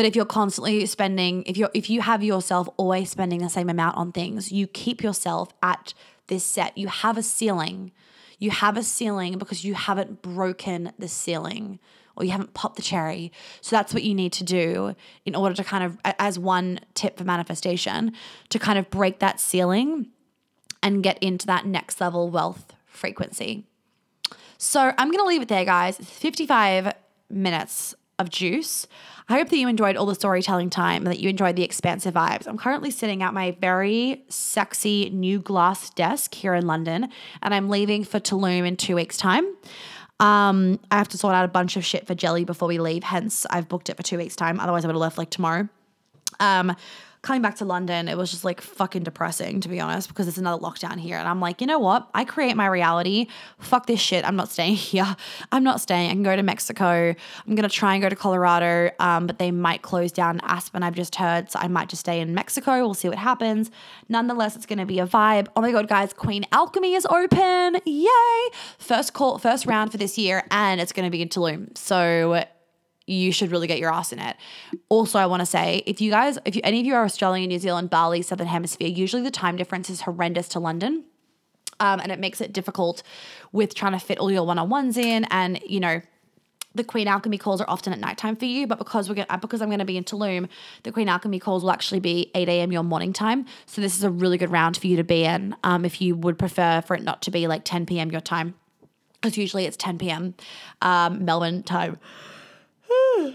But 0.00 0.06
if 0.06 0.16
you're 0.16 0.24
constantly 0.24 0.86
spending, 0.86 1.42
if 1.42 1.58
you're 1.58 1.68
if 1.74 1.90
you 1.90 2.00
have 2.00 2.24
yourself 2.24 2.70
always 2.78 3.10
spending 3.10 3.40
the 3.40 3.50
same 3.50 3.68
amount 3.68 3.98
on 3.98 4.12
things, 4.12 4.50
you 4.50 4.66
keep 4.66 5.02
yourself 5.02 5.50
at 5.62 5.92
this 6.28 6.42
set. 6.42 6.78
You 6.78 6.88
have 6.88 7.18
a 7.18 7.22
ceiling. 7.22 7.92
You 8.38 8.50
have 8.50 8.78
a 8.78 8.82
ceiling 8.82 9.36
because 9.36 9.62
you 9.62 9.74
haven't 9.74 10.22
broken 10.22 10.92
the 10.98 11.06
ceiling 11.06 11.80
or 12.16 12.24
you 12.24 12.30
haven't 12.30 12.54
popped 12.54 12.76
the 12.76 12.82
cherry. 12.82 13.30
So 13.60 13.76
that's 13.76 13.92
what 13.92 14.02
you 14.02 14.14
need 14.14 14.32
to 14.32 14.42
do 14.42 14.94
in 15.26 15.34
order 15.34 15.54
to 15.54 15.62
kind 15.62 15.84
of 15.84 15.98
as 16.04 16.38
one 16.38 16.80
tip 16.94 17.18
for 17.18 17.24
manifestation 17.24 18.14
to 18.48 18.58
kind 18.58 18.78
of 18.78 18.88
break 18.88 19.18
that 19.18 19.38
ceiling 19.38 20.08
and 20.82 21.02
get 21.02 21.22
into 21.22 21.46
that 21.48 21.66
next 21.66 22.00
level 22.00 22.30
wealth 22.30 22.72
frequency. 22.86 23.66
So 24.56 24.94
I'm 24.96 25.10
going 25.10 25.22
to 25.22 25.28
leave 25.28 25.42
it 25.42 25.48
there 25.48 25.66
guys. 25.66 26.00
It's 26.00 26.10
55 26.10 26.94
minutes 27.28 27.94
of 28.20 28.30
juice. 28.30 28.86
I 29.28 29.34
hope 29.34 29.48
that 29.48 29.56
you 29.56 29.68
enjoyed 29.68 29.96
all 29.96 30.06
the 30.06 30.14
storytelling 30.14 30.70
time 30.70 31.02
and 31.02 31.06
that 31.06 31.20
you 31.20 31.28
enjoyed 31.30 31.56
the 31.56 31.62
expansive 31.62 32.14
vibes. 32.14 32.46
I'm 32.46 32.58
currently 32.58 32.90
sitting 32.90 33.22
at 33.22 33.32
my 33.32 33.52
very 33.60 34.24
sexy 34.28 35.08
new 35.10 35.38
glass 35.38 35.90
desk 35.90 36.34
here 36.34 36.54
in 36.54 36.66
London, 36.66 37.08
and 37.42 37.54
I'm 37.54 37.68
leaving 37.68 38.04
for 38.04 38.18
Tulum 38.18 38.66
in 38.66 38.76
two 38.76 38.96
weeks' 38.96 39.16
time. 39.16 39.44
Um, 40.18 40.80
I 40.90 40.98
have 40.98 41.08
to 41.08 41.18
sort 41.18 41.34
out 41.34 41.44
a 41.44 41.48
bunch 41.48 41.76
of 41.76 41.84
shit 41.84 42.06
for 42.06 42.14
Jelly 42.14 42.44
before 42.44 42.68
we 42.68 42.78
leave, 42.78 43.04
hence 43.04 43.46
I've 43.48 43.68
booked 43.68 43.88
it 43.88 43.96
for 43.96 44.02
two 44.02 44.18
weeks' 44.18 44.36
time. 44.36 44.60
Otherwise, 44.60 44.84
I 44.84 44.88
would 44.88 44.94
have 44.94 45.00
left 45.00 45.16
like 45.16 45.30
tomorrow. 45.30 45.68
Um, 46.40 46.76
coming 47.22 47.42
back 47.42 47.56
to 47.56 47.64
London, 47.64 48.08
it 48.08 48.16
was 48.16 48.30
just 48.30 48.44
like 48.44 48.60
fucking 48.60 49.02
depressing, 49.02 49.60
to 49.60 49.68
be 49.68 49.78
honest, 49.78 50.08
because 50.08 50.26
it's 50.26 50.38
another 50.38 50.62
lockdown 50.62 50.98
here. 50.98 51.18
And 51.18 51.28
I'm 51.28 51.40
like, 51.40 51.60
you 51.60 51.66
know 51.66 51.78
what? 51.78 52.08
I 52.14 52.24
create 52.24 52.56
my 52.56 52.66
reality. 52.66 53.26
Fuck 53.58 53.86
this 53.86 54.00
shit. 54.00 54.24
I'm 54.24 54.36
not 54.36 54.48
staying 54.48 54.74
here. 54.76 55.16
I'm 55.52 55.62
not 55.62 55.80
staying. 55.80 56.10
I 56.10 56.12
can 56.14 56.22
go 56.22 56.34
to 56.34 56.42
Mexico. 56.42 57.14
I'm 57.46 57.54
going 57.54 57.68
to 57.68 57.74
try 57.74 57.94
and 57.94 58.02
go 58.02 58.08
to 58.08 58.16
Colorado, 58.16 58.90
um, 58.98 59.26
but 59.26 59.38
they 59.38 59.50
might 59.50 59.82
close 59.82 60.12
down 60.12 60.40
Aspen, 60.44 60.82
I've 60.82 60.94
just 60.94 61.16
heard. 61.16 61.50
So 61.50 61.58
I 61.58 61.68
might 61.68 61.88
just 61.88 62.00
stay 62.00 62.20
in 62.20 62.34
Mexico. 62.34 62.72
We'll 62.80 62.94
see 62.94 63.08
what 63.08 63.18
happens. 63.18 63.70
Nonetheless, 64.08 64.56
it's 64.56 64.66
going 64.66 64.78
to 64.78 64.86
be 64.86 64.98
a 64.98 65.06
vibe. 65.06 65.48
Oh 65.56 65.60
my 65.60 65.72
God, 65.72 65.88
guys, 65.88 66.12
Queen 66.12 66.46
Alchemy 66.52 66.94
is 66.94 67.06
open. 67.06 67.80
Yay. 67.84 68.50
First 68.78 69.12
call, 69.12 69.38
first 69.38 69.66
round 69.66 69.92
for 69.92 69.98
this 69.98 70.16
year, 70.16 70.44
and 70.50 70.80
it's 70.80 70.92
going 70.92 71.06
to 71.06 71.10
be 71.10 71.20
in 71.20 71.28
Tulum. 71.28 71.76
So 71.76 72.44
you 73.10 73.32
should 73.32 73.50
really 73.50 73.66
get 73.66 73.78
your 73.78 73.92
ass 73.92 74.12
in 74.12 74.18
it. 74.18 74.36
Also, 74.88 75.18
I 75.18 75.26
want 75.26 75.40
to 75.40 75.46
say 75.46 75.82
if 75.86 76.00
you 76.00 76.10
guys, 76.10 76.38
if 76.44 76.54
you, 76.54 76.62
any 76.64 76.80
of 76.80 76.86
you 76.86 76.94
are 76.94 77.04
Australian, 77.04 77.48
New 77.48 77.58
Zealand, 77.58 77.90
Bali, 77.90 78.22
Southern 78.22 78.46
Hemisphere, 78.46 78.88
usually 78.88 79.22
the 79.22 79.30
time 79.30 79.56
difference 79.56 79.90
is 79.90 80.02
horrendous 80.02 80.48
to 80.50 80.60
London. 80.60 81.04
Um, 81.80 81.98
and 82.00 82.12
it 82.12 82.18
makes 82.18 82.42
it 82.42 82.52
difficult 82.52 83.02
with 83.52 83.74
trying 83.74 83.92
to 83.92 83.98
fit 83.98 84.18
all 84.18 84.30
your 84.30 84.44
one 84.44 84.58
on 84.58 84.68
ones 84.68 84.98
in. 84.98 85.24
And, 85.30 85.60
you 85.66 85.80
know, 85.80 86.02
the 86.74 86.84
Queen 86.84 87.08
Alchemy 87.08 87.38
calls 87.38 87.60
are 87.60 87.68
often 87.68 87.92
at 87.92 87.98
nighttime 87.98 88.36
for 88.36 88.44
you, 88.44 88.66
but 88.66 88.78
because 88.78 89.08
we're 89.08 89.14
gonna, 89.14 89.38
because 89.38 89.60
I'm 89.62 89.68
going 89.68 89.80
to 89.80 89.84
be 89.84 89.96
in 89.96 90.04
Tulum, 90.04 90.48
the 90.84 90.92
Queen 90.92 91.08
Alchemy 91.08 91.38
calls 91.38 91.62
will 91.62 91.70
actually 91.70 92.00
be 92.00 92.30
8 92.34 92.48
a.m. 92.48 92.70
your 92.70 92.82
morning 92.82 93.12
time. 93.12 93.46
So 93.66 93.80
this 93.80 93.96
is 93.96 94.04
a 94.04 94.10
really 94.10 94.38
good 94.38 94.50
round 94.52 94.76
for 94.76 94.86
you 94.86 94.96
to 94.96 95.04
be 95.04 95.24
in. 95.24 95.56
Um, 95.64 95.84
if 95.84 96.00
you 96.00 96.14
would 96.14 96.38
prefer 96.38 96.82
for 96.82 96.94
it 96.94 97.02
not 97.02 97.22
to 97.22 97.30
be 97.30 97.46
like 97.46 97.64
10 97.64 97.86
p.m. 97.86 98.10
your 98.10 98.20
time, 98.20 98.54
because 99.14 99.36
usually 99.36 99.64
it's 99.64 99.76
10 99.76 99.98
p.m. 99.98 100.34
Um, 100.82 101.24
Melbourne 101.24 101.62
time. 101.62 101.98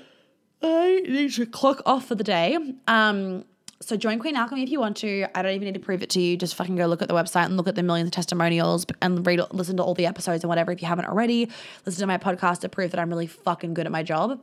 I 0.61 1.01
need 1.07 1.33
to 1.33 1.45
clock 1.45 1.81
off 1.85 2.07
for 2.07 2.15
the 2.15 2.23
day. 2.23 2.57
Um, 2.87 3.45
so 3.81 3.95
join 3.95 4.19
Queen 4.19 4.35
Alchemy 4.35 4.63
if 4.63 4.69
you 4.69 4.79
want 4.79 4.97
to. 4.97 5.27
I 5.35 5.41
don't 5.41 5.53
even 5.53 5.65
need 5.65 5.73
to 5.73 5.79
prove 5.79 6.01
it 6.01 6.09
to 6.11 6.21
you. 6.21 6.37
Just 6.37 6.55
fucking 6.55 6.75
go 6.75 6.87
look 6.87 7.01
at 7.01 7.07
the 7.07 7.13
website 7.13 7.45
and 7.45 7.57
look 7.57 7.67
at 7.67 7.75
the 7.75 7.83
millions 7.83 8.07
of 8.07 8.13
testimonials 8.13 8.85
and 9.01 9.25
read, 9.27 9.41
listen 9.51 9.77
to 9.77 9.83
all 9.83 9.93
the 9.93 10.05
episodes 10.05 10.43
and 10.43 10.49
whatever. 10.49 10.71
If 10.71 10.81
you 10.81 10.87
haven't 10.87 11.05
already, 11.05 11.49
listen 11.85 12.01
to 12.01 12.07
my 12.07 12.17
podcast 12.17 12.61
to 12.61 12.69
prove 12.69 12.91
that 12.91 12.99
I'm 12.99 13.09
really 13.09 13.27
fucking 13.27 13.73
good 13.73 13.85
at 13.85 13.91
my 13.91 14.01
job. 14.01 14.39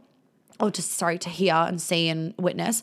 Or 0.61 0.71
just 0.71 0.93
sorry 0.93 1.19
to 1.19 1.31
hear 1.31 1.55
and 1.55 1.81
see 1.81 2.09
and 2.09 2.35
witness 2.39 2.83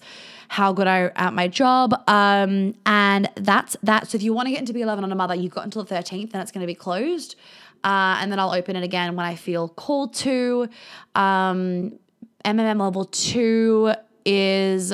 how 0.50 0.74
good 0.74 0.88
I 0.88 1.12
at 1.16 1.34
my 1.34 1.48
job. 1.48 1.94
Um, 2.08 2.76
and 2.86 3.30
that's 3.36 3.78
that. 3.84 4.08
So 4.08 4.18
if 4.18 4.24
you 4.24 4.34
want 4.34 4.48
to 4.48 4.52
get 4.52 4.60
into 4.60 4.74
Be 4.74 4.82
a 4.82 4.88
Lover, 4.88 5.02
Not 5.02 5.12
a 5.12 5.16
Mother, 5.16 5.36
you've 5.36 5.54
got 5.54 5.64
until 5.64 5.84
the 5.84 5.96
13th, 5.96 6.34
and 6.34 6.42
it's 6.42 6.52
going 6.52 6.62
to 6.62 6.68
be 6.68 6.76
closed. 6.76 7.36
Uh, 7.84 8.18
and 8.20 8.32
then 8.32 8.40
I'll 8.40 8.52
open 8.52 8.76
it 8.76 8.84
again 8.84 9.16
when 9.16 9.26
I 9.26 9.36
feel 9.36 9.70
called 9.70 10.14
to. 10.16 10.68
Um, 11.16 12.00
MMM 12.46 12.80
level 12.80 13.06
two 13.06 13.94
is 14.26 14.94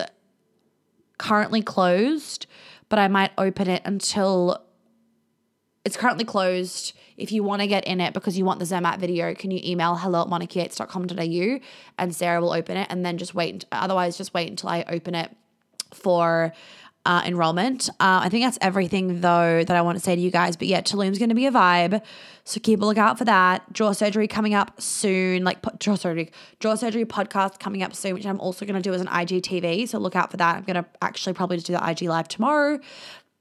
currently 1.18 1.62
closed, 1.62 2.48
but 2.90 3.00
I 3.00 3.08
might 3.08 3.32
open 3.38 3.70
it 3.70 3.82
until 3.86 4.64
it's 5.84 5.98
currently 5.98 6.26
closed. 6.26 6.94
If 7.18 7.32
you 7.32 7.44
want 7.44 7.62
to 7.62 7.68
get 7.68 7.86
in 7.86 8.02
it 8.02 8.14
because 8.14 8.38
you 8.38 8.44
want 8.44 8.60
the 8.60 8.66
Zermatt 8.66 9.00
video, 9.00 9.34
can 9.36 9.52
you 9.52 9.62
email 9.64 9.96
hello 9.96 10.24
at 10.24 10.28
monicayates.com.au 10.28 11.60
and 12.00 12.16
Sarah 12.16 12.42
will 12.42 12.52
open 12.52 12.78
it 12.78 12.88
and 12.90 13.06
then 13.06 13.18
just 13.18 13.36
wait. 13.36 13.66
Otherwise, 13.72 14.18
just 14.18 14.34
wait 14.34 14.50
until 14.50 14.70
I 14.70 14.84
open 14.90 15.16
it 15.16 15.32
for 15.94 16.52
uh, 17.06 17.22
enrollment. 17.26 17.90
Uh, 18.00 18.22
I 18.24 18.30
think 18.30 18.44
that's 18.44 18.58
everything 18.62 19.22
though 19.22 19.64
that 19.64 19.76
I 19.76 19.82
want 19.82 19.98
to 19.98 20.04
say 20.04 20.16
to 20.16 20.22
you 20.22 20.32
guys. 20.32 20.56
But 20.56 20.68
yeah, 20.68 20.82
Tulum's 20.82 21.20
going 21.20 21.30
to 21.30 21.36
be 21.36 21.46
a 21.46 21.52
vibe, 21.52 22.02
so 22.44 22.60
keep 22.60 22.82
a 22.82 22.86
lookout 22.86 23.18
for 23.18 23.26
that. 23.26 23.72
Jaw 23.74 23.92
surgery 23.92 24.28
coming 24.28 24.54
up 24.54 24.82
soon, 24.82 25.44
like 25.44 25.60
jaw 25.80 25.96
surgery, 25.96 26.32
jaw 26.60 26.76
surgery 26.76 27.06
podcast 27.06 27.60
coming 27.60 27.84
up 27.84 27.96
soon, 27.96 28.16
which 28.16 28.26
I'm 28.26 28.40
also 28.40 28.66
going 28.66 28.76
to 28.76 28.82
do 28.82 28.94
as 28.94 29.02
an 29.02 29.08
IGTV. 29.08 29.88
So 29.88 30.00
look 30.00 30.16
out 30.16 30.32
for 30.32 30.38
that. 30.38 30.58
I'm 30.58 30.64
going 30.64 30.84
to 30.84 30.86
actually 31.02 31.34
probably 31.34 31.58
just 31.58 31.68
do 31.68 31.74
the 31.74 31.90
IG 31.90 32.04
live 32.04 32.28
tomorrow, 32.28 32.80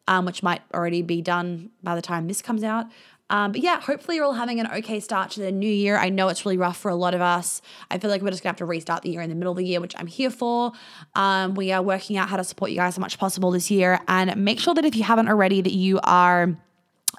um, 0.08 0.26
which 0.26 0.42
might 0.42 0.60
already 0.74 1.02
be 1.02 1.22
done 1.22 1.70
by 1.82 1.94
the 1.94 2.02
time 2.02 2.28
this 2.28 2.42
comes 2.42 2.62
out. 2.62 2.86
Um, 3.30 3.52
but 3.52 3.62
yeah, 3.62 3.80
hopefully 3.80 4.16
you're 4.16 4.24
all 4.24 4.34
having 4.34 4.60
an 4.60 4.70
okay 4.70 5.00
start 5.00 5.30
to 5.32 5.40
the 5.40 5.50
new 5.50 5.70
year. 5.70 5.96
I 5.96 6.10
know 6.10 6.28
it's 6.28 6.44
really 6.44 6.58
rough 6.58 6.76
for 6.76 6.90
a 6.90 6.94
lot 6.94 7.14
of 7.14 7.20
us. 7.20 7.62
I 7.90 7.98
feel 7.98 8.10
like 8.10 8.20
we're 8.22 8.30
just 8.30 8.42
gonna 8.42 8.50
have 8.50 8.58
to 8.58 8.66
restart 8.66 9.02
the 9.02 9.10
year 9.10 9.22
in 9.22 9.30
the 9.30 9.36
middle 9.36 9.52
of 9.52 9.56
the 9.56 9.64
year, 9.64 9.80
which 9.80 9.94
I'm 9.98 10.06
here 10.06 10.30
for. 10.30 10.72
Um, 11.14 11.54
we 11.54 11.72
are 11.72 11.82
working 11.82 12.16
out 12.16 12.28
how 12.28 12.36
to 12.36 12.44
support 12.44 12.70
you 12.70 12.76
guys 12.76 12.94
as 12.94 12.98
much 12.98 13.14
as 13.14 13.16
possible 13.16 13.50
this 13.50 13.70
year, 13.70 13.98
and 14.08 14.36
make 14.36 14.60
sure 14.60 14.74
that 14.74 14.84
if 14.84 14.94
you 14.94 15.04
haven't 15.04 15.28
already, 15.28 15.62
that 15.62 15.72
you 15.72 16.00
are 16.02 16.54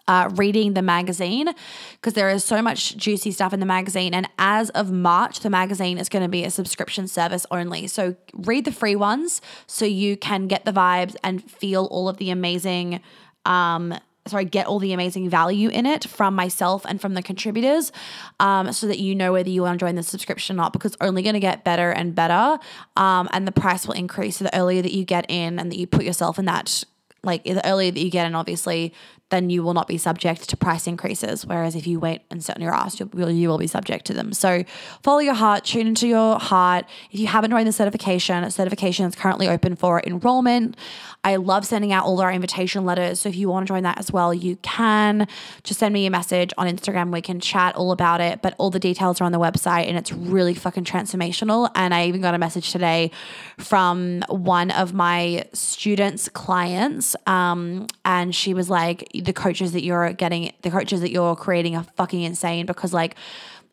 uh, 0.07 0.29
reading 0.35 0.73
the 0.73 0.81
magazine 0.81 1.49
because 1.93 2.13
there 2.13 2.29
is 2.29 2.43
so 2.43 2.61
much 2.61 2.95
juicy 2.97 3.31
stuff 3.31 3.53
in 3.53 3.59
the 3.59 3.65
magazine. 3.65 4.13
And 4.13 4.29
as 4.37 4.69
of 4.71 4.91
March, 4.91 5.39
the 5.39 5.49
magazine 5.49 5.97
is 5.97 6.09
going 6.09 6.23
to 6.23 6.29
be 6.29 6.43
a 6.43 6.51
subscription 6.51 7.07
service 7.07 7.45
only. 7.51 7.87
So 7.87 8.15
read 8.33 8.65
the 8.65 8.71
free 8.71 8.95
ones 8.95 9.41
so 9.67 9.85
you 9.85 10.17
can 10.17 10.47
get 10.47 10.65
the 10.65 10.71
vibes 10.71 11.15
and 11.23 11.49
feel 11.49 11.85
all 11.85 12.07
of 12.07 12.17
the 12.17 12.29
amazing. 12.29 13.01
Um, 13.45 13.95
sorry, 14.27 14.45
get 14.45 14.65
all 14.65 14.79
the 14.79 14.93
amazing 14.93 15.29
value 15.29 15.69
in 15.69 15.85
it 15.85 16.05
from 16.05 16.35
myself 16.35 16.85
and 16.85 16.99
from 16.99 17.13
the 17.13 17.21
contributors 17.21 17.91
um, 18.39 18.71
so 18.73 18.87
that 18.87 18.99
you 18.99 19.13
know 19.13 19.33
whether 19.33 19.49
you 19.49 19.61
want 19.61 19.79
to 19.79 19.85
join 19.85 19.95
the 19.95 20.03
subscription 20.03 20.55
or 20.55 20.57
not 20.57 20.73
because 20.73 20.93
it's 20.93 21.01
only 21.01 21.21
going 21.21 21.35
to 21.35 21.39
get 21.39 21.63
better 21.63 21.91
and 21.91 22.15
better. 22.15 22.59
Um, 22.97 23.29
and 23.31 23.47
the 23.47 23.51
price 23.51 23.85
will 23.85 23.93
increase. 23.93 24.37
So 24.37 24.45
the 24.45 24.57
earlier 24.57 24.81
that 24.81 24.93
you 24.93 25.05
get 25.05 25.29
in 25.29 25.59
and 25.59 25.71
that 25.71 25.77
you 25.77 25.85
put 25.85 26.03
yourself 26.03 26.39
in 26.39 26.45
that 26.45 26.83
like 27.25 27.43
the 27.43 27.67
earlier 27.67 27.91
that 27.91 27.99
you 27.99 28.11
get 28.11 28.27
in, 28.27 28.35
obviously, 28.35 28.93
then 29.29 29.49
you 29.49 29.63
will 29.63 29.73
not 29.73 29.87
be 29.87 29.97
subject 29.97 30.47
to 30.49 30.57
price 30.57 30.85
increases. 30.85 31.45
Whereas 31.45 31.75
if 31.75 31.87
you 31.87 31.99
wait 31.99 32.21
and 32.29 32.43
sit 32.43 32.55
on 32.55 32.61
your 32.61 32.73
ass, 32.73 32.99
you 32.99 33.07
will, 33.07 33.31
you 33.31 33.49
will 33.49 33.57
be 33.57 33.67
subject 33.67 34.05
to 34.05 34.13
them. 34.13 34.33
So 34.33 34.63
follow 35.01 35.19
your 35.19 35.33
heart, 35.33 35.65
tune 35.65 35.87
into 35.87 36.07
your 36.07 36.37
heart. 36.37 36.85
If 37.11 37.19
you 37.19 37.27
haven't 37.27 37.49
joined 37.49 37.67
the 37.67 37.71
certification, 37.71 38.49
certification 38.51 39.05
is 39.05 39.15
currently 39.15 39.47
open 39.47 39.75
for 39.75 40.01
enrollment. 40.05 40.77
I 41.23 41.37
love 41.37 41.65
sending 41.65 41.91
out 41.91 42.05
all 42.05 42.21
our 42.21 42.31
invitation 42.31 42.85
letters. 42.85 43.21
So 43.21 43.29
if 43.29 43.35
you 43.35 43.49
want 43.49 43.65
to 43.65 43.73
join 43.73 43.81
that 43.81 43.97
as 43.97 44.11
well, 44.11 44.31
you 44.31 44.57
can. 44.57 45.27
Just 45.63 45.79
send 45.79 45.91
me 45.91 46.05
a 46.05 46.11
message 46.11 46.53
on 46.55 46.67
Instagram. 46.67 47.11
We 47.11 47.21
can 47.21 47.39
chat 47.39 47.75
all 47.75 47.91
about 47.91 48.21
it. 48.21 48.43
But 48.43 48.53
all 48.59 48.69
the 48.69 48.79
details 48.79 49.19
are 49.21 49.23
on 49.23 49.31
the 49.31 49.39
website 49.39 49.87
and 49.87 49.97
it's 49.97 50.11
really 50.11 50.53
fucking 50.53 50.83
transformational. 50.83 51.71
And 51.73 51.95
I 51.95 52.05
even 52.05 52.21
got 52.21 52.35
a 52.35 52.37
message 52.37 52.71
today 52.71 53.09
from 53.57 54.21
one 54.29 54.69
of 54.69 54.93
my 54.93 55.45
students' 55.53 56.29
clients. 56.29 57.15
Um, 57.25 57.87
and 58.05 58.35
she 58.35 58.53
was 58.53 58.69
like, 58.69 59.14
the 59.21 59.33
coaches 59.33 59.71
that 59.73 59.83
you're 59.83 60.13
getting, 60.13 60.53
the 60.61 60.71
coaches 60.71 61.01
that 61.01 61.11
you're 61.11 61.35
creating 61.35 61.75
are 61.75 61.83
fucking 61.95 62.21
insane 62.21 62.65
because 62.65 62.93
like 62.93 63.15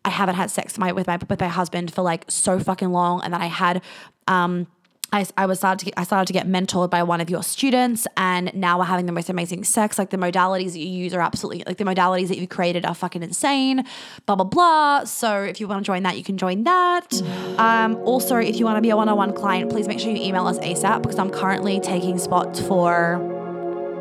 I 0.05 0.11
haven't 0.11 0.35
had 0.35 0.51
sex 0.51 0.75
with 0.75 0.79
my 0.79 0.93
with 0.93 1.07
my 1.07 1.19
with 1.29 1.41
my 1.41 1.49
husband 1.49 1.93
for 1.93 2.03
like 2.03 2.25
so 2.29 2.59
fucking 2.59 2.91
long. 2.91 3.23
And 3.23 3.33
then 3.35 3.41
I 3.41 3.47
had 3.47 3.83
um 4.29 4.67
I, 5.13 5.27
I 5.37 5.45
was 5.45 5.59
started 5.59 5.79
to 5.81 5.85
get, 5.87 5.95
I 5.99 6.05
started 6.05 6.27
to 6.29 6.33
get 6.33 6.49
mentored 6.49 6.89
by 6.89 7.03
one 7.03 7.21
of 7.21 7.29
your 7.29 7.43
students, 7.43 8.07
and 8.17 8.53
now 8.55 8.79
we're 8.79 8.87
having 8.87 9.05
the 9.05 9.13
most 9.13 9.29
amazing 9.29 9.65
sex. 9.65 9.99
Like 9.99 10.09
the 10.09 10.17
modalities 10.17 10.73
that 10.73 10.79
you 10.79 10.89
use 10.89 11.13
are 11.13 11.21
absolutely 11.21 11.65
like 11.67 11.77
the 11.77 11.85
modalities 11.85 12.29
that 12.29 12.39
you 12.39 12.49
created 12.49 12.87
are 12.87 12.95
fucking 12.95 13.23
insane. 13.23 13.85
Blah 14.25 14.37
blah 14.37 14.45
blah. 14.45 15.05
So 15.05 15.43
if 15.43 15.61
you 15.61 15.69
want 15.69 15.85
to 15.85 15.87
join 15.87 16.03
that, 16.05 16.17
you 16.17 16.25
can 16.25 16.39
join 16.39 16.65
that. 16.65 17.23
Um, 17.59 17.97
also, 18.05 18.37
if 18.37 18.57
you 18.57 18.65
want 18.65 18.79
to 18.79 18.83
be 18.83 18.91
a 18.91 18.97
one-on-one 18.97 19.35
client, 19.35 19.71
please 19.71 19.87
make 19.87 20.01
sure 20.01 20.11
you 20.11 20.23
email 20.23 20.47
us 20.47 20.59
ASAP 20.61 21.03
because 21.03 21.19
I'm 21.19 21.31
currently 21.31 21.79
taking 21.79 22.19
spots 22.19 22.59
for 22.61 23.17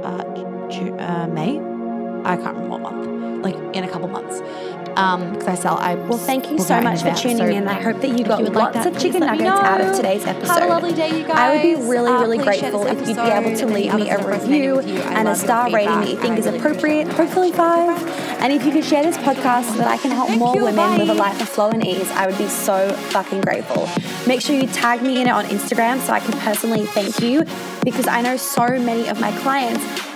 uh, 0.04 0.51
uh, 0.80 1.28
May. 1.28 1.60
I 2.24 2.38
can't 2.38 2.56
remember 2.56 2.70
what 2.70 2.82
month. 2.82 3.44
Like 3.44 3.56
in 3.76 3.84
a 3.84 3.90
couple 3.90 4.08
months 4.08 4.40
um 4.98 5.32
because 5.32 5.48
I 5.48 5.56
sell 5.56 5.78
I 5.78 5.96
Well, 5.96 6.18
thank 6.18 6.50
you 6.52 6.60
so 6.60 6.82
much 6.82 7.02
for 7.02 7.14
tuning 7.14 7.38
so 7.38 7.46
in. 7.46 7.68
I 7.68 7.82
hope 7.82 8.02
that 8.02 8.10
you 8.10 8.26
got 8.26 8.40
you 8.40 8.46
would 8.46 8.56
like 8.56 8.76
lots 8.76 8.86
that, 8.86 8.96
of 8.96 9.02
chicken 9.02 9.22
please 9.22 9.28
let 9.28 9.38
me 9.38 9.44
nuggets 9.46 9.68
out 9.68 9.82
of 9.82 9.96
today's 9.96 10.26
episode. 10.26 10.54
Have 10.54 10.64
a 10.64 10.68
lovely 10.68 10.94
day, 10.94 11.20
you 11.20 11.28
guys. 11.28 11.38
I 11.38 11.54
would 11.54 11.62
be 11.62 11.90
really, 11.90 12.12
Uh, 12.12 12.22
really 12.22 12.38
share 12.38 12.46
grateful 12.46 12.86
if 12.88 13.08
you'd 13.08 13.16
be 13.16 13.22
able 13.22 13.56
to 13.56 13.66
leave 13.68 13.94
me 13.94 14.10
a 14.10 14.18
others 14.18 14.26
that 14.26 14.42
resonated 14.42 14.50
review 14.50 14.76
with 14.76 14.88
you. 14.88 15.00
I 15.02 15.14
and 15.14 15.28
a 15.28 15.36
star 15.36 15.72
rating 15.72 16.00
that 16.02 16.10
you 16.10 16.18
think 16.18 16.38
is 16.38 16.46
really 16.46 16.60
appropriate, 16.60 17.08
hopefully 17.08 17.52
five. 17.52 18.02
And 18.42 18.52
if 18.52 18.66
you 18.66 18.72
could 18.72 18.86
share 18.86 19.04
this 19.04 19.18
podcast 19.18 19.72
so 19.72 19.78
that 19.78 19.88
I 19.88 19.98
can 19.98 20.12
help 20.12 20.28
Thank 20.30 20.40
more 20.40 20.56
you, 20.56 20.64
women 20.64 20.98
live 20.98 21.10
a 21.10 21.14
life 21.14 21.40
of 21.42 21.48
flow 21.48 21.70
and 21.70 21.86
ease, 21.86 22.10
I 22.12 22.28
would 22.28 22.38
be 22.38 22.48
so 22.48 22.92
fucking 23.12 23.42
grateful. 23.42 23.88
Make 24.28 24.42
sure 24.42 24.56
you 24.56 24.68
tag 24.68 25.02
me 25.02 25.22
in 25.22 25.28
it 25.28 25.32
on 25.32 25.46
Instagram 25.46 26.00
so 26.00 26.14
I 26.14 26.20
can 26.20 26.38
personally 26.40 26.86
thank 26.88 27.22
you 27.22 27.46
because 27.84 28.08
I 28.08 28.22
know 28.22 28.38
so 28.38 28.68
many 28.68 29.08
of 29.08 29.20
my 29.20 29.32
clients 29.40 29.84